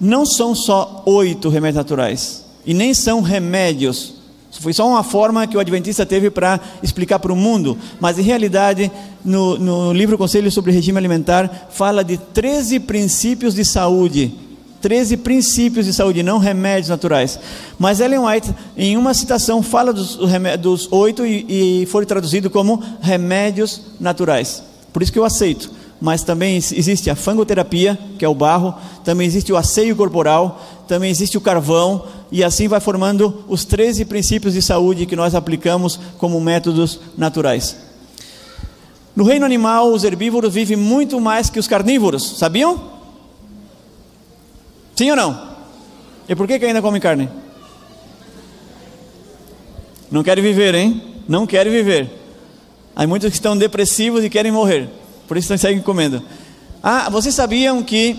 não 0.00 0.26
são 0.26 0.54
só 0.54 1.02
oito 1.06 1.48
remédios 1.48 1.76
naturais 1.76 2.44
e 2.66 2.74
nem 2.74 2.94
são 2.94 3.20
remédios. 3.20 4.14
Foi 4.60 4.72
só 4.72 4.88
uma 4.88 5.02
forma 5.02 5.46
que 5.46 5.56
o 5.56 5.60
Adventista 5.60 6.06
teve 6.06 6.30
para 6.30 6.60
explicar 6.82 7.18
para 7.18 7.32
o 7.32 7.36
mundo, 7.36 7.76
mas 8.00 8.18
em 8.18 8.22
realidade, 8.22 8.90
no, 9.24 9.58
no 9.58 9.92
livro 9.92 10.16
Conselho 10.16 10.50
sobre 10.50 10.70
Regime 10.70 10.96
Alimentar, 10.96 11.68
fala 11.70 12.04
de 12.04 12.16
13 12.16 12.80
princípios 12.80 13.54
de 13.54 13.64
saúde 13.64 14.44
13 14.84 15.16
princípios 15.16 15.86
de 15.86 15.94
saúde, 15.94 16.22
não 16.22 16.36
remédios 16.36 16.90
naturais. 16.90 17.40
Mas 17.78 18.00
Ellen 18.00 18.18
White, 18.18 18.54
em 18.76 18.98
uma 18.98 19.14
citação, 19.14 19.62
fala 19.62 19.94
dos, 19.94 20.18
dos 20.60 20.92
oito 20.92 21.24
e, 21.24 21.82
e 21.82 21.86
foi 21.86 22.04
traduzido 22.04 22.50
como 22.50 22.82
remédios 23.00 23.80
naturais. 23.98 24.62
Por 24.92 25.02
isso 25.02 25.10
que 25.10 25.18
eu 25.18 25.24
aceito. 25.24 25.70
Mas 26.04 26.22
também 26.22 26.56
existe 26.56 27.08
a 27.08 27.16
fangoterapia, 27.16 27.98
que 28.18 28.26
é 28.26 28.28
o 28.28 28.34
barro, 28.34 28.74
também 29.02 29.26
existe 29.26 29.50
o 29.50 29.56
asseio 29.56 29.96
corporal, 29.96 30.62
também 30.86 31.10
existe 31.10 31.38
o 31.38 31.40
carvão, 31.40 32.04
e 32.30 32.44
assim 32.44 32.68
vai 32.68 32.78
formando 32.78 33.42
os 33.48 33.64
13 33.64 34.04
princípios 34.04 34.52
de 34.52 34.60
saúde 34.60 35.06
que 35.06 35.16
nós 35.16 35.34
aplicamos 35.34 35.98
como 36.18 36.38
métodos 36.42 37.00
naturais. 37.16 37.74
No 39.16 39.24
reino 39.24 39.46
animal, 39.46 39.94
os 39.94 40.04
herbívoros 40.04 40.52
vivem 40.52 40.76
muito 40.76 41.18
mais 41.22 41.48
que 41.48 41.58
os 41.58 41.66
carnívoros, 41.66 42.36
sabiam? 42.36 42.78
Sim 44.94 45.08
ou 45.08 45.16
não? 45.16 45.56
E 46.28 46.36
por 46.36 46.46
que, 46.46 46.58
que 46.58 46.66
ainda 46.66 46.82
come 46.82 47.00
carne? 47.00 47.30
Não 50.10 50.22
querem 50.22 50.44
viver, 50.44 50.74
hein? 50.74 51.02
Não 51.26 51.46
querem 51.46 51.72
viver. 51.72 52.10
Há 52.94 53.06
muitos 53.06 53.30
que 53.30 53.36
estão 53.36 53.56
depressivos 53.56 54.22
e 54.22 54.28
querem 54.28 54.52
morrer. 54.52 54.90
Por 55.26 55.36
isso 55.36 55.56
seguem 55.56 55.82
comendo. 55.82 56.22
Ah, 56.82 57.08
vocês 57.10 57.34
sabiam 57.34 57.82
que 57.82 58.16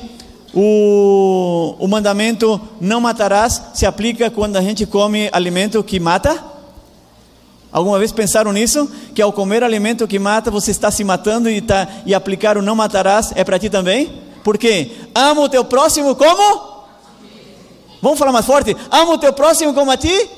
o, 0.53 1.75
o 1.77 1.87
mandamento 1.87 2.59
não 2.79 3.01
matarás 3.01 3.61
se 3.73 3.85
aplica 3.85 4.31
quando 4.31 4.55
a 4.55 4.61
gente 4.61 4.85
come 4.85 5.29
alimento 5.31 5.83
que 5.83 5.99
mata? 5.99 6.43
Alguma 7.71 7.99
vez 7.99 8.11
pensaram 8.13 8.53
nisso? 8.53 8.89
Que 9.13 9.21
ao 9.21 9.33
comer 9.33 9.61
alimento 9.61 10.07
que 10.07 10.17
mata, 10.17 10.49
você 10.49 10.71
está 10.71 10.89
se 10.89 11.03
matando 11.03 11.49
e, 11.49 11.59
tá, 11.59 11.87
e 12.05 12.15
aplicar 12.15 12.57
o 12.57 12.61
não 12.61 12.75
matarás 12.75 13.33
é 13.35 13.43
para 13.43 13.59
ti 13.59 13.69
também? 13.69 14.23
Por 14.45 14.57
quê? 14.57 14.91
Ama 15.13 15.41
o 15.41 15.49
teu 15.49 15.65
próximo 15.65 16.15
como? 16.15 16.75
Vamos 18.01 18.17
falar 18.17 18.31
mais 18.31 18.45
forte? 18.45 18.75
Ama 18.89 19.13
o 19.13 19.17
teu 19.17 19.33
próximo 19.33 19.73
como 19.73 19.91
a 19.91 19.97
ti? 19.97 20.29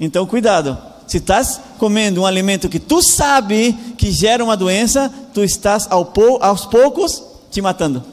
Então 0.00 0.24
cuidado. 0.24 0.89
Se 1.10 1.16
estás 1.16 1.60
comendo 1.76 2.20
um 2.20 2.24
alimento 2.24 2.68
que 2.68 2.78
tu 2.78 3.02
sabe 3.02 3.76
que 3.98 4.12
gera 4.12 4.44
uma 4.44 4.56
doença, 4.56 5.12
tu 5.34 5.42
estás 5.42 5.88
aos 5.90 6.66
poucos 6.66 7.20
te 7.50 7.60
matando. 7.60 8.04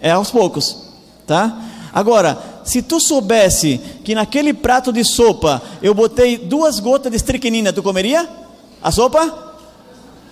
É 0.00 0.12
aos 0.12 0.30
poucos, 0.30 0.84
tá? 1.26 1.60
Agora, 1.92 2.38
se 2.62 2.80
tu 2.80 3.00
soubesse 3.00 3.80
que 4.04 4.14
naquele 4.14 4.54
prato 4.54 4.92
de 4.92 5.02
sopa 5.02 5.60
eu 5.82 5.92
botei 5.92 6.38
duas 6.38 6.78
gotas 6.78 7.10
de 7.10 7.16
estricnina, 7.16 7.72
tu 7.72 7.82
comeria 7.82 8.28
a 8.80 8.92
sopa? 8.92 9.56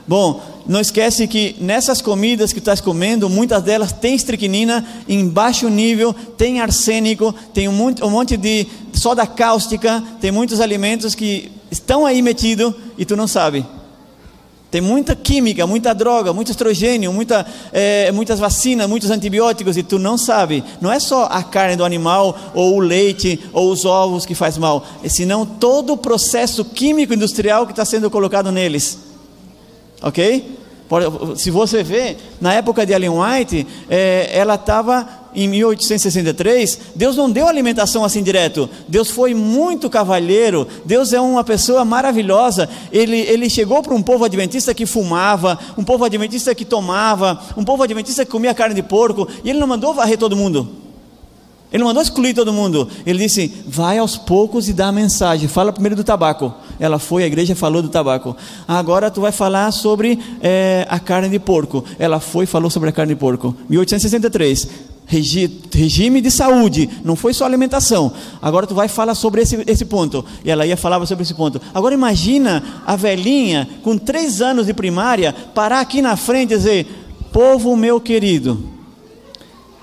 Bom, 0.07 0.40
não 0.64 0.80
esquece 0.80 1.26
que 1.26 1.57
nessas 1.59 2.00
comidas 2.00 2.52
que 2.52 2.61
tu 2.61 2.70
estás 2.70 2.80
comendo, 2.80 3.28
muitas 3.28 3.64
delas 3.64 3.90
têm 3.90 4.14
estricnina 4.14 4.86
em 5.09 5.28
baixo 5.28 5.68
nível, 5.68 6.14
tem 6.38 6.61
arsênico, 6.61 7.34
tem 7.52 7.66
um 7.66 7.72
monte, 7.72 8.04
um 8.04 8.11
monte 8.11 8.36
de 8.36 8.64
soda 8.92 9.26
cáustica, 9.26 10.00
tem 10.20 10.30
muitos 10.30 10.61
alimentos 10.61 11.12
que 11.12 11.55
estão 11.71 12.07
aí 12.07 12.23
metidos 12.23 12.75
e 12.97 13.05
tu 13.05 13.17
não 13.17 13.27
sabe. 13.27 13.64
Tem 14.71 14.81
muita 14.81 15.14
química, 15.14 15.67
muita 15.67 15.95
droga, 15.95 16.33
muito 16.33 16.51
estrogênio, 16.51 17.12
muita, 17.12 17.47
é, 17.73 18.11
muitas 18.11 18.39
vacinas, 18.39 18.89
muitos 18.89 19.11
antibióticos 19.11 19.77
e 19.77 19.83
tu 19.83 19.99
não 19.99 20.19
sabe. 20.19 20.62
Não 20.81 20.93
é 20.93 20.99
só 20.99 21.25
a 21.31 21.43
carne 21.43 21.77
do 21.77 21.85
animal, 21.85 22.37
ou 22.53 22.75
o 22.75 22.81
leite, 22.81 23.41
ou 23.53 23.71
os 23.71 23.85
ovos 23.85 24.27
que 24.27 24.35
faz 24.35 24.59
mal, 24.59 24.85
é 25.05 25.09
senão 25.09 25.47
todo 25.47 25.93
o 25.93 25.97
processo 25.97 26.64
químico 26.64 27.14
industrial 27.14 27.64
que 27.64 27.73
está 27.73 27.85
sendo 27.85 28.11
colocado 28.11 28.51
neles. 28.51 28.99
Ok? 30.03 30.57
Se 31.37 31.51
você 31.51 31.83
vê, 31.83 32.17
na 32.41 32.53
época 32.55 32.85
de 32.85 32.93
Ellen 32.93 33.11
White, 33.11 33.67
é, 33.89 34.31
ela 34.33 34.55
estava 34.57 35.26
em 35.37 35.47
1863, 35.49 36.78
Deus 36.95 37.14
não 37.14 37.30
deu 37.30 37.47
alimentação 37.47 38.03
assim 38.03 38.22
direto. 38.22 38.70
Deus 38.89 39.11
foi 39.11 39.34
muito 39.34 39.91
cavalheiro. 39.91 40.66
Deus 40.82 41.12
é 41.12 41.20
uma 41.20 41.45
pessoa 41.45 41.84
maravilhosa. 41.84 42.66
Ele, 42.91 43.18
ele 43.18 43.51
chegou 43.51 43.82
para 43.82 43.95
um 43.95 44.03
povo 44.03 44.24
adventista 44.24 44.72
que 44.72 44.87
fumava, 44.87 45.59
um 45.76 45.84
povo 45.84 46.07
adventista 46.07 46.55
que 46.55 46.64
tomava, 46.64 47.39
um 47.55 47.62
povo 47.62 47.82
adventista 47.82 48.24
que 48.24 48.30
comia 48.30 48.55
carne 48.55 48.74
de 48.74 48.82
porco. 48.82 49.28
E 49.45 49.51
ele 49.51 49.59
não 49.59 49.66
mandou 49.66 49.93
varrer 49.93 50.16
todo 50.16 50.34
mundo. 50.34 50.66
Ele 51.70 51.82
não 51.82 51.89
mandou 51.89 52.03
excluir 52.03 52.32
todo 52.32 52.51
mundo. 52.51 52.89
Ele 53.05 53.18
disse: 53.18 53.53
vai 53.66 53.99
aos 53.99 54.16
poucos 54.16 54.70
e 54.70 54.72
dá 54.72 54.87
a 54.87 54.93
mensagem. 54.93 55.49
Fala 55.49 55.70
primeiro 55.70 55.97
do 55.97 56.03
tabaco. 56.03 56.55
Ela 56.80 56.99
foi, 56.99 57.24
a 57.24 57.26
igreja 57.26 57.55
falou 57.55 57.82
do 57.82 57.91
tabaco. 57.91 58.34
Agora 58.66 59.11
tu 59.11 59.20
vai 59.20 59.32
falar 59.32 59.70
sobre 59.70 60.18
é, 60.41 60.87
a 60.89 60.99
carne 60.99 61.28
de 61.28 61.39
porco. 61.39 61.84
Ela 61.99 62.20
foi 62.20 62.45
e 62.45 62.47
falou 62.47 62.70
sobre 62.70 62.89
a 62.89 62.93
carne 62.93 63.12
de 63.12 63.20
porco. 63.20 63.55
1863 63.68 64.95
regime 65.07 66.20
de 66.20 66.30
saúde, 66.30 66.90
não 67.04 67.14
foi 67.14 67.32
só 67.32 67.44
alimentação. 67.44 68.12
Agora 68.42 68.66
tu 68.66 68.74
vai 68.74 68.88
falar 68.88 69.14
sobre 69.14 69.42
esse, 69.42 69.62
esse 69.66 69.84
ponto. 69.84 70.24
E 70.44 70.50
ela 70.50 70.66
ia 70.66 70.76
falar 70.76 71.04
sobre 71.07 71.22
esse 71.22 71.34
ponto. 71.34 71.61
Agora 71.72 71.94
imagina 71.94 72.82
a 72.84 72.96
velhinha 72.96 73.68
com 73.82 73.96
três 73.96 74.42
anos 74.42 74.66
de 74.66 74.74
primária 74.74 75.32
parar 75.54 75.80
aqui 75.80 76.02
na 76.02 76.16
frente 76.16 76.52
e 76.52 76.57
dizer: 76.57 76.86
Povo 77.32 77.76
meu 77.76 78.00
querido, 78.00 78.68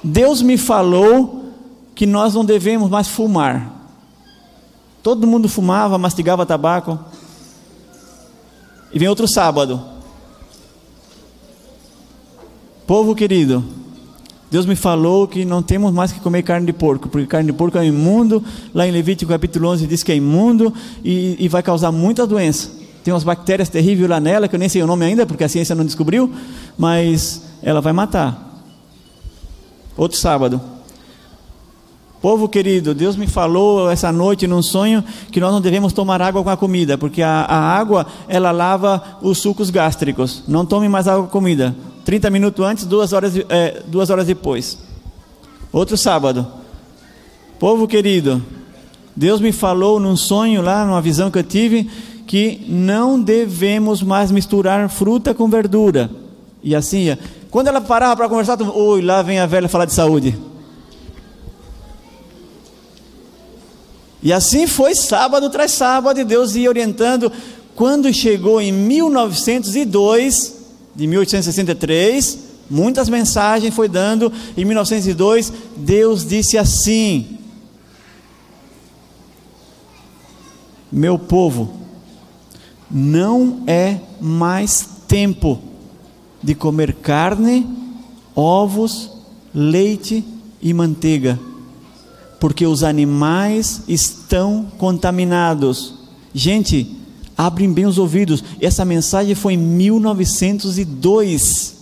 Deus 0.03 0.41
me 0.41 0.57
falou 0.57 1.53
que 1.95 2.05
nós 2.05 2.34
não 2.34 2.43
devemos 2.43 2.89
mais 2.89 3.07
fumar. 3.07 3.71
Todo 5.01 5.28
mundo 5.28 5.47
fumava, 5.47 5.97
mastigava 5.97 6.45
tabaco. 6.45 6.99
E 8.91 8.99
vem 8.99 9.07
outro 9.07 9.28
sábado. 9.28 9.82
Povo 12.86 13.15
querido, 13.15 13.63
Deus 14.54 14.68
me 14.68 14.76
falou 14.76 15.28
que 15.28 15.43
não 15.43 15.64
temos 15.64 15.91
mais 15.91 16.12
que 16.12 16.20
comer 16.20 16.43
carne 16.43 16.68
de 16.68 16.74
porco, 16.74 17.10
porque 17.10 17.26
carne 17.26 17.51
de 17.51 17.58
porco 17.58 17.76
é 17.76 17.88
imundo. 17.88 18.43
Lá 18.72 18.88
em 18.88 18.91
Levítico 18.91 19.32
capítulo 19.32 19.68
11 19.70 19.88
diz 19.88 20.04
que 20.04 20.12
é 20.12 20.16
imundo 20.16 20.72
e, 21.04 21.36
e 21.39 21.47
vai 21.47 21.64
causar 21.64 21.91
muita 21.91 22.28
doença. 22.28 22.70
Tem 23.04 23.12
umas 23.12 23.24
bactérias 23.24 23.68
terríveis 23.68 24.08
lá 24.08 24.20
nela, 24.20 24.47
que 24.47 24.54
eu 24.54 24.60
nem 24.60 24.70
sei 24.70 24.84
o 24.84 24.86
nome 24.86 25.06
ainda, 25.06 25.26
porque 25.26 25.43
a 25.43 25.49
ciência 25.49 25.74
não 25.74 25.84
descobriu, 25.84 26.32
mas 26.78 27.41
ela 27.64 27.82
vai 27.82 27.93
matar. 27.93 28.64
Outro 29.97 30.20
sábado. 30.20 30.62
Povo 32.22 32.47
querido, 32.47 32.93
Deus 32.93 33.16
me 33.16 33.26
falou 33.26 33.89
essa 33.89 34.12
noite 34.12 34.45
num 34.45 34.62
sonho 34.62 35.04
que 35.32 35.39
nós 35.39 35.51
não 35.51 35.62
devemos 35.62 35.93
tomar 35.93 36.22
água 36.22 36.43
com 36.43 36.49
a 36.51 36.56
comida, 36.56 36.95
porque 36.95 37.24
a, 37.24 37.41
a 37.41 37.58
água 37.58 38.06
ela 38.28 38.51
lava 38.51 39.18
os 39.20 39.39
sucos 39.39 39.72
gástricos. 39.72 40.43
Não 40.47 40.64
tome 40.64 40.88
mais 40.88 41.08
água 41.08 41.24
com 41.24 41.32
comida. 41.32 41.76
30 42.06 42.30
minutos 42.30 42.66
antes, 42.66 42.86
duas 42.86 43.14
horas, 43.14 43.34
é, 43.49 43.82
duas 43.88 44.10
horas 44.10 44.28
depois. 44.28 44.78
Outro 45.72 45.97
sábado. 45.97 46.45
Povo 47.60 47.88
querido, 47.88 48.43
Deus 49.16 49.39
me 49.39 49.51
falou 49.51 49.99
num 49.99 50.16
sonho 50.16 50.62
lá, 50.62 50.86
numa 50.86 51.01
visão 51.01 51.32
que 51.32 51.39
eu 51.39 51.43
tive, 51.43 51.89
que 52.28 52.66
não 52.68 53.22
devemos 53.22 54.01
mais 54.01 54.32
misturar 54.32 54.89
fruta 54.89 55.34
com 55.34 55.47
verdura. 55.47 56.10
E 56.62 56.76
assim, 56.76 57.18
quando 57.49 57.68
ela 57.68 57.82
parava 57.82 58.18
para 58.18 58.30
conversar, 58.30 58.62
oi, 58.62 59.01
lá 59.01 59.22
vem 59.22 59.39
a 59.39 59.45
velha 59.45 59.70
falar 59.70 59.86
de 59.86 59.93
saúde. 59.93 60.38
E 64.22 64.32
assim 64.32 64.66
foi 64.68 64.95
sábado 64.95 65.49
tras 65.49 65.72
sábado, 65.72 66.20
e 66.20 66.24
Deus 66.24 66.56
ia 66.56 66.70
orientando. 66.70 67.32
Quando 67.76 68.14
chegou 68.14 68.62
em 68.62 68.72
1902, 68.72 70.62
de 70.96 71.08
1863, 71.08 72.39
muitas 72.70 73.10
mensagens 73.10 73.74
foi 73.74 73.88
dando. 73.88 74.32
Em 74.56 74.66
1902, 74.66 75.52
Deus 75.78 76.26
disse 76.26 76.58
assim: 76.58 77.39
Meu 80.91 81.18
povo, 81.18 81.74
não 82.89 83.64
é 83.66 84.00
mais 84.22 84.88
tempo 85.08 85.60
de 86.41 86.54
comer 86.54 86.94
carne, 86.94 87.68
ovos, 88.36 89.12
leite 89.54 90.24
e 90.62 90.74
manteiga, 90.74 91.39
porque 92.39 92.68
os 92.68 92.84
animais 92.84 93.82
estão 93.88 94.68
contaminados. 94.78 95.96
Gente, 96.34 97.03
Abrem 97.38 97.72
bem 97.72 97.86
os 97.86 97.98
ouvidos. 97.98 98.44
Essa 98.62 98.86
mensagem 98.86 99.36
foi 99.36 99.54
em 99.54 99.58
1902. 99.58 101.74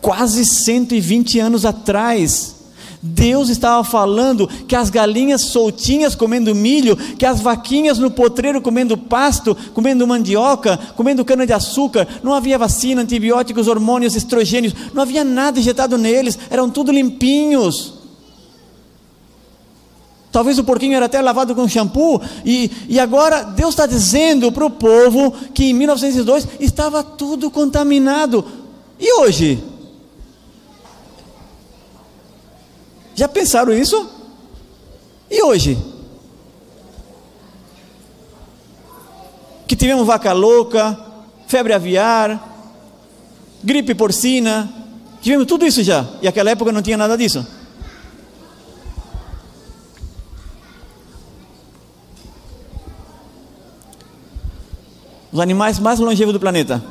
Quase 0.00 0.46
120 0.46 1.38
anos 1.38 1.64
atrás. 1.64 2.56
Deus 3.02 3.48
estava 3.48 3.82
falando 3.82 4.46
que 4.46 4.76
as 4.76 4.90
galinhas 4.90 5.40
soltinhas 5.40 6.14
comendo 6.14 6.54
milho, 6.54 6.94
que 6.96 7.24
as 7.24 7.40
vaquinhas 7.40 7.98
no 7.98 8.10
potreiro 8.10 8.60
comendo 8.60 8.96
pasto, 8.96 9.56
comendo 9.72 10.06
mandioca, 10.06 10.78
comendo 10.96 11.24
cana-de-açúcar, 11.24 12.06
não 12.22 12.34
havia 12.34 12.58
vacina, 12.58 13.00
antibióticos, 13.00 13.68
hormônios, 13.68 14.16
estrogênios, 14.16 14.74
não 14.92 15.02
havia 15.02 15.24
nada 15.24 15.58
injetado 15.58 15.96
neles, 15.96 16.38
eram 16.50 16.68
tudo 16.68 16.92
limpinhos. 16.92 17.99
Talvez 20.32 20.58
o 20.58 20.64
porquinho 20.64 20.94
era 20.94 21.06
até 21.06 21.20
lavado 21.20 21.54
com 21.54 21.68
shampoo, 21.68 22.22
e, 22.44 22.70
e 22.88 23.00
agora 23.00 23.42
Deus 23.42 23.70
está 23.70 23.84
dizendo 23.84 24.52
para 24.52 24.64
o 24.64 24.70
povo 24.70 25.32
que 25.52 25.64
em 25.64 25.74
1902 25.74 26.46
estava 26.60 27.02
tudo 27.02 27.50
contaminado. 27.50 28.44
E 28.98 29.12
hoje? 29.20 29.62
Já 33.14 33.26
pensaram 33.26 33.72
isso? 33.72 34.08
E 35.28 35.42
hoje? 35.42 35.76
Que 39.66 39.74
tivemos 39.74 40.06
vaca 40.06 40.32
louca, 40.32 40.98
febre 41.48 41.72
aviar, 41.72 42.48
gripe 43.64 43.94
porcina, 43.96 44.72
tivemos 45.20 45.46
tudo 45.46 45.66
isso 45.66 45.82
já, 45.82 46.06
e 46.22 46.26
naquela 46.26 46.50
época 46.50 46.70
não 46.70 46.82
tinha 46.82 46.96
nada 46.96 47.16
disso. 47.18 47.44
Os 55.32 55.38
animais 55.38 55.78
mais 55.78 56.00
longevos 56.00 56.32
do 56.32 56.40
planeta. 56.40 56.82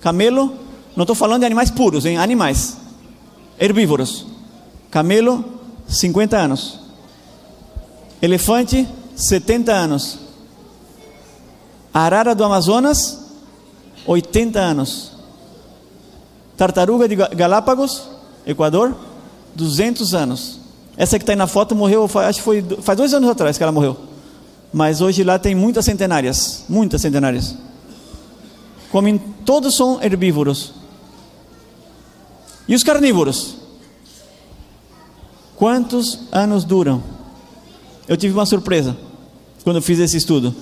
Camelo, 0.00 0.54
não 0.94 1.02
estou 1.02 1.16
falando 1.16 1.40
de 1.40 1.46
animais 1.46 1.70
puros, 1.70 2.04
hein? 2.04 2.18
Animais 2.18 2.76
herbívoros. 3.58 4.26
Camelo, 4.90 5.44
50 5.88 6.36
anos. 6.36 6.80
Elefante, 8.20 8.86
70 9.14 9.72
anos. 9.72 10.18
Arara 11.92 12.34
do 12.34 12.44
Amazonas, 12.44 13.18
80 14.06 14.58
anos. 14.60 15.12
Tartaruga 16.56 17.08
de 17.08 17.16
Galápagos, 17.16 18.08
Equador, 18.46 18.94
200 19.54 20.14
anos. 20.14 20.60
Essa 20.96 21.18
que 21.18 21.22
está 21.22 21.32
aí 21.32 21.36
na 21.36 21.46
foto 21.46 21.74
morreu, 21.74 22.04
acho 22.04 22.38
que 22.38 22.44
foi 22.44 22.64
faz 22.80 22.96
dois 22.96 23.12
anos 23.12 23.28
atrás 23.28 23.56
que 23.56 23.62
ela 23.62 23.72
morreu 23.72 24.15
mas 24.72 25.00
hoje 25.00 25.22
lá 25.22 25.38
tem 25.38 25.54
muitas 25.54 25.84
centenárias, 25.84 26.64
muitas 26.68 27.00
centenárias. 27.00 27.56
Comem, 28.90 29.18
todos 29.44 29.74
são 29.74 30.02
herbívoros. 30.02 30.72
E 32.68 32.74
os 32.74 32.82
carnívoros? 32.82 33.56
Quantos 35.56 36.20
anos 36.32 36.64
duram? 36.64 37.02
Eu 38.08 38.16
tive 38.16 38.34
uma 38.34 38.46
surpresa 38.46 38.96
quando 39.64 39.82
fiz 39.82 39.98
esse 39.98 40.16
estudo, 40.16 40.54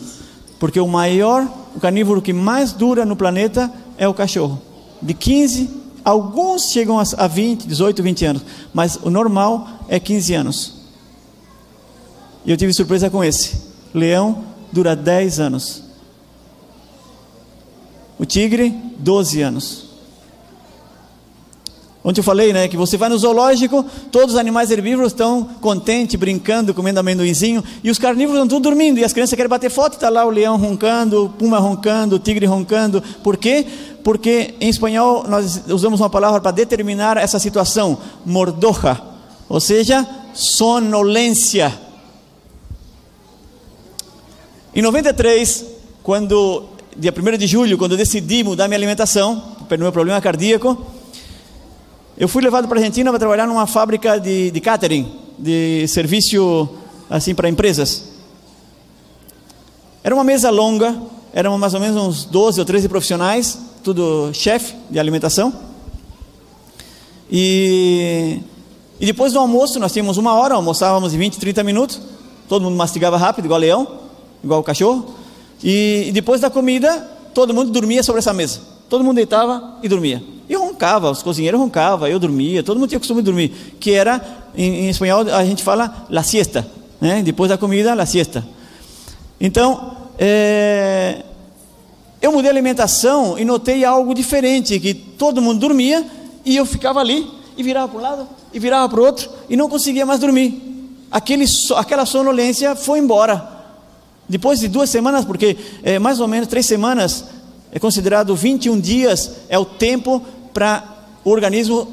porque 0.58 0.80
o 0.80 0.88
maior, 0.88 1.46
o 1.76 1.80
carnívoro 1.80 2.22
que 2.22 2.32
mais 2.32 2.72
dura 2.72 3.04
no 3.04 3.16
planeta 3.16 3.70
é 3.98 4.08
o 4.08 4.14
cachorro. 4.14 4.62
De 5.02 5.12
15, 5.12 5.68
alguns 6.04 6.70
chegam 6.70 6.98
a 6.98 7.26
20, 7.26 7.66
18, 7.66 8.02
20 8.02 8.24
anos, 8.24 8.42
mas 8.72 8.98
o 9.02 9.10
normal 9.10 9.68
é 9.88 10.00
15 10.00 10.34
anos. 10.34 10.74
E 12.46 12.50
eu 12.50 12.56
tive 12.56 12.72
surpresa 12.72 13.10
com 13.10 13.22
esse 13.22 13.63
leão 13.94 14.44
dura 14.72 14.96
10 14.96 15.40
anos. 15.40 15.84
O 18.18 18.24
tigre, 18.24 18.70
12 18.98 19.40
anos. 19.40 19.84
Ontem 22.04 22.20
eu 22.20 22.24
falei, 22.24 22.52
né, 22.52 22.68
que 22.68 22.76
você 22.76 22.98
vai 22.98 23.08
no 23.08 23.16
zoológico, 23.16 23.82
todos 24.12 24.34
os 24.34 24.38
animais 24.38 24.70
herbívoros 24.70 25.12
estão 25.12 25.42
contentes, 25.62 26.20
brincando, 26.20 26.74
comendo 26.74 27.00
amendoinzinho, 27.00 27.64
e 27.82 27.90
os 27.90 27.98
carnívoros 27.98 28.42
estão 28.42 28.48
tudo 28.48 28.64
dormindo, 28.64 28.98
e 28.98 29.04
as 29.04 29.12
crianças 29.14 29.34
querem 29.34 29.48
bater 29.48 29.70
foto, 29.70 29.94
está 29.94 30.10
lá 30.10 30.22
o 30.26 30.30
leão 30.30 30.58
roncando, 30.58 31.24
o 31.24 31.28
puma 31.30 31.58
roncando, 31.58 32.16
o 32.16 32.18
tigre 32.18 32.44
roncando. 32.44 33.02
Por 33.22 33.38
quê? 33.38 33.64
Porque 34.02 34.54
em 34.60 34.68
espanhol 34.68 35.24
nós 35.26 35.62
usamos 35.66 35.98
uma 35.98 36.10
palavra 36.10 36.42
para 36.42 36.50
determinar 36.50 37.16
essa 37.16 37.38
situação, 37.38 37.96
mordoja, 38.26 39.00
ou 39.48 39.58
seja, 39.58 40.06
sonolência. 40.34 41.83
Em 44.76 44.82
93, 44.82 45.66
quando 46.02 46.64
dia 46.96 47.14
1 47.16 47.38
de 47.38 47.46
julho, 47.46 47.78
quando 47.78 47.92
eu 47.92 47.96
decidi 47.96 48.42
mudar 48.42 48.66
minha 48.66 48.76
alimentação, 48.76 49.40
pelo 49.68 49.82
meu 49.84 49.92
problema 49.92 50.20
cardíaco, 50.20 50.76
eu 52.18 52.26
fui 52.26 52.42
levado 52.42 52.66
para 52.66 52.78
a 52.78 52.80
Argentina 52.80 53.08
para 53.10 53.20
trabalhar 53.20 53.46
numa 53.46 53.68
fábrica 53.68 54.18
de, 54.18 54.50
de 54.50 54.60
catering, 54.60 55.12
de 55.38 55.86
serviço 55.86 56.68
assim 57.08 57.36
para 57.36 57.48
empresas. 57.48 58.14
Era 60.02 60.12
uma 60.12 60.24
mesa 60.24 60.50
longa, 60.50 61.00
eram 61.32 61.56
mais 61.56 61.72
ou 61.74 61.78
menos 61.78 61.96
uns 61.96 62.24
12 62.24 62.58
ou 62.58 62.66
13 62.66 62.88
profissionais, 62.88 63.56
tudo 63.84 64.30
chefe 64.32 64.74
de 64.90 64.98
alimentação. 64.98 65.52
E, 67.30 68.40
e 68.98 69.06
depois 69.06 69.32
do 69.32 69.38
almoço, 69.38 69.78
nós 69.78 69.92
tínhamos 69.92 70.16
uma 70.16 70.34
hora, 70.34 70.54
almoçávamos 70.54 71.14
em 71.14 71.18
20, 71.18 71.38
30 71.38 71.62
minutos, 71.62 72.00
todo 72.48 72.62
mundo 72.62 72.76
mastigava 72.76 73.16
rápido, 73.16 73.44
igual 73.44 73.60
leão, 73.60 74.03
igual 74.44 74.60
o 74.60 74.62
cachorro. 74.62 75.14
E, 75.62 76.04
e 76.08 76.12
depois 76.12 76.40
da 76.40 76.50
comida, 76.50 77.10
todo 77.32 77.52
mundo 77.54 77.70
dormia 77.70 78.02
sobre 78.02 78.20
essa 78.20 78.32
mesa. 78.32 78.60
Todo 78.88 79.02
mundo 79.02 79.16
deitava 79.16 79.78
e 79.82 79.88
dormia. 79.88 80.22
E 80.48 80.54
roncava, 80.54 81.10
os 81.10 81.22
cozinheiros 81.22 81.58
roncavam, 81.58 82.06
eu 82.06 82.18
dormia, 82.18 82.62
todo 82.62 82.78
mundo 82.78 82.88
tinha 82.88 82.98
costume 82.98 83.22
de 83.22 83.24
dormir, 83.24 83.76
que 83.80 83.92
era, 83.92 84.22
em, 84.54 84.84
em 84.84 84.88
espanhol 84.90 85.22
a 85.32 85.42
gente 85.44 85.62
fala 85.62 86.06
la 86.10 86.22
siesta, 86.22 86.66
né? 87.00 87.22
depois 87.22 87.48
da 87.48 87.56
comida, 87.56 87.94
la 87.94 88.04
siesta. 88.04 88.46
Então, 89.40 89.96
é, 90.18 91.22
eu 92.20 92.30
mudei 92.30 92.50
a 92.50 92.52
alimentação 92.52 93.38
e 93.38 93.44
notei 93.44 93.84
algo 93.84 94.14
diferente, 94.14 94.78
que 94.78 94.92
todo 94.92 95.40
mundo 95.40 95.60
dormia 95.60 96.04
e 96.44 96.56
eu 96.56 96.66
ficava 96.66 97.00
ali 97.00 97.26
e 97.56 97.62
virava 97.62 97.88
para 97.88 97.98
um 97.98 98.02
lado 98.02 98.28
e 98.52 98.58
virava 98.58 98.88
para 98.88 99.00
o 99.00 99.04
outro 99.04 99.30
e 99.48 99.56
não 99.56 99.68
conseguia 99.68 100.04
mais 100.04 100.20
dormir. 100.20 100.62
Aquele, 101.10 101.44
aquela 101.76 102.04
sonolência 102.04 102.76
foi 102.76 102.98
embora. 102.98 103.53
Depois 104.28 104.60
de 104.60 104.68
duas 104.68 104.88
semanas, 104.88 105.24
porque 105.24 105.56
é, 105.82 105.98
mais 105.98 106.20
ou 106.20 106.28
menos 106.28 106.48
três 106.48 106.66
semanas 106.66 107.24
é 107.70 107.78
considerado 107.78 108.34
21 108.34 108.80
dias 108.80 109.30
é 109.48 109.58
o 109.58 109.64
tempo 109.64 110.22
para 110.52 110.84
o 111.24 111.30
organismo 111.30 111.88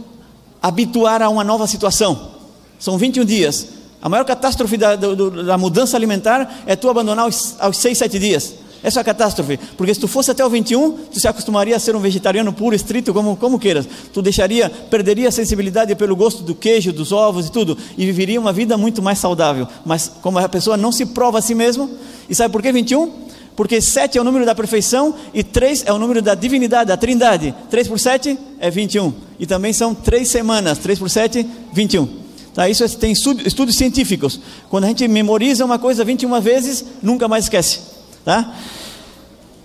habituar 0.62 1.22
a 1.22 1.30
uma 1.30 1.44
nova 1.44 1.66
situação. 1.68 2.32
São 2.80 2.98
21 2.98 3.26
dias. 3.26 3.68
A 4.02 4.08
maior 4.08 4.24
catástrofe 4.24 4.78
da, 4.78 4.96
do, 4.96 5.44
da 5.44 5.58
mudança 5.58 5.98
alimentar 5.98 6.64
é 6.66 6.76
tu 6.76 6.90
abandonar 6.90 7.26
aos, 7.26 7.56
aos 7.60 7.78
6, 7.78 7.98
7 7.98 8.20
dias. 8.20 8.54
Essa 8.84 9.00
é 9.00 9.02
a 9.02 9.04
catástrofe, 9.04 9.60
porque 9.78 9.94
se 9.94 10.00
tu 10.00 10.08
fosse 10.08 10.32
até 10.32 10.44
o 10.44 10.50
21, 10.50 10.92
tu 11.12 11.20
se 11.20 11.28
acostumaria 11.28 11.76
a 11.76 11.80
ser 11.80 11.96
um 11.96 12.00
vegetariano 12.00 12.52
puro, 12.52 12.76
estrito, 12.76 13.14
como, 13.14 13.36
como 13.36 13.60
queiras. 13.60 13.88
Tu 14.12 14.22
deixaria, 14.22 14.70
perderia 14.70 15.30
a 15.30 15.32
sensibilidade 15.32 15.96
pelo 15.96 16.16
gosto 16.16 16.42
do 16.42 16.56
queijo, 16.56 16.92
dos 16.92 17.12
ovos 17.12 17.48
e 17.48 17.52
tudo, 17.52 17.78
e 17.96 18.06
viveria 18.06 18.40
uma 18.40 18.52
vida 18.52 18.78
muito 18.78 19.02
mais 19.02 19.20
saudável. 19.20 19.68
Mas 19.86 20.12
como 20.22 20.40
a 20.40 20.50
pessoa 20.50 20.76
não 20.78 20.92
se 20.92 21.06
prova 21.06 21.38
a 21.38 21.42
si 21.42 21.54
mesmo, 21.54 21.92
e 22.28 22.34
sabe 22.34 22.52
por 22.52 22.62
que 22.62 22.72
21? 22.72 23.32
Porque 23.56 23.80
7 23.80 24.18
é 24.18 24.22
o 24.22 24.24
número 24.24 24.46
da 24.46 24.56
perfeição 24.56 25.14
e 25.34 25.44
3 25.44 25.84
é 25.86 25.94
o 25.94 26.00
número 26.00 26.22
da 26.22 26.34
divindade, 26.34 26.88
da 26.88 26.98
trindade. 26.98 27.54
3 27.70 27.88
por 27.88 28.00
7 28.00 28.38
é 28.60 28.72
21. 28.72 29.14
E 29.40 29.46
também 29.46 29.74
são 29.74 29.94
3 29.94 30.28
semanas. 30.28 30.78
3 30.80 30.98
por 30.98 31.10
7, 31.10 31.46
21. 31.74 32.08
Tá? 32.54 32.68
Isso 32.68 32.84
é, 32.84 32.88
tem 32.88 33.12
estudos 33.12 33.76
científicos. 33.76 34.40
Quando 34.70 34.86
a 34.86 34.88
gente 34.88 35.08
memoriza 35.08 35.66
uma 35.66 35.78
coisa 35.78 36.04
21 36.04 36.40
vezes, 36.42 36.84
nunca 37.04 37.28
mais 37.28 37.46
esquece. 37.46 37.91
Tá? 38.24 38.54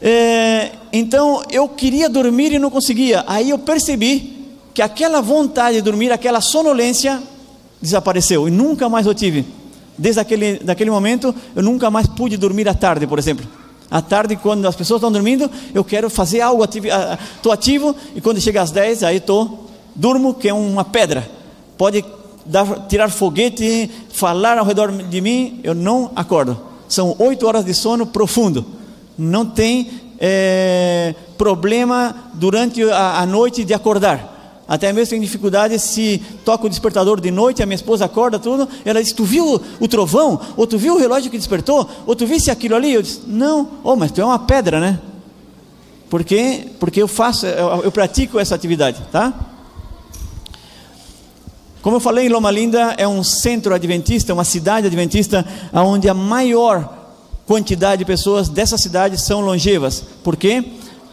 É, 0.00 0.72
então 0.92 1.42
eu 1.50 1.68
queria 1.68 2.08
dormir 2.08 2.52
e 2.52 2.58
não 2.58 2.70
conseguia. 2.70 3.24
Aí 3.26 3.50
eu 3.50 3.58
percebi 3.58 4.36
que 4.74 4.82
aquela 4.82 5.20
vontade 5.20 5.76
de 5.76 5.82
dormir, 5.82 6.12
aquela 6.12 6.40
sonolência, 6.40 7.22
desapareceu. 7.80 8.48
E 8.48 8.50
nunca 8.50 8.88
mais 8.88 9.06
eu 9.06 9.14
tive. 9.14 9.46
Desde 9.98 10.20
aquele 10.20 10.58
daquele 10.58 10.90
momento, 10.90 11.34
eu 11.54 11.62
nunca 11.62 11.90
mais 11.90 12.06
pude 12.06 12.36
dormir 12.36 12.68
à 12.68 12.74
tarde, 12.74 13.06
por 13.06 13.18
exemplo. 13.18 13.46
À 13.90 14.02
tarde, 14.02 14.36
quando 14.36 14.66
as 14.66 14.74
pessoas 14.74 14.98
estão 14.98 15.12
dormindo, 15.12 15.50
eu 15.72 15.84
quero 15.84 16.10
fazer 16.10 16.40
algo, 16.40 16.64
estou 16.64 17.52
ativo, 17.52 17.94
e 18.14 18.20
quando 18.20 18.40
chega 18.40 18.60
às 18.60 18.70
10, 18.70 19.04
aí 19.04 19.18
estou, 19.18 19.70
durmo, 19.94 20.34
que 20.34 20.48
é 20.48 20.52
uma 20.52 20.84
pedra. 20.84 21.26
Pode 21.78 22.04
dar, 22.44 22.86
tirar 22.88 23.10
foguete, 23.10 23.88
falar 24.10 24.58
ao 24.58 24.64
redor 24.64 24.90
de 24.90 25.20
mim, 25.20 25.60
eu 25.62 25.74
não 25.74 26.10
acordo. 26.16 26.60
São 26.88 27.14
oito 27.18 27.46
horas 27.46 27.64
de 27.64 27.74
sono 27.74 28.06
profundo. 28.06 28.64
Não 29.18 29.46
tem 29.46 29.90
é, 30.18 31.14
problema 31.36 32.14
durante 32.34 32.82
a, 32.82 33.20
a 33.20 33.26
noite 33.26 33.64
de 33.64 33.74
acordar. 33.74 34.34
Até 34.68 34.92
mesmo 34.92 35.10
tem 35.10 35.20
dificuldade 35.20 35.78
se 35.78 36.20
toca 36.44 36.66
o 36.66 36.68
despertador 36.68 37.20
de 37.20 37.30
noite, 37.30 37.62
a 37.62 37.66
minha 37.66 37.76
esposa 37.76 38.04
acorda 38.06 38.38
tudo, 38.38 38.68
ela 38.84 39.00
diz: 39.00 39.12
Tu 39.12 39.24
viu 39.24 39.60
o 39.78 39.86
trovão? 39.86 40.40
Ou 40.56 40.66
tu 40.66 40.76
viu 40.76 40.94
o 40.94 40.98
relógio 40.98 41.30
que 41.30 41.38
despertou? 41.38 41.88
Ou 42.04 42.16
tu 42.16 42.26
visse 42.26 42.50
aquilo 42.50 42.74
ali? 42.74 42.92
Eu 42.92 43.02
disse: 43.02 43.20
Não, 43.26 43.68
oh, 43.84 43.94
mas 43.94 44.10
tu 44.10 44.20
é 44.20 44.24
uma 44.24 44.40
pedra, 44.40 44.80
né? 44.80 44.98
Porque, 46.10 46.66
porque 46.80 47.00
eu 47.00 47.06
faço, 47.06 47.46
eu, 47.46 47.82
eu 47.84 47.92
pratico 47.92 48.40
essa 48.40 48.54
atividade, 48.54 49.02
tá? 49.12 49.32
Como 51.86 51.98
eu 51.98 52.00
falei, 52.00 52.28
Loma 52.28 52.50
Linda 52.50 52.96
é 52.98 53.06
um 53.06 53.22
centro 53.22 53.72
adventista, 53.72 54.34
uma 54.34 54.42
cidade 54.42 54.88
adventista, 54.88 55.46
onde 55.72 56.08
a 56.08 56.14
maior 56.14 57.12
quantidade 57.46 58.00
de 58.00 58.04
pessoas 58.04 58.48
dessa 58.48 58.76
cidade 58.76 59.20
são 59.20 59.40
longevas. 59.40 60.02
Por 60.24 60.36
quê? 60.36 60.64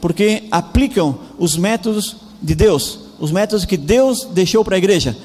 Porque 0.02 0.46
aplicam 0.50 1.20
os 1.38 1.56
métodos 1.56 2.16
de 2.42 2.56
Deus 2.56 3.02
os 3.20 3.32
métodos 3.32 3.66
que 3.66 3.78
Deus 3.78 4.28
deixou 4.32 4.66
para 4.66 4.74
a 4.76 4.80
igreja, 4.80 5.16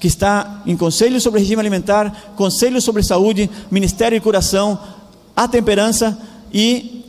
que 0.00 0.06
está 0.06 0.62
em 0.64 0.74
conselho 0.74 1.20
sobre 1.20 1.40
regime 1.40 1.60
alimentar, 1.60 2.32
conselho 2.34 2.80
sobre 2.80 3.02
saúde, 3.02 3.50
ministério 3.70 4.16
e 4.16 4.20
curação, 4.22 4.78
a 5.36 5.46
temperança 5.46 6.18
e 6.50 7.04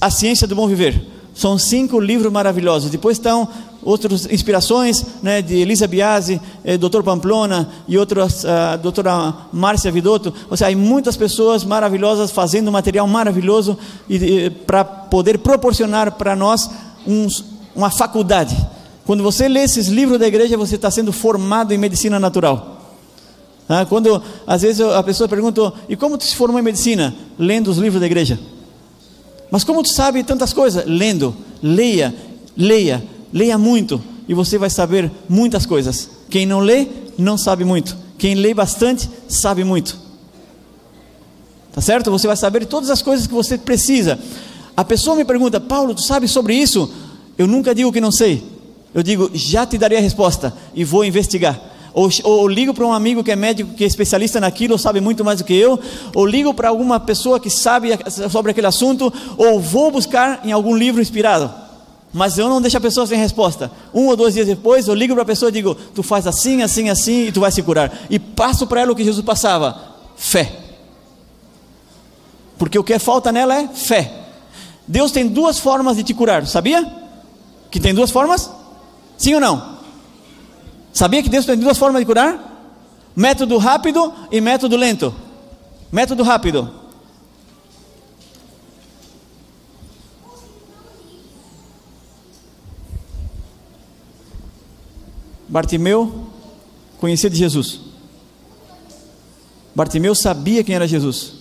a 0.00 0.10
ciência 0.10 0.48
do 0.48 0.56
bom 0.56 0.66
viver. 0.66 1.15
São 1.36 1.56
cinco 1.58 2.00
livros 2.00 2.32
maravilhosos. 2.32 2.90
Depois 2.90 3.16
estão 3.16 3.48
outras 3.82 4.26
inspirações 4.26 5.04
né, 5.22 5.40
de 5.40 5.54
Elisa 5.54 5.86
Biasi, 5.86 6.40
eh, 6.64 6.76
Dr. 6.76 7.02
Pamplona 7.02 7.68
e 7.86 7.96
outras, 7.96 8.42
uh, 8.42 8.76
doutora 8.82 9.34
Márcia 9.52 9.92
Vidotto. 9.92 10.34
Ou 10.50 10.56
seja, 10.56 10.72
há 10.72 10.76
muitas 10.76 11.16
pessoas 11.16 11.62
maravilhosas 11.62 12.32
fazendo 12.32 12.72
material 12.72 13.06
maravilhoso 13.06 13.78
para 14.66 14.84
poder 14.84 15.38
proporcionar 15.38 16.12
para 16.12 16.34
nós 16.34 16.68
uma 17.76 17.90
faculdade 17.90 18.56
quando 19.06 19.22
você 19.22 19.48
lê 19.48 19.60
esses 19.60 19.86
livros 19.86 20.18
da 20.18 20.26
igreja, 20.26 20.56
você 20.56 20.74
está 20.74 20.90
sendo 20.90 21.12
formado 21.12 21.72
em 21.72 21.78
medicina 21.78 22.18
natural. 22.18 22.82
Ah, 23.68 23.86
quando 23.86 24.20
às 24.44 24.62
vezes 24.62 24.80
a 24.80 25.02
pessoa 25.02 25.28
pergunta: 25.28 25.72
e 25.88 25.96
como 25.96 26.18
tu 26.18 26.24
se 26.24 26.34
formou 26.34 26.58
em 26.58 26.64
medicina? 26.64 27.14
Lendo 27.38 27.70
os 27.70 27.78
livros 27.78 28.00
da 28.00 28.06
igreja. 28.06 28.38
Mas 29.50 29.64
como 29.64 29.82
tu 29.82 29.88
sabe 29.88 30.22
tantas 30.22 30.52
coisas? 30.52 30.84
Lendo. 30.86 31.36
Leia, 31.62 32.14
leia, 32.56 33.02
leia 33.32 33.56
muito 33.56 34.02
e 34.28 34.34
você 34.34 34.58
vai 34.58 34.68
saber 34.68 35.10
muitas 35.28 35.64
coisas. 35.64 36.10
Quem 36.28 36.44
não 36.44 36.60
lê, 36.60 36.86
não 37.16 37.38
sabe 37.38 37.64
muito. 37.64 37.96
Quem 38.18 38.34
lê 38.34 38.52
bastante, 38.52 39.08
sabe 39.28 39.64
muito. 39.64 39.98
Tá 41.72 41.80
certo? 41.80 42.10
Você 42.10 42.26
vai 42.26 42.36
saber 42.36 42.66
todas 42.66 42.90
as 42.90 43.02
coisas 43.02 43.26
que 43.26 43.34
você 43.34 43.56
precisa. 43.56 44.18
A 44.76 44.84
pessoa 44.84 45.16
me 45.16 45.24
pergunta: 45.24 45.60
Paulo, 45.60 45.94
tu 45.94 46.02
sabe 46.02 46.28
sobre 46.28 46.54
isso? 46.54 46.90
Eu 47.38 47.46
nunca 47.46 47.74
digo 47.74 47.92
que 47.92 48.00
não 48.00 48.12
sei 48.12 48.56
eu 48.96 49.02
digo, 49.02 49.30
já 49.34 49.66
te 49.66 49.76
darei 49.76 49.98
a 49.98 50.00
resposta 50.00 50.56
e 50.74 50.82
vou 50.82 51.04
investigar. 51.04 51.60
Ou, 51.96 52.10
ou 52.24 52.46
ligo 52.46 52.74
para 52.74 52.84
um 52.84 52.92
amigo 52.92 53.24
que 53.24 53.32
é 53.32 53.36
médico, 53.36 53.72
que 53.72 53.82
é 53.82 53.86
especialista 53.86 54.38
naquilo, 54.38 54.74
ou 54.74 54.78
sabe 54.78 55.00
muito 55.00 55.24
mais 55.24 55.38
do 55.38 55.44
que 55.46 55.54
eu, 55.54 55.80
ou 56.14 56.26
ligo 56.26 56.52
para 56.52 56.68
alguma 56.68 57.00
pessoa 57.00 57.40
que 57.40 57.48
sabe 57.48 57.88
sobre 58.30 58.50
aquele 58.50 58.66
assunto, 58.66 59.10
ou 59.38 59.58
vou 59.58 59.90
buscar 59.90 60.42
em 60.44 60.52
algum 60.52 60.76
livro 60.76 61.00
inspirado. 61.00 61.50
Mas 62.12 62.36
eu 62.36 62.50
não 62.50 62.60
deixo 62.60 62.76
a 62.76 62.82
pessoa 62.82 63.06
sem 63.06 63.18
resposta. 63.18 63.70
Um 63.94 64.08
ou 64.08 64.16
dois 64.16 64.34
dias 64.34 64.46
depois, 64.46 64.86
eu 64.86 64.94
ligo 64.94 65.14
para 65.14 65.22
a 65.22 65.26
pessoa 65.26 65.48
e 65.48 65.52
digo: 65.52 65.74
Tu 65.74 66.02
faz 66.02 66.26
assim, 66.26 66.60
assim, 66.60 66.90
assim, 66.90 67.28
e 67.28 67.32
tu 67.32 67.40
vai 67.40 67.50
se 67.50 67.62
curar. 67.62 67.90
E 68.10 68.18
passo 68.18 68.66
para 68.66 68.82
ela 68.82 68.92
o 68.92 68.94
que 68.94 69.02
Jesus 69.02 69.24
passava: 69.24 69.80
fé. 70.18 70.52
Porque 72.58 72.78
o 72.78 72.84
que 72.84 72.98
falta 72.98 73.32
nela 73.32 73.58
é 73.58 73.68
fé. 73.68 74.12
Deus 74.86 75.12
tem 75.12 75.26
duas 75.26 75.58
formas 75.58 75.96
de 75.96 76.02
te 76.02 76.12
curar, 76.12 76.46
sabia? 76.46 76.86
Que 77.70 77.80
tem 77.80 77.94
duas 77.94 78.10
formas? 78.10 78.50
Sim 79.16 79.36
ou 79.36 79.40
não? 79.40 79.75
Sabia 80.96 81.22
que 81.22 81.28
Deus 81.28 81.44
tem 81.44 81.58
duas 81.58 81.76
formas 81.76 82.00
de 82.00 82.06
curar? 82.06 82.72
Método 83.14 83.58
rápido 83.58 84.14
e 84.32 84.40
método 84.40 84.78
lento. 84.78 85.14
Método 85.92 86.22
rápido. 86.22 86.70
Bartimeu 95.46 96.28
conhecia 96.96 97.28
de 97.28 97.36
Jesus. 97.36 97.78
Bartimeu 99.74 100.14
sabia 100.14 100.64
quem 100.64 100.76
era 100.76 100.88
Jesus. 100.88 101.34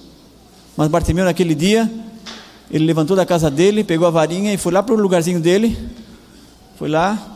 Mas 0.76 0.90
Bartimeu, 0.90 1.24
naquele 1.24 1.56
dia, 1.56 1.90
ele 2.70 2.84
levantou 2.84 3.16
da 3.16 3.26
casa 3.26 3.50
dele, 3.50 3.86
pegou 3.86 4.06
a 4.06 4.12
varinha 4.12 4.54
e 4.54 4.58
foi 4.58 4.74
lá 4.74 4.84
para 4.84 4.94
o 4.94 4.98
lugarzinho 4.98 5.40
dele. 5.40 5.78
Foi 6.78 6.90
lá, 6.90 7.35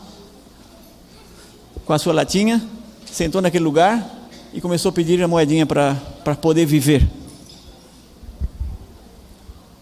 com 1.90 1.94
a 1.94 1.98
sua 1.98 2.12
latinha, 2.12 2.62
sentou 3.10 3.42
naquele 3.42 3.64
lugar 3.64 4.28
e 4.54 4.60
começou 4.60 4.90
a 4.90 4.92
pedir 4.92 5.20
a 5.24 5.26
moedinha 5.26 5.66
para 5.66 6.36
poder 6.40 6.64
viver. 6.64 7.04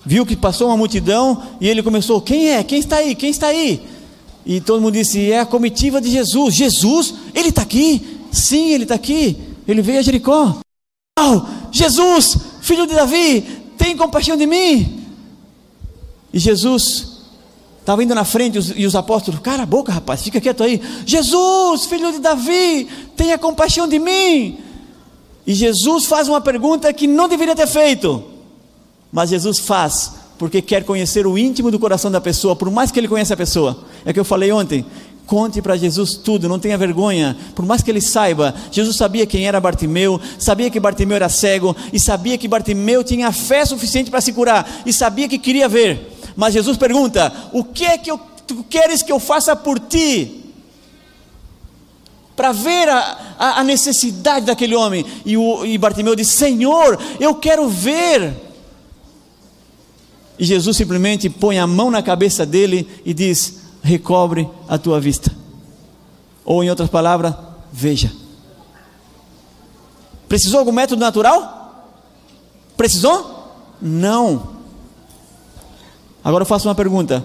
Viu 0.07 0.25
que 0.25 0.35
passou 0.35 0.69
uma 0.69 0.77
multidão 0.79 1.43
e 1.61 1.69
ele 1.69 1.83
começou: 1.83 2.19
Quem 2.23 2.49
é? 2.49 2.65
Quem 2.65 2.79
está 2.79 2.97
aí? 2.97 3.15
Quem 3.15 3.29
está 3.29 3.49
aí? 3.49 3.87
E 4.47 4.59
todo 4.59 4.81
mundo 4.81 4.95
disse: 4.95 5.31
É 5.31 5.41
a 5.41 5.45
comitiva 5.45 6.01
de 6.01 6.11
Jesus. 6.11 6.55
Jesus? 6.55 7.13
Ele 7.35 7.51
está 7.51 7.61
aqui? 7.61 8.21
Sim, 8.33 8.71
ele 8.71 8.85
está 8.85 8.95
aqui. 8.95 9.37
Ele 9.69 9.83
veio 9.83 9.99
a 9.99 10.03
Jericó. 10.03 10.61
Oh, 11.21 11.43
Jesus, 11.71 12.39
filho 12.63 12.87
de 12.87 12.95
Davi, 12.95 13.43
tem 13.77 13.95
compaixão 13.95 14.35
de 14.35 14.47
mim. 14.47 15.05
E 16.33 16.39
Jesus 16.39 17.08
estava 17.89 18.05
indo 18.05 18.15
na 18.15 18.25
frente 18.25 18.59
e 18.77 18.85
os 18.85 18.95
apóstolos, 18.95 19.41
cara 19.41 19.63
a 19.63 19.67
boca, 19.67 19.91
rapaz, 19.91 20.21
fica 20.21 20.39
quieto 20.39 20.63
aí. 20.63 20.79
Jesus, 21.07 21.87
filho 21.87 22.13
de 22.13 22.19
Davi, 22.19 22.87
tenha 23.17 23.39
compaixão 23.39 23.89
de 23.89 23.99
mim. 23.99 24.59
E 25.47 25.55
Jesus 25.55 26.05
faz 26.05 26.29
uma 26.29 26.39
pergunta 26.39 26.93
que 26.93 27.07
não 27.07 27.27
deveria 27.27 27.57
ter 27.57 27.67
feito, 27.67 28.23
mas 29.11 29.31
Jesus 29.31 29.59
faz 29.59 30.13
porque 30.37 30.61
quer 30.61 30.85
conhecer 30.85 31.27
o 31.27 31.39
íntimo 31.39 31.71
do 31.71 31.79
coração 31.79 32.11
da 32.11 32.21
pessoa, 32.21 32.55
por 32.55 32.71
mais 32.71 32.93
que 32.93 33.01
ele 33.01 33.09
conheça 33.09 33.33
a 33.33 33.37
pessoa. 33.37 33.85
É 34.05 34.13
que 34.13 34.21
eu 34.21 34.25
falei 34.25 34.53
ontem. 34.53 34.85
Conte 35.27 35.61
para 35.63 35.77
Jesus 35.77 36.15
tudo, 36.15 36.49
não 36.49 36.59
tenha 36.59 36.77
vergonha, 36.77 37.37
por 37.55 37.65
mais 37.65 37.83
que 37.83 37.91
ele 37.91 38.03
saiba. 38.03 38.55
Jesus 38.71 38.97
sabia 38.97 39.27
quem 39.27 39.47
era 39.47 39.61
Bartimeu, 39.61 40.21
sabia 40.39 40.71
que 40.71 40.79
Bartimeu 40.79 41.17
era 41.17 41.29
cego, 41.31 41.75
e 41.93 41.99
sabia 41.99 42.37
que 42.37 42.47
Bartimeu 42.47 43.03
tinha 43.03 43.33
fé 43.33 43.65
suficiente 43.65 44.11
para 44.11 44.21
se 44.21 44.33
curar, 44.33 44.83
e 44.87 44.93
sabia 44.93 45.29
que 45.29 45.39
queria 45.39 45.69
ver. 45.69 46.18
Mas 46.39 46.55
Jesus 46.55 46.77
pergunta: 46.77 47.33
O 47.53 47.65
que 47.65 47.85
é 47.85 47.99
que 47.99 48.09
eu, 48.09 48.21
tu 48.47 48.63
queres 48.63 49.03
que 49.03 49.11
eu 49.11 49.19
faça 49.19 49.57
por 49.57 49.81
ti? 49.81 50.55
Para 52.37 52.53
ver 52.53 52.89
a, 52.89 53.35
a, 53.37 53.61
a, 53.61 53.65
necessidade 53.65 54.47
daquele 54.47 54.77
homem. 54.77 55.05
E, 55.27 55.37
o, 55.37 55.67
e 55.67 55.77
Bartimeu 55.77 56.15
diz: 56.15 56.29
Senhor, 56.29 56.97
eu 57.19 57.35
quero 57.35 57.69
ver. 57.69 58.33
E 60.39 60.45
Jesus 60.45 60.77
simplesmente 60.77 61.29
põe 61.29 61.59
a 61.59 61.67
mão 61.67 61.91
na 61.91 62.05
cabeça 62.05 62.47
dele 62.47 62.89
e 63.05 63.13
diz: 63.13 63.63
recobre 63.83 64.49
a 64.69 64.79
tua 64.79 65.01
vista. 65.01 65.35
Ou 66.45 66.63
em 66.63 66.71
outras 66.71 66.89
palavras, 66.89 67.35
veja. 67.73 68.13
Precisou 70.29 70.61
algum 70.61 70.71
método 70.71 71.01
natural? 71.01 71.91
Precisou? 72.77 73.53
Não. 73.83 74.58
Agora 76.29 76.43
eu 76.43 76.47
faço 76.47 76.69
uma 76.69 76.75
pergunta: 76.75 77.25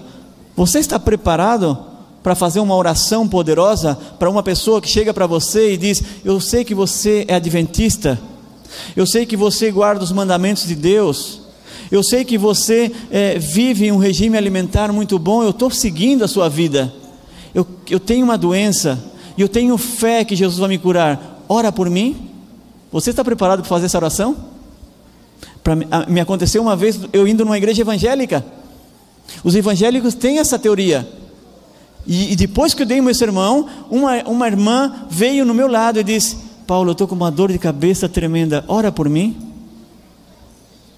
você 0.56 0.78
está 0.78 0.98
preparado 0.98 1.76
para 2.22 2.34
fazer 2.34 2.58
uma 2.60 2.74
oração 2.74 3.28
poderosa 3.28 3.98
para 4.18 4.30
uma 4.30 4.42
pessoa 4.42 4.80
que 4.80 4.88
chega 4.88 5.12
para 5.12 5.26
você 5.26 5.74
e 5.74 5.76
diz: 5.76 6.02
Eu 6.24 6.40
sei 6.40 6.64
que 6.64 6.74
você 6.74 7.22
é 7.28 7.34
adventista, 7.34 8.18
eu 8.96 9.06
sei 9.06 9.26
que 9.26 9.36
você 9.36 9.70
guarda 9.70 10.02
os 10.02 10.10
mandamentos 10.10 10.66
de 10.66 10.74
Deus, 10.74 11.42
eu 11.92 12.02
sei 12.02 12.24
que 12.24 12.38
você 12.38 12.90
é, 13.10 13.38
vive 13.38 13.92
um 13.92 13.98
regime 13.98 14.38
alimentar 14.38 14.90
muito 14.90 15.18
bom, 15.18 15.42
eu 15.42 15.50
estou 15.50 15.70
seguindo 15.70 16.24
a 16.24 16.28
sua 16.28 16.48
vida. 16.48 16.90
Eu, 17.54 17.66
eu 17.90 18.00
tenho 18.00 18.24
uma 18.24 18.38
doença 18.38 18.98
e 19.36 19.42
eu 19.42 19.50
tenho 19.50 19.76
fé 19.76 20.24
que 20.24 20.34
Jesus 20.34 20.58
vai 20.58 20.70
me 20.70 20.78
curar. 20.78 21.44
Ora 21.46 21.70
por 21.70 21.90
mim. 21.90 22.30
Você 22.90 23.10
está 23.10 23.22
preparado 23.22 23.60
para 23.60 23.68
fazer 23.68 23.84
essa 23.84 23.98
oração? 23.98 24.34
Pra, 25.62 25.76
me 26.08 26.20
aconteceu 26.20 26.62
uma 26.62 26.74
vez 26.74 26.98
eu 27.12 27.28
indo 27.28 27.44
numa 27.44 27.58
igreja 27.58 27.82
evangélica. 27.82 28.42
Os 29.42 29.54
evangélicos 29.54 30.14
têm 30.14 30.38
essa 30.38 30.58
teoria. 30.58 31.08
E, 32.06 32.32
e 32.32 32.36
depois 32.36 32.74
que 32.74 32.82
eu 32.82 32.86
dei 32.86 33.00
meu 33.00 33.14
sermão, 33.14 33.68
uma, 33.90 34.22
uma 34.24 34.46
irmã 34.46 35.06
veio 35.08 35.44
no 35.44 35.54
meu 35.54 35.68
lado 35.68 35.98
e 35.98 36.04
disse: 36.04 36.36
Paulo, 36.66 36.90
eu 36.90 36.92
estou 36.92 37.08
com 37.08 37.14
uma 37.14 37.30
dor 37.30 37.50
de 37.50 37.58
cabeça 37.58 38.08
tremenda, 38.08 38.64
ora 38.68 38.92
por 38.92 39.08
mim. 39.08 39.36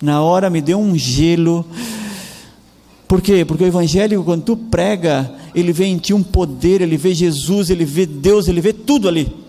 Na 0.00 0.20
hora 0.20 0.50
me 0.50 0.60
deu 0.60 0.78
um 0.78 0.96
gelo. 0.96 1.64
Por 3.08 3.20
quê? 3.20 3.44
Porque 3.44 3.64
o 3.64 3.66
evangélico, 3.66 4.24
quando 4.24 4.42
tu 4.42 4.56
prega, 4.56 5.32
ele 5.54 5.72
vê 5.72 5.86
em 5.86 5.96
ti 5.96 6.12
um 6.12 6.22
poder, 6.22 6.80
ele 6.80 6.96
vê 6.96 7.14
Jesus, 7.14 7.70
ele 7.70 7.84
vê 7.84 8.04
Deus, 8.04 8.48
ele 8.48 8.60
vê 8.60 8.72
tudo 8.72 9.08
ali. 9.08 9.32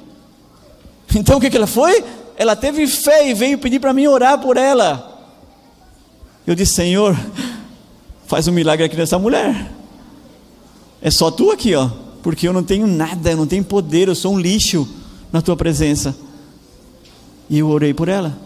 Então 1.15 1.37
o 1.37 1.41
que, 1.41 1.49
que 1.49 1.55
ela 1.55 1.67
foi? 1.67 2.03
Ela 2.35 2.53
teve 2.55 2.85
fé 2.85 3.29
e 3.29 3.33
veio 3.33 3.57
pedir 3.57 3.79
para 3.79 3.93
mim 3.93 4.07
orar 4.07 4.39
por 4.39 4.57
ela. 4.57 5.17
Eu 6.45 6.53
disse, 6.53 6.75
Senhor, 6.75 7.17
faz 8.27 8.47
um 8.47 8.51
milagre 8.51 8.85
aqui 8.85 8.95
nessa 8.95 9.17
mulher. 9.17 9.71
É 11.01 11.09
só 11.09 11.31
tu 11.31 11.49
aqui, 11.49 11.73
ó. 11.73 11.89
Porque 12.21 12.47
eu 12.47 12.53
não 12.53 12.63
tenho 12.63 12.85
nada, 12.85 13.31
eu 13.31 13.37
não 13.37 13.47
tenho 13.47 13.63
poder, 13.63 14.09
eu 14.09 14.15
sou 14.15 14.33
um 14.33 14.39
lixo 14.39 14.87
na 15.31 15.41
tua 15.41 15.55
presença. 15.55 16.15
E 17.49 17.59
eu 17.59 17.69
orei 17.69 17.93
por 17.93 18.09
ela. 18.09 18.37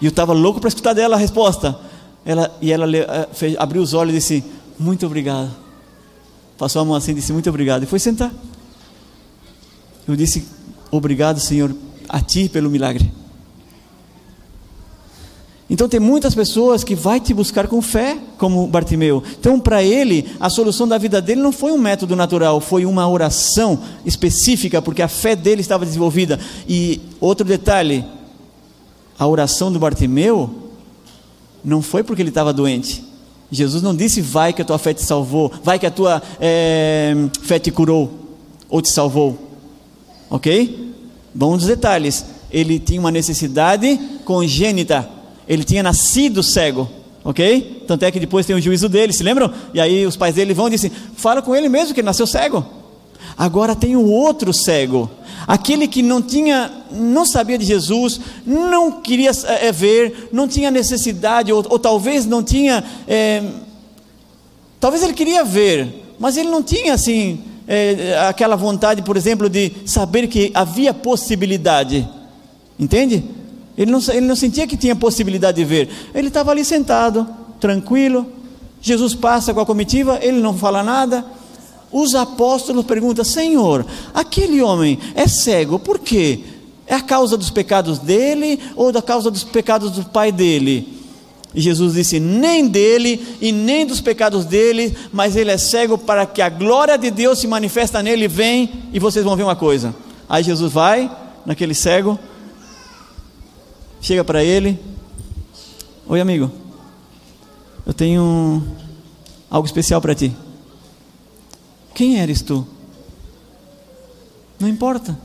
E 0.00 0.06
eu 0.06 0.10
estava 0.10 0.32
louco 0.32 0.60
para 0.60 0.68
escutar 0.68 0.92
dela 0.92 1.14
a 1.14 1.18
resposta. 1.18 1.78
Ela, 2.24 2.54
e 2.60 2.72
ela 2.72 2.84
eh, 2.96 3.28
fez, 3.32 3.56
abriu 3.56 3.80
os 3.80 3.94
olhos 3.94 4.12
e 4.14 4.18
disse: 4.18 4.44
Muito 4.78 5.06
obrigado. 5.06 5.50
Passou 6.58 6.82
a 6.82 6.84
mão 6.84 6.96
assim 6.96 7.12
e 7.12 7.14
disse: 7.14 7.32
Muito 7.32 7.48
obrigado. 7.48 7.84
E 7.84 7.86
foi 7.86 7.98
sentar. 7.98 8.32
Eu 10.08 10.16
disse: 10.16 10.48
Obrigado, 10.90 11.38
Senhor, 11.38 11.72
a 12.08 12.20
Ti 12.20 12.48
pelo 12.48 12.68
milagre. 12.68 13.19
Então 15.70 15.88
tem 15.88 16.00
muitas 16.00 16.34
pessoas 16.34 16.82
que 16.82 16.96
vai 16.96 17.20
te 17.20 17.32
buscar 17.32 17.68
com 17.68 17.80
fé, 17.80 18.18
como 18.36 18.66
Bartimeu. 18.66 19.22
Então 19.38 19.60
para 19.60 19.84
ele, 19.84 20.28
a 20.40 20.50
solução 20.50 20.88
da 20.88 20.98
vida 20.98 21.22
dele 21.22 21.40
não 21.40 21.52
foi 21.52 21.70
um 21.70 21.78
método 21.78 22.16
natural, 22.16 22.60
foi 22.60 22.84
uma 22.84 23.08
oração 23.08 23.78
específica, 24.04 24.82
porque 24.82 25.00
a 25.00 25.06
fé 25.06 25.36
dele 25.36 25.60
estava 25.60 25.86
desenvolvida. 25.86 26.40
E 26.68 27.00
outro 27.20 27.46
detalhe, 27.46 28.04
a 29.16 29.24
oração 29.28 29.70
do 29.70 29.78
Bartimeu 29.78 30.50
não 31.64 31.80
foi 31.80 32.02
porque 32.02 32.20
ele 32.20 32.30
estava 32.30 32.52
doente. 32.52 33.04
Jesus 33.52 33.80
não 33.80 33.94
disse, 33.94 34.20
vai 34.20 34.52
que 34.52 34.62
a 34.62 34.64
tua 34.64 34.78
fé 34.78 34.92
te 34.92 35.02
salvou, 35.02 35.52
vai 35.62 35.78
que 35.78 35.86
a 35.86 35.90
tua 35.90 36.20
é, 36.40 37.14
fé 37.42 37.60
te 37.60 37.70
curou 37.70 38.10
ou 38.68 38.82
te 38.82 38.90
salvou. 38.90 39.38
Ok? 40.28 40.94
Vamos 41.32 41.64
detalhes. 41.64 42.24
Ele 42.50 42.80
tinha 42.80 42.98
uma 42.98 43.12
necessidade 43.12 43.96
congênita. 44.24 45.19
Ele 45.50 45.64
tinha 45.64 45.82
nascido 45.82 46.42
cego. 46.42 46.88
Ok? 47.22 47.84
Tanto 47.86 48.04
é 48.06 48.10
que 48.10 48.18
depois 48.18 48.46
tem 48.46 48.56
o 48.56 48.62
juízo 48.62 48.88
dele, 48.88 49.12
se 49.12 49.22
lembram? 49.22 49.52
E 49.74 49.80
aí 49.80 50.06
os 50.06 50.16
pais 50.16 50.34
dele 50.34 50.54
vão 50.54 50.68
e 50.68 50.70
dizem: 50.70 50.90
fala 51.16 51.42
com 51.42 51.54
ele 51.54 51.68
mesmo 51.68 51.92
que 51.92 52.00
ele 52.00 52.06
nasceu 52.06 52.26
cego. 52.26 52.64
Agora 53.36 53.76
tem 53.76 53.94
o 53.96 54.06
outro 54.06 54.54
cego 54.54 55.10
aquele 55.50 55.88
que 55.88 56.00
não 56.00 56.22
tinha, 56.22 56.70
não 56.92 57.26
sabia 57.26 57.58
de 57.58 57.64
Jesus, 57.64 58.20
não 58.46 59.00
queria 59.00 59.32
é, 59.60 59.72
ver, 59.72 60.28
não 60.30 60.46
tinha 60.46 60.70
necessidade, 60.70 61.52
ou, 61.52 61.64
ou 61.68 61.76
talvez 61.76 62.24
não 62.24 62.40
tinha, 62.40 62.84
é, 63.08 63.42
talvez 64.78 65.02
ele 65.02 65.12
queria 65.12 65.44
ver, 65.44 66.04
mas 66.20 66.36
ele 66.36 66.48
não 66.48 66.62
tinha 66.62 66.94
assim 66.94 67.40
é, 67.66 68.16
aquela 68.28 68.54
vontade, 68.54 69.02
por 69.02 69.16
exemplo, 69.16 69.48
de 69.48 69.72
saber 69.84 70.28
que 70.28 70.52
havia 70.54 70.94
possibilidade, 70.94 72.08
entende? 72.78 73.24
Ele 73.80 73.90
não, 73.90 73.98
ele 74.10 74.26
não 74.26 74.36
sentia 74.36 74.66
que 74.66 74.76
tinha 74.76 74.94
possibilidade 74.94 75.56
de 75.56 75.64
ver, 75.64 75.88
ele 76.14 76.28
estava 76.28 76.50
ali 76.50 76.62
sentado, 76.62 77.26
tranquilo. 77.58 78.26
Jesus 78.78 79.14
passa 79.14 79.54
com 79.54 79.60
a 79.60 79.64
comitiva, 79.64 80.18
ele 80.20 80.38
não 80.38 80.54
fala 80.54 80.82
nada, 80.82 81.24
os 81.90 82.14
apóstolos 82.14 82.84
perguntam: 82.84 83.24
Senhor, 83.24 83.86
aquele 84.12 84.60
homem 84.60 84.98
é 85.14 85.26
cego, 85.26 85.78
por 85.78 85.98
quê? 85.98 86.40
É 86.86 86.94
a 86.94 87.00
causa 87.00 87.38
dos 87.38 87.48
pecados 87.48 87.98
dele 87.98 88.60
ou 88.76 88.92
da 88.92 89.00
causa 89.00 89.30
dos 89.30 89.44
pecados 89.44 89.92
do 89.92 90.04
pai 90.04 90.30
dele? 90.30 91.00
E 91.54 91.60
Jesus 91.62 91.94
disse: 91.94 92.20
Nem 92.20 92.68
dele 92.68 93.26
e 93.40 93.50
nem 93.50 93.86
dos 93.86 94.02
pecados 94.02 94.44
dele, 94.44 94.94
mas 95.10 95.36
ele 95.36 95.52
é 95.52 95.56
cego 95.56 95.96
para 95.96 96.26
que 96.26 96.42
a 96.42 96.50
glória 96.50 96.98
de 96.98 97.10
Deus 97.10 97.38
se 97.38 97.46
manifesta 97.46 98.02
nele. 98.02 98.28
Vem 98.28 98.70
e 98.92 98.98
vocês 98.98 99.24
vão 99.24 99.36
ver 99.36 99.44
uma 99.44 99.56
coisa. 99.56 99.94
Aí 100.28 100.44
Jesus 100.44 100.70
vai 100.70 101.10
naquele 101.46 101.72
cego, 101.72 102.18
chega 104.00 104.24
para 104.24 104.42
ele: 104.42 104.78
Oi, 106.06 106.20
amigo, 106.20 106.50
eu 107.86 107.94
tenho 107.94 108.62
algo 109.50 109.66
especial 109.66 110.00
para 110.00 110.14
ti. 110.14 110.34
Quem 111.94 112.18
eres 112.18 112.42
tu? 112.42 112.66
Não 114.58 114.68
importa. 114.68 115.18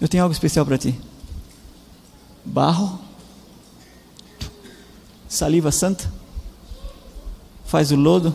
Eu 0.00 0.08
tenho 0.08 0.22
algo 0.22 0.32
especial 0.32 0.66
para 0.66 0.78
ti. 0.78 0.98
Barro, 2.44 2.98
saliva 5.28 5.70
santa, 5.70 6.12
faz 7.64 7.92
o 7.92 7.96
lodo, 7.96 8.34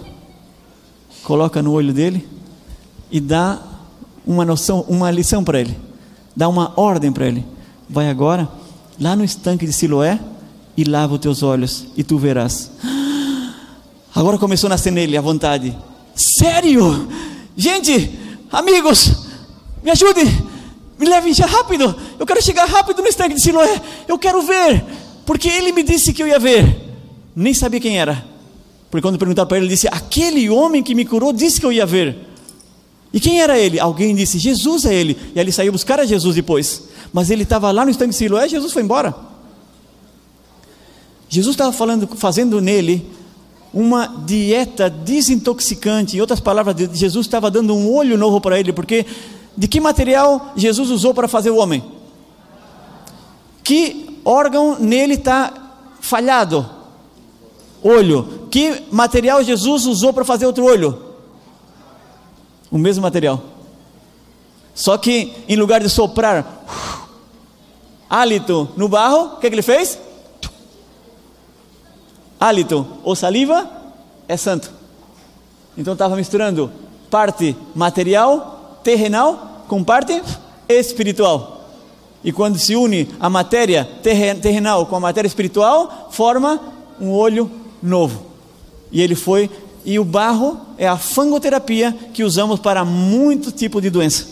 coloca 1.24 1.62
no 1.62 1.74
olho 1.74 1.94
dele, 1.94 2.26
e 3.12 3.20
dá 3.20 3.62
uma 4.26 4.46
noção, 4.46 4.86
uma 4.88 5.12
lição 5.12 5.44
para 5.44 5.60
ele, 5.60 5.78
dá 6.34 6.48
uma 6.48 6.74
ordem 6.80 7.12
para 7.12 7.28
ele. 7.28 7.46
Vai 7.90 8.10
agora 8.10 8.50
lá 9.00 9.16
no 9.16 9.24
estanque 9.24 9.66
de 9.66 9.74
Siloé 9.74 10.20
e 10.76 10.84
lava 10.84 11.14
os 11.14 11.20
teus 11.20 11.42
olhos 11.42 11.88
e 11.96 12.04
tu 12.04 12.18
verás. 12.18 12.72
Agora 14.14 14.38
começou 14.38 14.68
a 14.68 14.72
nascer 14.72 14.92
nele 14.92 15.16
a 15.16 15.22
vontade. 15.22 15.76
Sério? 16.16 17.08
Gente, 17.56 18.12
amigos, 18.52 19.28
me 19.84 19.92
ajude, 19.92 20.26
me 21.00 21.08
leve 21.08 21.34
já 21.34 21.46
rápido. 21.46 21.96
Eu 22.20 22.26
quero 22.26 22.42
chegar 22.44 22.66
rápido 22.66 23.02
no 23.02 23.08
estanque 23.08 23.36
de 23.36 23.42
Siloé. 23.42 23.82
Eu 24.08 24.18
quero 24.18 24.42
ver, 24.42 24.84
porque 25.26 25.48
ele 25.48 25.72
me 25.72 25.84
disse 25.84 26.12
que 26.14 26.22
eu 26.22 26.28
ia 26.28 26.40
ver. 26.40 26.84
Nem 27.36 27.54
sabia 27.54 27.80
quem 27.80 28.00
era. 28.00 28.26
Porque 28.90 29.02
quando 29.02 29.18
perguntaram 29.18 29.48
para 29.48 29.58
ele, 29.58 29.68
ele 29.68 29.74
disse: 29.74 29.88
Aquele 29.88 30.50
homem 30.50 30.82
que 30.82 30.96
me 30.96 31.06
curou 31.06 31.32
disse 31.32 31.60
que 31.60 31.66
eu 31.66 31.72
ia 31.72 31.86
ver. 31.86 32.18
E 33.14 33.20
quem 33.20 33.42
era 33.42 33.58
ele? 33.58 33.80
Alguém 33.80 34.16
disse: 34.16 34.40
Jesus 34.40 34.86
é 34.86 34.94
ele. 34.94 35.18
E 35.36 35.40
aí 35.40 35.44
ele 35.44 35.52
saiu 35.52 35.72
buscar 35.72 36.00
a 36.00 36.06
Jesus 36.06 36.36
depois. 36.36 36.84
Mas 37.14 37.30
ele 37.30 37.44
estava 37.44 37.72
lá 37.72 37.86
no 37.86 37.92
estanque 37.92 38.12
de 38.12 38.18
Siloé, 38.18 38.48
Jesus 38.48 38.72
foi 38.74 38.84
embora. 38.84 39.16
Jesus 41.30 41.54
estava 41.54 41.72
falando, 41.72 42.08
fazendo 42.16 42.62
nele 42.62 43.10
uma 43.74 44.08
dieta 44.08 44.90
desintoxicante. 44.90 46.18
Em 46.18 46.22
outras 46.22 46.40
palavras, 46.40 46.76
Jesus 46.94 47.26
estava 47.26 47.52
dando 47.52 47.76
um 47.76 47.94
olho 47.94 48.18
novo 48.18 48.40
para 48.40 48.60
ele, 48.60 48.72
porque 48.72 49.06
de 49.56 49.68
que 49.68 49.80
material 49.80 50.54
Jesus 50.56 50.90
usou 50.90 51.14
para 51.14 51.28
fazer 51.28 51.50
o 51.50 51.58
homem? 51.58 51.84
Que 53.64 54.20
órgão 54.24 54.78
nele 54.80 55.16
está 55.16 55.54
falhado? 56.00 56.70
Olho. 57.84 58.48
Que 58.50 58.84
material 58.92 59.44
Jesus 59.44 59.86
usou 59.86 60.14
para 60.14 60.24
fazer 60.24 60.46
outro 60.46 60.64
olho? 60.64 60.98
O 62.72 62.78
mesmo 62.78 63.02
material. 63.02 63.44
Só 64.74 64.98
que 64.98 65.34
em 65.50 65.56
lugar 65.56 65.82
de 65.82 65.90
soprar 65.90 66.97
hálito 68.10 68.70
no 68.76 68.88
barro, 68.88 69.36
o 69.36 69.38
que, 69.38 69.50
que 69.50 69.56
ele 69.56 69.62
fez? 69.62 70.00
Hálito 72.40 72.86
ou 73.04 73.16
saliva 73.16 73.70
é 74.28 74.38
santo. 74.38 74.72
Então 75.78 75.94
estava 75.94 76.16
misturando 76.16 76.72
parte 77.10 77.56
material, 77.74 78.80
terrenal, 78.84 79.66
com 79.68 79.84
parte 79.84 80.22
espiritual. 80.68 81.58
E 82.24 82.32
quando 82.32 82.58
se 82.58 82.76
une 82.76 83.10
a 83.20 83.30
matéria 83.30 83.88
terrenal 84.42 84.86
com 84.86 84.96
a 84.96 85.00
matéria 85.00 85.28
espiritual, 85.28 86.10
forma 86.12 86.60
um 87.00 87.12
olho 87.12 87.50
novo. 87.82 88.26
E 88.92 89.02
ele 89.02 89.16
foi, 89.16 89.50
e 89.86 90.00
o 90.00 90.04
barro 90.04 90.60
é 90.78 90.88
a 90.88 90.98
fangoterapia 90.98 91.96
que 92.14 92.24
usamos 92.24 92.60
para 92.60 92.84
muito 92.84 93.52
tipo 93.52 93.80
de 93.80 93.90
doença. 93.90 94.28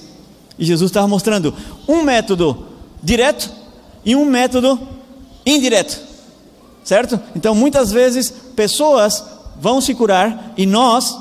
E 0.57 0.65
Jesus 0.65 0.89
estava 0.89 1.07
mostrando 1.07 1.53
um 1.87 2.03
método 2.03 2.65
direto 3.03 3.51
e 4.05 4.15
um 4.15 4.25
método 4.25 4.79
indireto. 5.45 5.99
Certo? 6.83 7.19
Então, 7.35 7.55
muitas 7.55 7.91
vezes, 7.91 8.31
pessoas 8.55 9.23
vão 9.59 9.81
se 9.81 9.95
curar 9.95 10.53
e 10.55 10.65
nós, 10.65 11.17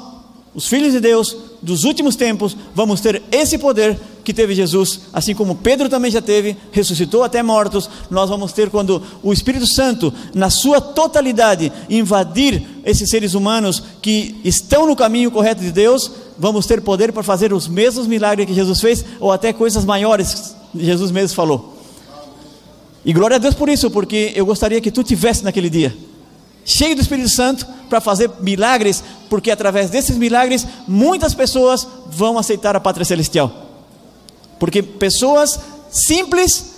os 0.54 0.66
filhos 0.66 0.92
de 0.92 1.00
Deus 1.00 1.36
dos 1.62 1.84
últimos 1.84 2.14
tempos, 2.14 2.54
vamos 2.74 3.00
ter 3.00 3.22
esse 3.32 3.56
poder 3.56 3.98
que 4.22 4.34
teve 4.34 4.54
Jesus, 4.54 5.00
assim 5.12 5.34
como 5.34 5.54
Pedro 5.54 5.88
também 5.88 6.10
já 6.10 6.20
teve, 6.20 6.56
ressuscitou 6.72 7.22
até 7.22 7.42
mortos. 7.42 7.88
Nós 8.10 8.28
vamos 8.28 8.52
ter 8.52 8.70
quando 8.70 9.02
o 9.22 9.32
Espírito 9.32 9.66
Santo, 9.66 10.12
na 10.34 10.50
sua 10.50 10.80
totalidade, 10.80 11.72
invadir 11.88 12.62
esses 12.84 13.08
seres 13.08 13.34
humanos 13.34 13.82
que 14.00 14.40
estão 14.44 14.86
no 14.86 14.96
caminho 14.96 15.30
correto 15.30 15.60
de 15.60 15.70
Deus, 15.70 16.10
vamos 16.38 16.66
ter 16.66 16.80
poder 16.80 17.12
para 17.12 17.22
fazer 17.22 17.52
os 17.52 17.68
mesmos 17.68 18.06
milagres 18.06 18.46
que 18.46 18.54
Jesus 18.54 18.80
fez, 18.80 19.04
ou 19.20 19.30
até 19.30 19.52
coisas 19.52 19.84
maiores, 19.84 20.54
Jesus 20.74 21.10
mesmo 21.10 21.36
falou. 21.36 21.73
E 23.04 23.12
glória 23.12 23.36
a 23.36 23.38
Deus 23.38 23.54
por 23.54 23.68
isso, 23.68 23.90
porque 23.90 24.32
eu 24.34 24.46
gostaria 24.46 24.80
que 24.80 24.90
tu 24.90 25.02
tivesse 25.02 25.44
naquele 25.44 25.68
dia, 25.68 25.94
cheio 26.64 26.94
do 26.94 27.02
Espírito 27.02 27.28
Santo, 27.28 27.66
para 27.88 28.00
fazer 28.00 28.30
milagres, 28.40 29.04
porque 29.28 29.50
através 29.50 29.90
desses 29.90 30.16
milagres 30.16 30.66
muitas 30.88 31.34
pessoas 31.34 31.86
vão 32.06 32.38
aceitar 32.38 32.74
a 32.74 32.80
pátria 32.80 33.04
celestial. 33.04 33.52
Porque 34.58 34.82
pessoas 34.82 35.60
simples 35.90 36.74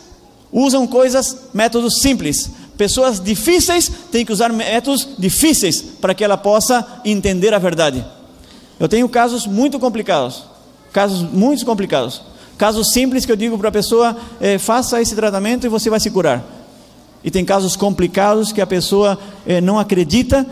usam 0.53 0.87
coisas, 0.87 1.37
métodos 1.55 2.01
simples. 2.01 2.51
Pessoas 2.77 3.21
difíceis 3.21 3.91
têm 4.11 4.25
que 4.25 4.33
usar 4.33 4.53
métodos 4.53 5.09
difíceis 5.19 5.81
para 6.01 6.15
que 6.15 6.25
ela 6.25 6.37
possa 6.37 7.01
entender 7.05 7.55
a 7.55 7.59
verdade. 7.59 8.05
Eu 8.79 8.89
tenho 8.89 9.09
casos 9.09 9.47
muito 9.47 9.79
complicados, 9.79 10.45
casos 10.93 11.23
muito 11.23 11.65
complicados. 11.65 12.21
Casos 12.59 12.93
simples 12.93 13.27
que 13.27 13.33
eu 13.33 13.37
digo 13.37 13.59
para 13.59 13.69
a 13.69 13.73
pessoa: 13.73 14.17
é, 14.41 14.59
faça 14.59 15.01
esse 15.01 15.15
tratamento 15.15 15.67
e 15.67 15.69
você 15.69 15.91
vai 15.91 16.01
se 16.01 16.11
curar. 16.11 16.45
E 17.23 17.31
tem 17.31 17.45
casos 17.45 17.77
complicados 17.77 18.53
que 18.53 18.61
a 18.61 18.67
pessoa 18.67 19.19
é, 19.47 19.61
não 19.61 19.79
acredita 19.79 20.47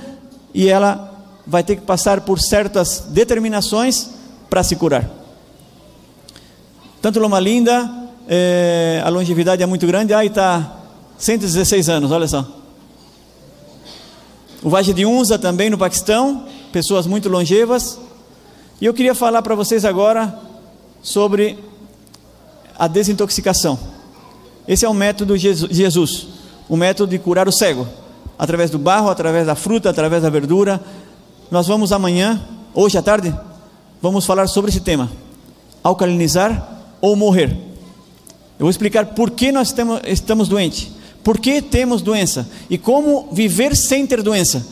e 0.53 0.69
ela 0.69 1.13
vai 1.47 1.63
ter 1.63 1.77
que 1.77 1.83
passar 1.83 2.23
por 2.23 2.41
certas 2.41 3.05
determinações 3.09 4.11
para 4.51 4.63
se 4.63 4.77
curar. 4.77 5.09
Tanto 7.01 7.21
Loma 7.21 7.39
Linda, 7.39 7.91
é, 8.27 9.03
a 9.05 9.09
longevidade 9.09 9.63
é 9.63 9.67
muito 9.67 9.87
grande, 9.87 10.15
aí 10.15 10.29
está 10.29 10.79
116 11.19 11.89
anos, 11.89 12.11
olha 12.11 12.27
só. 12.27 12.47
O 14.63 14.71
Vale 14.71 14.95
de 14.95 15.05
Unza 15.05 15.39
também 15.39 15.69
no 15.69 15.77
Paquistão, 15.77 16.47
pessoas 16.73 17.07
muito 17.07 17.29
longevas. 17.29 18.01
E 18.81 18.87
eu 18.87 18.95
queria 18.95 19.15
falar 19.15 19.43
para 19.43 19.55
vocês 19.55 19.85
agora 19.85 20.39
sobre 21.03 21.59
a 22.79 22.87
desintoxicação. 22.87 23.79
Esse 24.67 24.85
é 24.85 24.89
o 24.89 24.95
método 24.95 25.37
de 25.39 25.59
Jesus, 25.69 26.27
o 26.69 26.77
método 26.77 27.11
de 27.11 27.19
curar 27.19 27.47
o 27.47 27.53
cego, 27.53 27.87
através 28.39 28.71
do 28.71 28.79
barro, 28.79 29.11
através 29.11 29.47
da 29.47 29.55
fruta, 29.55 29.91
através 29.91 30.23
da 30.23 30.31
verdura. 30.31 30.81
Nós 31.51 31.67
vamos 31.67 31.93
amanhã, 31.93 32.43
hoje 32.73 32.97
à 32.97 33.03
tarde, 33.03 33.35
vamos 34.01 34.25
falar 34.25 34.47
sobre 34.47 34.71
esse 34.71 34.81
tema: 34.81 35.11
alcalinizar 35.83 36.81
ou 37.01 37.15
morrer. 37.15 37.51
Eu 38.59 38.67
vou 38.67 38.71
explicar 38.71 39.07
por 39.07 39.31
que 39.31 39.53
nós 39.53 39.75
estamos, 40.07 40.49
doentes, 40.49 40.89
por 41.23 41.39
que 41.39 41.61
temos 41.61 42.01
doença 42.01 42.49
e 42.71 42.79
como 42.79 43.29
viver 43.33 43.77
sem 43.77 44.07
ter 44.07 44.23
doença. 44.23 44.67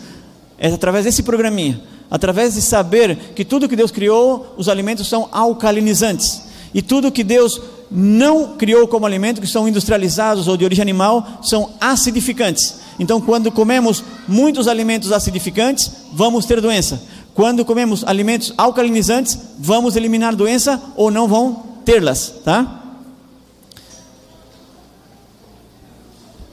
É 0.57 0.69
através 0.69 1.05
desse 1.05 1.23
programinha, 1.23 1.83
através 2.11 2.55
de 2.55 2.63
saber 2.63 3.17
que 3.35 3.45
tudo 3.45 3.69
que 3.69 3.77
Deus 3.77 3.91
criou, 3.91 4.55
os 4.57 4.69
alimentos 4.69 5.09
são 5.09 5.29
alcalinizantes. 5.33 6.45
E 6.73 6.81
tudo 6.81 7.13
que 7.13 7.25
Deus 7.25 7.61
não 7.95 8.57
criou 8.57 8.89
como 8.89 9.05
alimento, 9.07 9.41
que 9.41 9.47
são 9.47 9.69
industrializados 9.69 10.49
ou 10.49 10.57
de 10.57 10.65
origem 10.65 10.83
animal, 10.83 11.41
são 11.43 11.71
acidificantes. 11.81 12.81
Então, 12.99 13.21
quando 13.21 13.53
comemos 13.53 14.03
muitos 14.27 14.67
alimentos 14.67 15.13
acidificantes, 15.13 15.91
vamos 16.13 16.47
ter 16.47 16.61
doença. 16.61 17.03
Quando 17.35 17.65
comemos 17.65 18.05
alimentos 18.05 18.53
alcalinizantes, 18.57 19.39
vamos 19.59 19.97
eliminar 19.97 20.35
doença 20.35 20.81
ou 20.97 21.11
não 21.11 21.27
vão 21.29 21.63
tê-las, 21.85 22.35
tá? 22.45 22.81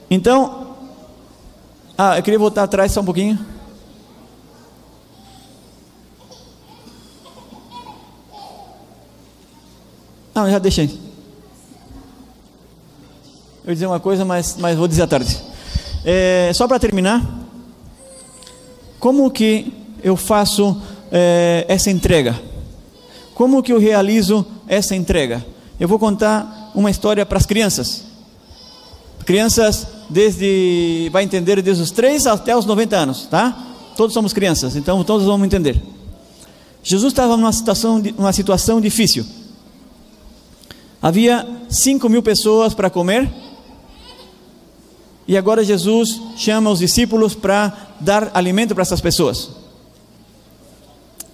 Então, 0.10 0.76
ah, 1.98 2.18
eu 2.18 2.24
queria 2.24 2.40
voltar 2.40 2.64
atrás 2.64 2.92
só 2.92 3.02
um 3.02 3.06
pouquinho. 3.06 3.38
Não, 10.34 10.50
já 10.50 10.58
deixei. 10.58 11.09
Eu 13.70 13.74
ia 13.74 13.76
dizer 13.76 13.86
uma 13.86 14.00
coisa, 14.00 14.26
mas, 14.26 14.56
mas 14.58 14.76
vou 14.76 14.88
dizer 14.88 15.04
à 15.04 15.08
tarde. 15.08 15.38
É, 16.04 16.50
só 16.56 16.68
para 16.68 16.80
terminar, 16.80 17.24
como 19.00 19.30
que 19.30 19.72
eu 20.02 20.18
faço 20.18 20.82
é, 21.12 21.68
essa 21.68 21.92
entrega? 21.92 22.36
Como 23.36 23.62
que 23.62 23.72
eu 23.72 23.78
realizo 23.78 24.44
essa 24.68 24.96
entrega? 24.96 25.46
Eu 25.80 25.88
vou 25.88 26.00
contar 26.00 26.72
uma 26.74 26.90
história 26.90 27.24
para 27.28 27.38
as 27.38 27.46
crianças. 27.46 28.06
Crianças 29.24 29.86
desde, 30.10 31.08
vai 31.14 31.24
entender, 31.24 31.62
desde 31.62 31.84
os 31.84 31.92
3 31.92 32.26
até 32.26 32.58
os 32.58 32.66
90 32.66 32.98
anos, 32.98 33.28
tá? 33.28 33.56
Todos 33.96 34.16
somos 34.16 34.34
crianças, 34.34 34.76
então 34.76 35.04
todos 35.04 35.28
vamos 35.28 35.46
entender. 35.46 35.80
Jesus 36.82 37.14
estava 37.14 37.38
numa 37.38 37.54
situação, 37.54 38.02
numa 38.18 38.34
situação 38.34 38.82
difícil. 38.82 39.24
Havia 41.00 41.48
5 41.70 42.10
mil 42.10 42.24
pessoas 42.24 42.74
para 42.74 42.90
comer 42.90 43.32
e 45.30 45.38
agora 45.38 45.64
Jesus 45.64 46.20
chama 46.36 46.72
os 46.72 46.80
discípulos 46.80 47.36
para 47.36 47.72
dar 48.00 48.32
alimento 48.34 48.74
para 48.74 48.82
essas 48.82 49.00
pessoas. 49.00 49.52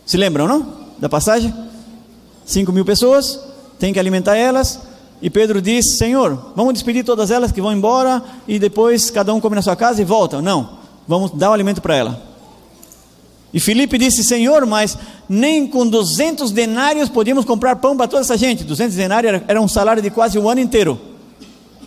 Se 0.06 0.18
lembram, 0.18 0.50
não? 0.50 0.68
Da 1.00 1.08
passagem? 1.08 1.54
Cinco 2.46 2.74
mil 2.74 2.84
pessoas, 2.84 3.40
tem 3.80 3.94
que 3.94 4.00
alimentar 4.00 4.36
elas. 4.36 4.82
E 5.22 5.30
Pedro 5.30 5.62
diz: 5.62 5.96
Senhor, 5.96 6.52
vamos 6.58 6.74
despedir 6.74 7.06
todas 7.06 7.32
elas 7.32 7.54
que 7.54 7.62
vão 7.62 7.72
embora 7.72 8.22
e 8.46 8.60
depois 8.60 9.10
cada 9.10 9.34
um 9.34 9.40
come 9.40 9.56
na 9.56 9.62
sua 9.62 9.78
casa 9.78 10.02
e 10.02 10.06
volta. 10.06 10.42
Não, 10.42 10.78
vamos 11.08 11.32
dar 11.32 11.52
o 11.52 11.54
alimento 11.54 11.82
para 11.82 11.96
ela. 11.96 12.22
E 13.54 13.62
Filipe 13.62 13.98
disse: 13.98 14.26
Senhor, 14.26 14.66
mas 14.66 14.98
nem 15.30 15.66
com 15.66 15.88
200 15.88 16.52
denários 16.52 17.08
podíamos 17.08 17.46
comprar 17.46 17.78
pão 17.78 17.96
para 17.96 18.10
toda 18.10 18.24
essa 18.24 18.36
gente. 18.36 18.66
200 18.66 18.94
denários 18.94 19.42
era 19.48 19.62
um 19.62 19.70
salário 19.70 20.04
de 20.04 20.10
quase 20.10 20.38
um 20.38 20.50
ano 20.50 20.60
inteiro, 20.60 21.00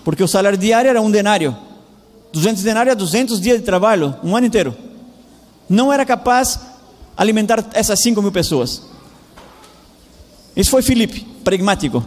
porque 0.03 0.23
o 0.23 0.29
salário 0.29 0.57
diário 0.57 0.89
era 0.89 1.03
um 1.03 1.11
denário. 1.11 1.68
200 2.33 2.63
denários 2.63 2.93
é 2.93 2.97
200 2.97 3.41
dias 3.41 3.59
de 3.59 3.65
trabalho, 3.65 4.15
um 4.23 4.37
ano 4.37 4.47
inteiro. 4.47 4.77
Não 5.69 5.93
era 5.93 6.05
capaz 6.05 6.61
alimentar 7.17 7.65
essas 7.73 7.99
5 8.01 8.21
mil 8.23 8.33
pessoas. 8.33 8.83
Isso 10.57 10.71
foi 10.71 10.83
Filipe, 10.83 11.21
pragmático. 11.45 12.05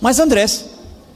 Mas 0.00 0.18
Andrés, 0.18 0.66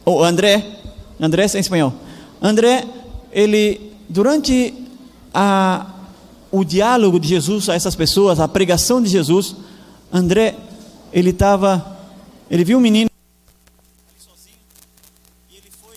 ou 0.05 0.25
André, 0.25 0.81
Andrés 1.21 1.55
em 1.55 1.61
espanhol, 1.61 1.93
André, 2.41 2.85
ele, 3.31 3.93
durante 4.09 4.75
a, 5.33 5.87
o 6.51 6.65
diálogo 6.65 7.21
de 7.21 7.29
Jesus 7.29 7.69
a 7.69 7.75
essas 7.75 7.95
pessoas, 7.95 8.41
a 8.41 8.49
pregação 8.49 9.03
de 9.03 9.09
Jesus, 9.09 9.55
André, 10.13 10.57
ele 11.13 11.31
estava, 11.31 11.99
ele 12.51 12.65
viu 12.65 12.79
um 12.79 12.81
menino 12.81 13.11
sozinho 14.19 14.57
e 15.51 15.57
ele 15.57 15.71
foi 15.71 15.97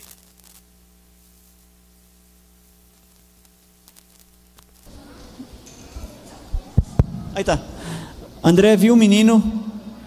Aí 7.36 7.44
tá. 7.44 7.60
André 8.44 8.76
viu 8.76 8.94
um 8.94 8.98
menino 8.98 9.42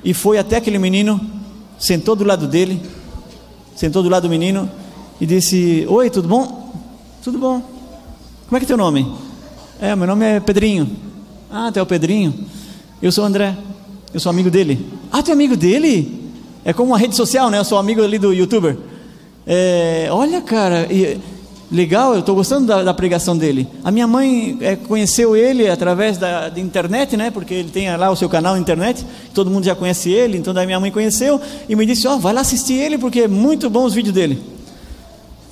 e 0.04 0.14
foi 0.14 0.38
até 0.38 0.56
aquele 0.56 0.78
menino, 0.78 1.20
sentou 1.78 2.14
do 2.14 2.24
lado 2.24 2.46
dele, 2.46 2.80
sentou 3.74 4.02
do 4.02 4.08
lado 4.08 4.24
do 4.24 4.28
menino 4.28 4.70
e 5.20 5.26
disse: 5.26 5.84
Oi, 5.88 6.08
tudo 6.10 6.28
bom? 6.28 6.72
Tudo 7.22 7.38
bom. 7.38 7.60
Como 8.46 8.56
é 8.56 8.60
que 8.60 8.64
é 8.64 8.68
teu 8.68 8.76
nome? 8.76 9.12
É, 9.80 9.96
meu 9.96 10.06
nome 10.06 10.24
é 10.24 10.40
Pedrinho. 10.40 10.88
Ah, 11.50 11.70
tu 11.72 11.78
é 11.78 11.82
o 11.82 11.86
Pedrinho? 11.86 12.32
Eu 13.02 13.10
sou 13.10 13.24
o 13.24 13.26
André. 13.26 13.56
Eu 14.14 14.20
sou 14.20 14.30
amigo 14.30 14.50
dele. 14.50 14.86
Ah, 15.10 15.22
tu 15.22 15.30
é 15.30 15.34
amigo 15.34 15.56
dele? 15.56 16.30
É 16.64 16.72
como 16.72 16.92
uma 16.92 16.98
rede 16.98 17.16
social, 17.16 17.50
né? 17.50 17.58
Eu 17.58 17.64
sou 17.64 17.76
amigo 17.76 18.02
ali 18.02 18.18
do 18.18 18.32
youtuber. 18.32 18.76
É, 19.46 20.08
olha, 20.10 20.40
cara, 20.40 20.86
e, 20.92 21.18
legal, 21.70 22.14
eu 22.14 22.20
estou 22.20 22.34
gostando 22.34 22.66
da, 22.66 22.82
da, 22.82 22.94
pregação 22.94 23.36
dele. 23.36 23.66
A 23.84 23.90
minha 23.90 24.06
mãe 24.06 24.56
é, 24.60 24.76
conheceu 24.76 25.36
ele 25.36 25.68
através 25.68 26.16
da, 26.16 26.48
da, 26.48 26.60
internet, 26.60 27.16
né? 27.16 27.30
Porque 27.30 27.54
ele 27.54 27.70
tem 27.70 27.94
lá 27.96 28.10
o 28.10 28.16
seu 28.16 28.28
canal 28.28 28.54
na 28.54 28.60
internet, 28.60 29.04
todo 29.34 29.50
mundo 29.50 29.64
já 29.64 29.74
conhece 29.74 30.10
ele, 30.10 30.38
então 30.38 30.54
daí 30.54 30.66
minha 30.66 30.80
mãe 30.80 30.90
conheceu 30.90 31.40
e 31.68 31.74
me 31.74 31.84
disse: 31.84 32.06
Ó, 32.06 32.14
oh, 32.14 32.18
vai 32.18 32.32
lá 32.32 32.40
assistir 32.40 32.74
ele 32.74 32.98
porque 32.98 33.22
é 33.22 33.28
muito 33.28 33.68
bom 33.68 33.84
os 33.84 33.94
vídeos 33.94 34.14
dele. 34.14 34.56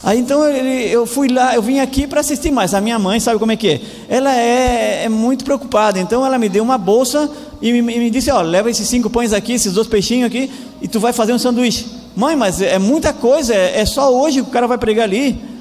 Aí 0.03 0.19
então 0.19 0.47
ele, 0.47 0.93
eu 0.93 1.07
fui 1.07 1.29
lá, 1.29 1.55
eu 1.55 1.62
vim 1.62 1.81
aqui 1.81 2.07
para 2.07 2.21
assistir 2.21 2.51
mais. 2.51 2.75
A 2.75 2.81
minha 2.81 2.99
mãe 2.99 3.19
sabe 3.19 3.39
como 3.39 3.53
é 3.53 3.57
que 3.57 3.69
é? 3.69 3.81
Ela 4.07 4.37
é, 4.37 5.05
é 5.05 5.09
muito 5.09 5.45
preocupada, 5.45 5.99
então 5.99 6.25
ela 6.27 6.39
me 6.39 6.49
deu 6.49 6.62
uma 6.62 6.77
bolsa 6.77 7.31
e 7.61 7.73
me, 7.73 7.81
me 7.81 8.11
disse: 8.11 8.31
Ó, 8.31 8.43
leva 8.43 8.71
esses 8.71 8.87
cinco 8.87 9.09
pães 9.09 9.33
aqui, 9.33 9.55
esses 9.55 9.73
dois 9.73 9.87
peixinhos 9.87 10.27
aqui, 10.27 10.51
e 10.83 10.87
tu 10.87 11.01
vai 11.01 11.12
fazer 11.12 11.33
um 11.33 11.39
sanduíche. 11.39 11.87
Mãe, 12.15 12.37
mas 12.37 12.61
é 12.61 12.79
muita 12.79 13.12
coisa, 13.12 13.55
é, 13.55 13.81
é 13.81 13.87
só 13.87 14.15
hoje 14.15 14.43
que 14.43 14.49
o 14.49 14.53
cara 14.53 14.67
vai 14.67 14.79
pregar 14.79 15.05
ali. 15.05 15.54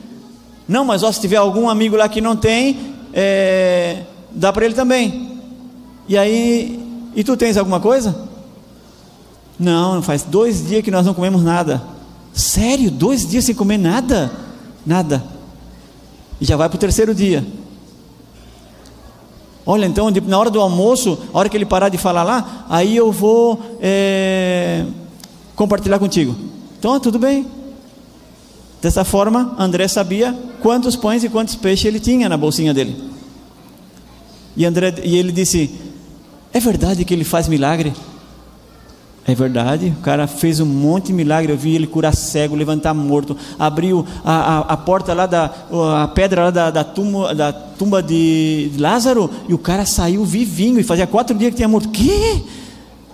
Não, 0.68 0.86
mas 0.86 1.04
ó, 1.04 1.12
se 1.12 1.20
tiver 1.20 1.38
algum 1.38 1.70
amigo 1.70 1.96
lá 1.96 2.08
que 2.08 2.22
não 2.22 2.36
tem, 2.36 2.96
é, 3.14 4.04
dá 4.32 4.52
para 4.52 4.66
ele 4.66 4.74
também. 4.74 5.40
E 6.08 6.18
aí, 6.18 7.10
e 7.16 7.24
tu 7.24 7.38
tens 7.38 7.58
alguma 7.58 7.80
coisa? 7.80 8.16
Não, 9.60 10.02
faz 10.02 10.24
dois 10.24 10.68
dias 10.68 10.84
que 10.84 10.92
nós 10.92 11.06
não 11.06 11.14
comemos 11.14 11.44
nada. 11.44 11.82
Sério? 12.34 12.90
Dois 12.90 13.28
dias 13.28 13.46
sem 13.46 13.54
comer 13.54 13.78
nada? 13.78 14.32
Nada. 14.86 15.24
E 16.42 16.46
já 16.46 16.58
vai 16.58 16.68
para 16.68 16.76
o 16.76 16.80
terceiro 16.80 17.14
dia. 17.14 17.46
Olha, 19.66 19.86
então, 19.86 20.10
na 20.12 20.38
hora 20.38 20.50
do 20.50 20.60
almoço, 20.60 21.18
a 21.34 21.40
hora 21.40 21.48
que 21.48 21.56
ele 21.56 21.66
parar 21.66 21.88
de 21.88 21.98
falar 21.98 22.24
lá, 22.24 22.66
aí 22.70 22.98
eu 22.98 23.12
vou 23.12 23.78
é, 23.80 24.86
compartilhar 25.56 26.00
contigo. 26.00 26.36
Então, 26.78 27.00
tudo 27.00 27.18
bem. 27.18 27.46
Dessa 28.84 29.06
forma, 29.06 29.56
André 29.58 29.88
sabia 29.88 30.38
quantos 30.62 30.98
pães 30.98 31.24
e 31.24 31.30
quantos 31.30 31.56
peixes 31.56 31.86
ele 31.86 32.02
tinha 32.02 32.28
na 32.28 32.36
bolsinha 32.36 32.74
dele. 32.74 32.94
E, 34.58 34.66
André, 34.66 34.94
e 35.06 35.16
ele 35.16 35.32
disse: 35.32 35.72
É 36.54 36.60
verdade 36.60 37.06
que 37.06 37.14
ele 37.14 37.24
faz 37.24 37.48
milagre? 37.48 37.94
É 39.26 39.34
verdade, 39.34 39.94
o 39.98 40.02
cara 40.02 40.28
fez 40.28 40.60
um 40.60 40.66
monte 40.66 41.08
de 41.08 41.14
milagre. 41.14 41.54
Eu 41.54 41.58
vi 41.58 41.76
ele 41.76 41.88
curar 41.88 42.14
cego, 42.14 42.58
levantar 42.58 42.94
morto, 42.94 43.38
abriu 43.58 44.06
a, 44.22 44.34
a, 44.34 44.60
a 44.74 44.76
porta 44.76 45.14
lá 45.14 45.28
da 45.28 45.50
a 46.02 46.10
pedra 46.10 46.44
lá 46.44 46.52
da, 46.52 46.70
da, 46.70 46.84
tumba, 46.84 47.34
da 47.34 47.54
tumba 47.54 48.04
de 48.04 48.70
Lázaro 48.78 49.30
e 49.48 49.54
o 49.54 49.58
cara 49.58 49.86
saiu 49.86 50.26
vivinho 50.26 50.78
e 50.78 50.84
fazia 50.84 51.08
quatro 51.08 51.38
dias 51.38 51.52
que 51.52 51.56
tinha 51.56 51.70
morto. 51.70 51.88
Que? 51.88 52.44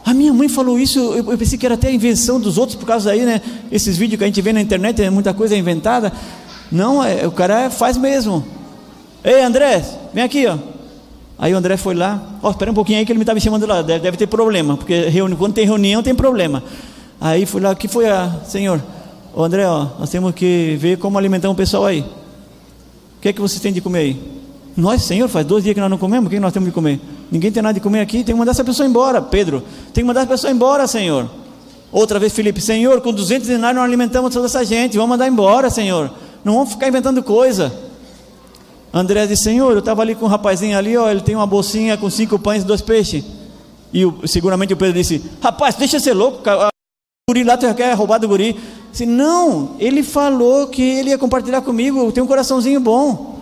A 0.09 0.13
minha 0.15 0.33
mãe 0.33 0.49
falou 0.49 0.79
isso, 0.79 0.97
eu, 0.97 1.31
eu 1.31 1.37
pensei 1.37 1.55
que 1.55 1.63
era 1.63 1.75
até 1.75 1.91
invenção 1.93 2.39
dos 2.39 2.57
outros, 2.57 2.75
por 2.75 2.87
causa 2.87 3.11
aí, 3.11 3.23
né? 3.23 3.39
Esses 3.71 3.95
vídeos 3.95 4.17
que 4.17 4.23
a 4.23 4.27
gente 4.27 4.41
vê 4.41 4.51
na 4.51 4.59
internet, 4.59 4.99
é 5.03 5.07
muita 5.07 5.35
coisa 5.35 5.55
inventada. 5.55 6.11
Não, 6.71 7.03
é, 7.03 7.27
o 7.27 7.31
cara 7.31 7.69
faz 7.69 7.95
mesmo. 7.95 8.43
Ei, 9.23 9.43
André, 9.43 9.85
vem 10.11 10.23
aqui, 10.23 10.47
ó. 10.47 10.57
Aí 11.37 11.53
o 11.53 11.57
André 11.57 11.77
foi 11.77 11.93
lá, 11.93 12.39
ó, 12.41 12.47
oh, 12.47 12.49
espera 12.49 12.71
um 12.71 12.73
pouquinho 12.73 12.97
aí 12.97 13.05
que 13.05 13.11
ele 13.11 13.19
me 13.19 13.23
estava 13.23 13.39
chamando 13.39 13.67
lá, 13.67 13.83
deve, 13.83 13.99
deve, 13.99 14.17
ter 14.17 14.25
problema, 14.25 14.75
porque 14.75 15.09
reuni, 15.09 15.35
quando 15.35 15.53
tem 15.53 15.63
reunião 15.67 16.01
tem 16.01 16.15
problema. 16.15 16.63
Aí 17.21 17.45
fui 17.45 17.61
lá, 17.61 17.69
o 17.69 17.75
que 17.75 17.87
foi 17.87 18.09
a, 18.09 18.35
senhor? 18.47 18.81
Ô 19.31 19.43
André, 19.43 19.67
ó, 19.67 19.89
nós 19.99 20.09
temos 20.09 20.33
que 20.33 20.75
ver 20.79 20.97
como 20.97 21.19
alimentar 21.19 21.51
um 21.51 21.55
pessoal 21.55 21.85
aí. 21.85 21.99
O 21.99 23.21
que 23.21 23.29
é 23.29 23.33
que 23.33 23.39
vocês 23.39 23.61
têm 23.61 23.71
de 23.71 23.79
comer 23.79 23.99
aí? 23.99 24.38
Nós, 24.79 25.03
Senhor, 25.03 25.27
faz 25.27 25.45
dois 25.45 25.63
dias 25.63 25.73
que 25.73 25.81
nós 25.81 25.89
não 25.89 25.97
comemos, 25.97 26.27
o 26.27 26.29
que 26.29 26.39
nós 26.39 26.53
temos 26.53 26.69
de 26.69 26.73
comer? 26.73 27.01
Ninguém 27.29 27.51
tem 27.51 27.61
nada 27.61 27.73
de 27.73 27.81
comer 27.81 27.99
aqui, 27.99 28.23
tem 28.23 28.33
que 28.33 28.39
mandar 28.39 28.51
essa 28.51 28.63
pessoa 28.63 28.87
embora. 28.87 29.21
Pedro, 29.21 29.61
tem 29.93 30.03
que 30.03 30.07
mandar 30.07 30.21
essa 30.21 30.29
pessoa 30.29 30.51
embora, 30.51 30.87
Senhor. 30.87 31.29
Outra 31.91 32.17
vez, 32.17 32.31
Felipe, 32.31 32.61
Senhor, 32.61 33.01
com 33.01 33.11
200 33.11 33.47
denários 33.47 33.75
não 33.75 33.83
alimentamos 33.83 34.33
toda 34.33 34.45
essa 34.45 34.63
gente, 34.63 34.95
vamos 34.95 35.09
mandar 35.09 35.27
embora, 35.27 35.69
Senhor. 35.69 36.09
Não 36.45 36.53
vamos 36.53 36.71
ficar 36.71 36.87
inventando 36.87 37.21
coisa. 37.21 37.73
André 38.93 39.27
disse: 39.27 39.43
Senhor, 39.43 39.71
eu 39.73 39.79
estava 39.79 40.01
ali 40.01 40.15
com 40.15 40.25
um 40.25 40.29
rapazinho 40.29 40.77
ali, 40.77 40.95
ó, 40.95 41.09
ele 41.09 41.21
tem 41.21 41.35
uma 41.35 41.45
bolsinha 41.45 41.97
com 41.97 42.09
cinco 42.09 42.39
pães 42.39 42.63
e 42.63 42.65
dois 42.65 42.81
peixes. 42.81 43.23
E 43.91 44.05
o, 44.05 44.25
seguramente 44.25 44.73
o 44.73 44.77
Pedro 44.77 44.93
disse: 44.93 45.21
Rapaz, 45.41 45.75
deixa 45.75 45.99
ser 45.99 46.13
louco, 46.13 46.41
o 46.49 46.69
guri 47.29 47.43
lá 47.43 47.57
tu 47.57 47.71
quer 47.73 47.93
roubar 47.95 48.17
do 48.17 48.29
guri. 48.29 48.57
Disse: 48.91 49.05
Não, 49.05 49.75
ele 49.77 50.03
falou 50.03 50.67
que 50.67 50.81
ele 50.81 51.09
ia 51.09 51.17
compartilhar 51.17 51.61
comigo, 51.61 52.11
tenho 52.13 52.25
um 52.25 52.29
coraçãozinho 52.29 52.79
bom. 52.79 53.38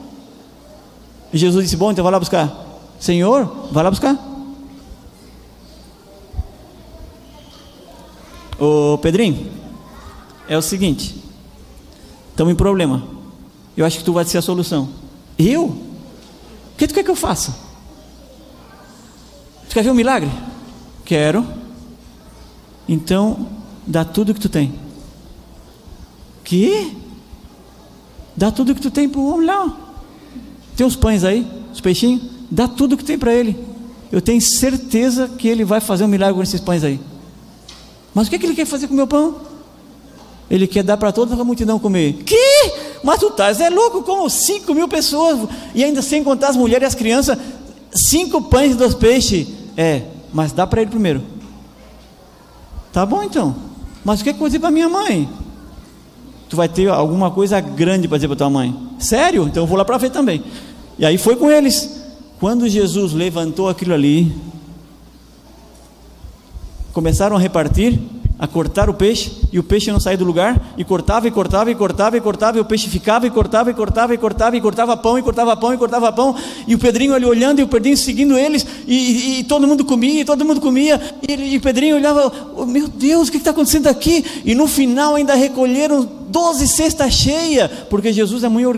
E 1.32 1.38
Jesus 1.38 1.66
disse: 1.66 1.78
Bom, 1.78 1.92
então 1.92 2.04
vai 2.04 2.12
lá 2.12 2.20
buscar. 2.20 2.66
Senhor, 3.00 3.70
vai 3.72 3.84
lá 3.84 3.90
buscar. 3.90 4.18
Ô 8.60 8.98
Pedrinho, 8.98 9.52
é 10.48 10.58
o 10.58 10.62
seguinte: 10.62 11.16
estamos 12.32 12.54
em 12.54 12.56
problema. 12.56 13.04
Eu 13.76 13.86
acho 13.86 14.00
que 14.00 14.04
tu 14.04 14.14
vai 14.14 14.26
ser 14.26 14.40
a 14.40 14.42
solução. 14.42 14.90
Eu? 15.38 15.66
O 15.66 16.78
que 16.78 16.88
tu 16.88 16.94
quer 16.94 17.04
que 17.04 17.12
eu 17.12 17.16
faça? 17.16 17.56
Tu 19.70 19.74
quer 19.74 19.84
ver 19.84 19.92
um 19.92 19.96
milagre? 19.96 20.32
Quero. 21.06 21.46
Então, 22.88 23.48
dá 23.86 24.04
tudo 24.04 24.34
que 24.34 24.40
tu 24.40 24.50
tem. 24.50 24.74
Que? 26.44 26.96
Dá 28.36 28.52
tudo 28.52 28.74
que 28.74 28.82
tu 28.82 28.90
tem 28.90 29.08
para 29.08 29.20
o 29.20 29.34
homem 29.34 29.46
lá. 29.46 29.87
Tem 30.78 30.86
os 30.86 30.96
pães 30.96 31.24
aí, 31.24 31.46
os 31.74 31.82
peixinhos. 31.82 32.22
Dá 32.52 32.68
tudo 32.68 32.96
que 32.96 33.04
tem 33.04 33.18
para 33.18 33.34
ele. 33.34 33.58
Eu 34.12 34.22
tenho 34.22 34.40
certeza 34.40 35.28
que 35.28 35.48
ele 35.48 35.66
vai 35.66 35.82
fazer 35.82 36.06
um 36.06 36.08
milagre 36.08 36.36
com 36.36 36.44
esses 36.44 36.62
pães 36.62 36.84
aí. 36.84 37.00
Mas 38.14 38.28
o 38.28 38.30
que, 38.30 38.36
é 38.36 38.40
que 38.40 38.46
ele 38.46 38.56
quer 38.56 38.66
fazer 38.66 38.88
com 38.88 38.94
o 38.94 38.96
meu 38.96 39.08
pão? 39.08 39.36
Ele 40.50 40.68
quer 40.68 40.84
dar 40.84 40.96
para 40.96 41.12
toda 41.12 41.34
a 41.34 41.44
multidão 41.44 41.80
comer. 41.80 42.14
Que? 42.24 42.72
Mas 43.04 43.20
tu 43.20 43.28
estás 43.28 43.60
é 43.60 43.72
louco, 43.72 44.04
como 44.04 44.30
5 44.30 44.72
mil 44.76 44.88
pessoas, 44.88 45.50
e 45.74 45.84
ainda 45.84 46.02
sem 46.02 46.24
contar 46.24 46.50
as 46.50 46.56
mulheres 46.56 46.84
e 46.84 46.86
as 46.86 46.96
crianças, 46.96 47.38
cinco 47.92 48.44
pães 48.44 48.74
e 48.74 48.76
dois 48.76 48.94
peixes. 48.94 49.48
É, 49.76 50.04
mas 50.32 50.52
dá 50.52 50.68
para 50.68 50.82
ele 50.82 50.92
primeiro. 50.92 51.24
Tá 52.94 53.04
bom 53.04 53.24
então. 53.24 53.56
Mas 54.06 54.22
o 54.22 54.24
que, 54.24 54.30
é 54.30 54.34
que 54.34 54.38
eu 54.38 54.42
vou 54.42 54.48
dizer 54.48 54.60
para 54.60 54.72
minha 54.72 54.88
mãe? 54.88 55.28
Tu 56.50 56.56
vai 56.56 56.70
ter 56.70 56.90
alguma 56.90 57.30
coisa 57.32 57.60
grande 57.60 58.08
para 58.08 58.18
dizer 58.18 58.28
para 58.28 58.38
tua 58.38 58.50
mãe. 58.50 58.76
Sério? 59.00 59.44
Então 59.44 59.64
eu 59.64 59.68
vou 59.68 59.78
lá 59.78 59.84
para 59.84 59.98
ver 59.98 60.10
também. 60.10 60.44
E 60.98 61.06
aí 61.06 61.18
foi 61.18 61.36
com 61.36 61.52
eles. 61.52 62.06
Quando 62.40 62.68
Jesus 62.70 63.14
levantou 63.14 63.68
aquilo 63.68 63.94
ali, 63.94 64.34
começaram 66.94 67.36
a 67.36 67.40
repartir 67.40 68.00
a 68.40 68.48
cortar 68.48 68.90
o 68.90 68.94
peixe 68.94 69.32
e 69.52 69.58
o 69.58 69.64
peixe 69.64 69.92
não 69.92 70.00
saía 70.00 70.18
do 70.18 70.24
lugar 70.24 70.74
e 70.78 70.84
cortava 70.84 71.28
e 71.28 71.32
cortava 71.32 71.72
e 71.72 71.76
cortava 71.76 72.18
e 72.18 72.22
cortava 72.22 72.58
e 72.58 72.62
o 72.62 72.66
peixe 72.66 72.88
ficava 72.88 73.26
e 73.26 73.32
cortava 73.32 73.72
e 73.72 73.74
cortava 73.74 74.14
e 74.14 74.18
cortava 74.18 74.56
e 74.56 74.62
cortava 74.62 74.96
pão 74.96 75.18
e 75.18 75.24
cortava 75.24 75.58
pão 75.58 75.74
e 75.74 75.78
cortava 75.78 76.12
pão 76.12 76.36
e 76.68 76.76
o 76.76 76.78
Pedrinho 76.78 77.16
ali 77.16 77.26
olhando 77.26 77.60
e 77.60 77.64
o 77.64 77.68
Pedrinho 77.68 77.98
seguindo 77.98 78.38
eles 78.38 78.66
e, 78.86 78.94
e, 78.94 79.40
e 79.40 79.44
todo 79.44 79.68
mundo 79.68 79.84
comia 79.84 80.22
e 80.22 80.26
todo 80.26 80.46
mundo 80.46 80.62
comia 80.62 81.02
e, 81.28 81.54
e 81.54 81.58
o 81.58 81.62
Pedrinho 81.62 81.96
olhava 81.96 82.32
oh, 82.56 82.66
meu 82.66 82.88
Deus 82.88 83.28
o 83.28 83.32
que 83.32 83.38
está 83.38 83.52
acontecendo 83.52 83.88
aqui 83.88 84.24
e 84.46 84.54
no 84.54 84.68
final 84.68 85.16
ainda 85.16 85.34
recolheram 85.34 86.08
12 86.30 86.68
cestas 86.68 87.14
cheias 87.14 87.72
porque 87.90 88.14
Jesus 88.14 88.44
é 88.44 88.50
muito 88.50 88.70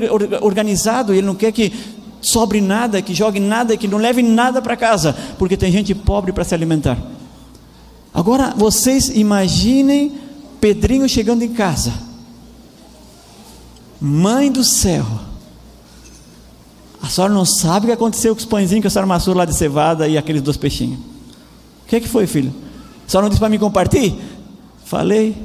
organizado 0.41 1.13
e 1.13 1.17
ele 1.17 1.27
não 1.27 1.35
quer 1.35 1.51
que 1.51 1.73
sobre 2.21 2.61
nada, 2.61 3.01
que 3.01 3.13
jogue 3.13 3.39
nada, 3.39 3.75
que 3.77 3.87
não 3.87 3.97
leve 3.97 4.21
nada 4.21 4.61
para 4.61 4.75
casa, 4.75 5.15
porque 5.37 5.55
tem 5.55 5.71
gente 5.71 5.95
pobre 5.95 6.31
para 6.31 6.43
se 6.43 6.53
alimentar. 6.53 6.97
Agora 8.13 8.53
vocês 8.55 9.09
imaginem 9.09 10.29
Pedrinho 10.59 11.07
chegando 11.07 11.43
em 11.43 11.53
casa. 11.53 11.93
Mãe 13.99 14.51
do 14.51 14.63
céu. 14.63 15.05
A 17.01 17.07
senhora 17.07 17.33
não 17.33 17.45
sabe 17.45 17.85
o 17.85 17.87
que 17.87 17.93
aconteceu 17.93 18.35
com 18.35 18.39
os 18.39 18.45
pãezinhos 18.45 18.81
que 18.81 18.87
a 18.87 18.89
senhora 18.89 19.05
amassou 19.05 19.33
lá 19.33 19.45
de 19.45 19.53
cevada 19.53 20.07
e 20.07 20.17
aqueles 20.17 20.41
dois 20.41 20.57
peixinhos. 20.57 20.99
O 20.99 21.87
que, 21.87 21.95
é 21.95 21.99
que 21.99 22.07
foi, 22.07 22.27
filho? 22.27 22.53
A 23.07 23.09
senhora 23.09 23.25
não 23.25 23.29
disse 23.29 23.39
para 23.39 23.49
mim 23.49 23.57
compartilhar? 23.57 24.15
Falei, 24.83 25.35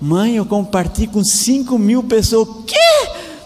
mãe, 0.00 0.36
eu 0.36 0.44
compartilhei 0.44 1.08
com 1.08 1.24
5 1.24 1.78
mil 1.78 2.02
pessoas. 2.02 2.48
O 2.48 2.62
quê? 2.62 2.76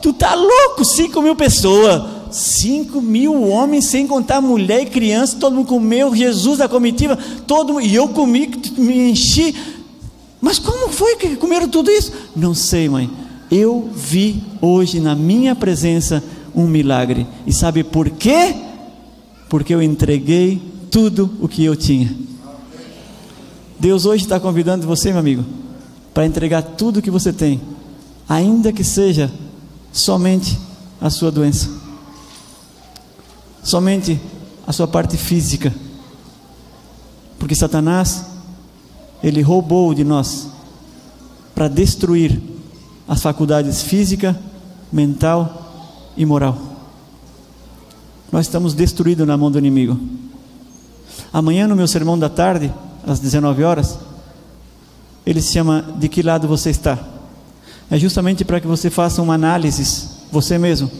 Tu 0.00 0.12
tá 0.12 0.34
louco? 0.34 0.84
5 0.84 1.22
mil 1.22 1.36
pessoas. 1.36 2.02
5 2.32 3.00
mil 3.00 3.42
homens, 3.48 3.86
sem 3.86 4.06
contar 4.06 4.40
mulher 4.40 4.82
e 4.82 4.86
criança, 4.86 5.36
todo 5.38 5.54
mundo 5.54 5.66
comeu, 5.66 6.14
Jesus 6.14 6.58
da 6.58 6.68
comitiva, 6.68 7.16
todo 7.46 7.74
mundo, 7.74 7.84
e 7.84 7.94
eu 7.94 8.08
comi, 8.08 8.50
me 8.78 9.10
enchi. 9.10 9.54
Mas 10.40 10.58
como 10.58 10.88
foi 10.88 11.16
que 11.16 11.36
comeram 11.36 11.68
tudo 11.68 11.90
isso? 11.90 12.12
Não 12.34 12.54
sei, 12.54 12.88
mãe. 12.88 13.10
Eu 13.50 13.90
vi 13.94 14.42
hoje 14.60 14.98
na 14.98 15.14
minha 15.14 15.54
presença 15.54 16.22
um 16.54 16.66
milagre. 16.66 17.26
E 17.46 17.52
sabe 17.52 17.84
por 17.84 18.10
quê? 18.10 18.54
Porque 19.48 19.74
eu 19.74 19.82
entreguei 19.82 20.60
tudo 20.90 21.30
o 21.40 21.48
que 21.48 21.64
eu 21.64 21.76
tinha. 21.76 22.14
Deus 23.78 24.06
hoje 24.06 24.24
está 24.24 24.38
convidando 24.38 24.86
você, 24.86 25.10
meu 25.10 25.18
amigo, 25.18 25.44
para 26.14 26.26
entregar 26.26 26.62
tudo 26.62 26.98
o 26.98 27.02
que 27.02 27.10
você 27.10 27.32
tem, 27.32 27.60
ainda 28.28 28.72
que 28.72 28.84
seja 28.84 29.30
somente 29.92 30.58
a 31.00 31.10
sua 31.10 31.30
doença, 31.32 31.68
somente 33.62 34.20
a 34.66 34.72
sua 34.72 34.88
parte 34.88 35.16
física, 35.16 35.72
porque 37.38 37.54
Satanás, 37.54 38.26
ele 39.22 39.40
roubou 39.42 39.94
de 39.94 40.04
nós 40.04 40.48
para 41.54 41.68
destruir 41.68 42.40
as 43.06 43.20
faculdades 43.20 43.82
física, 43.82 44.38
mental 44.92 46.12
e 46.16 46.24
moral. 46.24 46.56
Nós 48.30 48.46
estamos 48.46 48.74
destruídos 48.74 49.26
na 49.26 49.36
mão 49.36 49.50
do 49.50 49.58
inimigo. 49.58 49.98
Amanhã, 51.32 51.68
no 51.68 51.76
meu 51.76 51.86
sermão 51.86 52.18
da 52.18 52.28
tarde, 52.28 52.72
às 53.06 53.20
19 53.20 53.62
horas, 53.62 53.98
ele 55.26 55.42
se 55.42 55.52
chama 55.52 55.84
De 55.98 56.08
que 56.08 56.22
lado 56.22 56.48
você 56.48 56.70
está? 56.70 56.98
É 57.90 57.98
justamente 57.98 58.44
para 58.44 58.60
que 58.60 58.66
você 58.66 58.88
faça 58.88 59.20
uma 59.20 59.34
análise, 59.34 60.08
você 60.30 60.56
mesmo, 60.56 60.90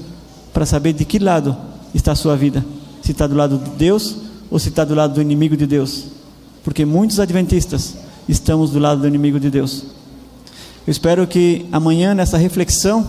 para 0.53 0.67
saber 0.67 0.93
de 0.93 1.05
que 1.05 1.19
lado 1.19 1.57
está 1.95 2.12
a 2.12 2.16
sua 2.16 2.36
vida. 2.36 2.64
Se 3.03 3.12
está 3.12 3.26
do 3.26 3.34
lado 3.34 3.59
de 3.59 3.70
Deus 3.70 4.16
ou 4.51 4.59
se 4.59 4.68
está 4.68 4.84
do 4.84 4.95
lado 4.95 5.14
do 5.14 5.22
inimigo 5.22 5.57
de 5.57 5.66
Deus. 5.66 6.05
Porque 6.62 6.84
muitos 6.84 7.18
adventistas 7.18 7.95
estamos 8.28 8.70
do 8.70 8.78
lado 8.78 9.01
do 9.01 9.09
inimigo 9.09 9.40
de 9.40 9.51
Deus. 9.51 9.84
Eu 10.86 10.90
espero 10.90 11.26
que 11.26 11.66
amanhã, 11.70 12.14
nessa 12.14 12.36
reflexão, 12.36 13.07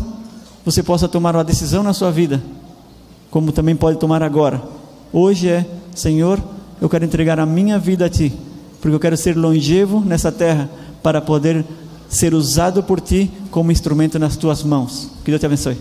você 0.66 0.82
possa 0.82 1.08
tomar 1.08 1.36
uma 1.36 1.44
decisão 1.44 1.84
na 1.84 1.94
sua 1.94 2.12
vida, 2.12 2.42
como 3.30 3.52
também 3.52 3.76
pode 3.76 4.00
tomar 4.00 4.24
agora. 4.24 4.62
Hoje 5.12 5.50
é, 5.50 5.66
Senhor, 5.94 6.42
eu 6.80 6.90
quero 6.90 7.06
entregar 7.06 7.40
a 7.40 7.46
minha 7.46 7.78
vida 7.78 8.06
a 8.06 8.10
Ti, 8.10 8.34
porque 8.82 8.96
eu 8.96 9.00
quero 9.00 9.18
ser 9.18 9.36
longevo 9.36 10.00
nessa 10.00 10.32
terra 10.32 10.70
para 11.02 11.20
poder 11.22 11.66
ser 12.08 12.34
usado 12.34 12.84
por 12.84 13.02
Ti 13.02 13.30
como 13.50 13.72
instrumento 13.72 14.20
nas 14.20 14.38
Tuas 14.38 14.64
mãos. 14.64 15.10
Que 15.24 15.32
Deus 15.32 15.40
te 15.40 15.46
abençoe. 15.46 15.78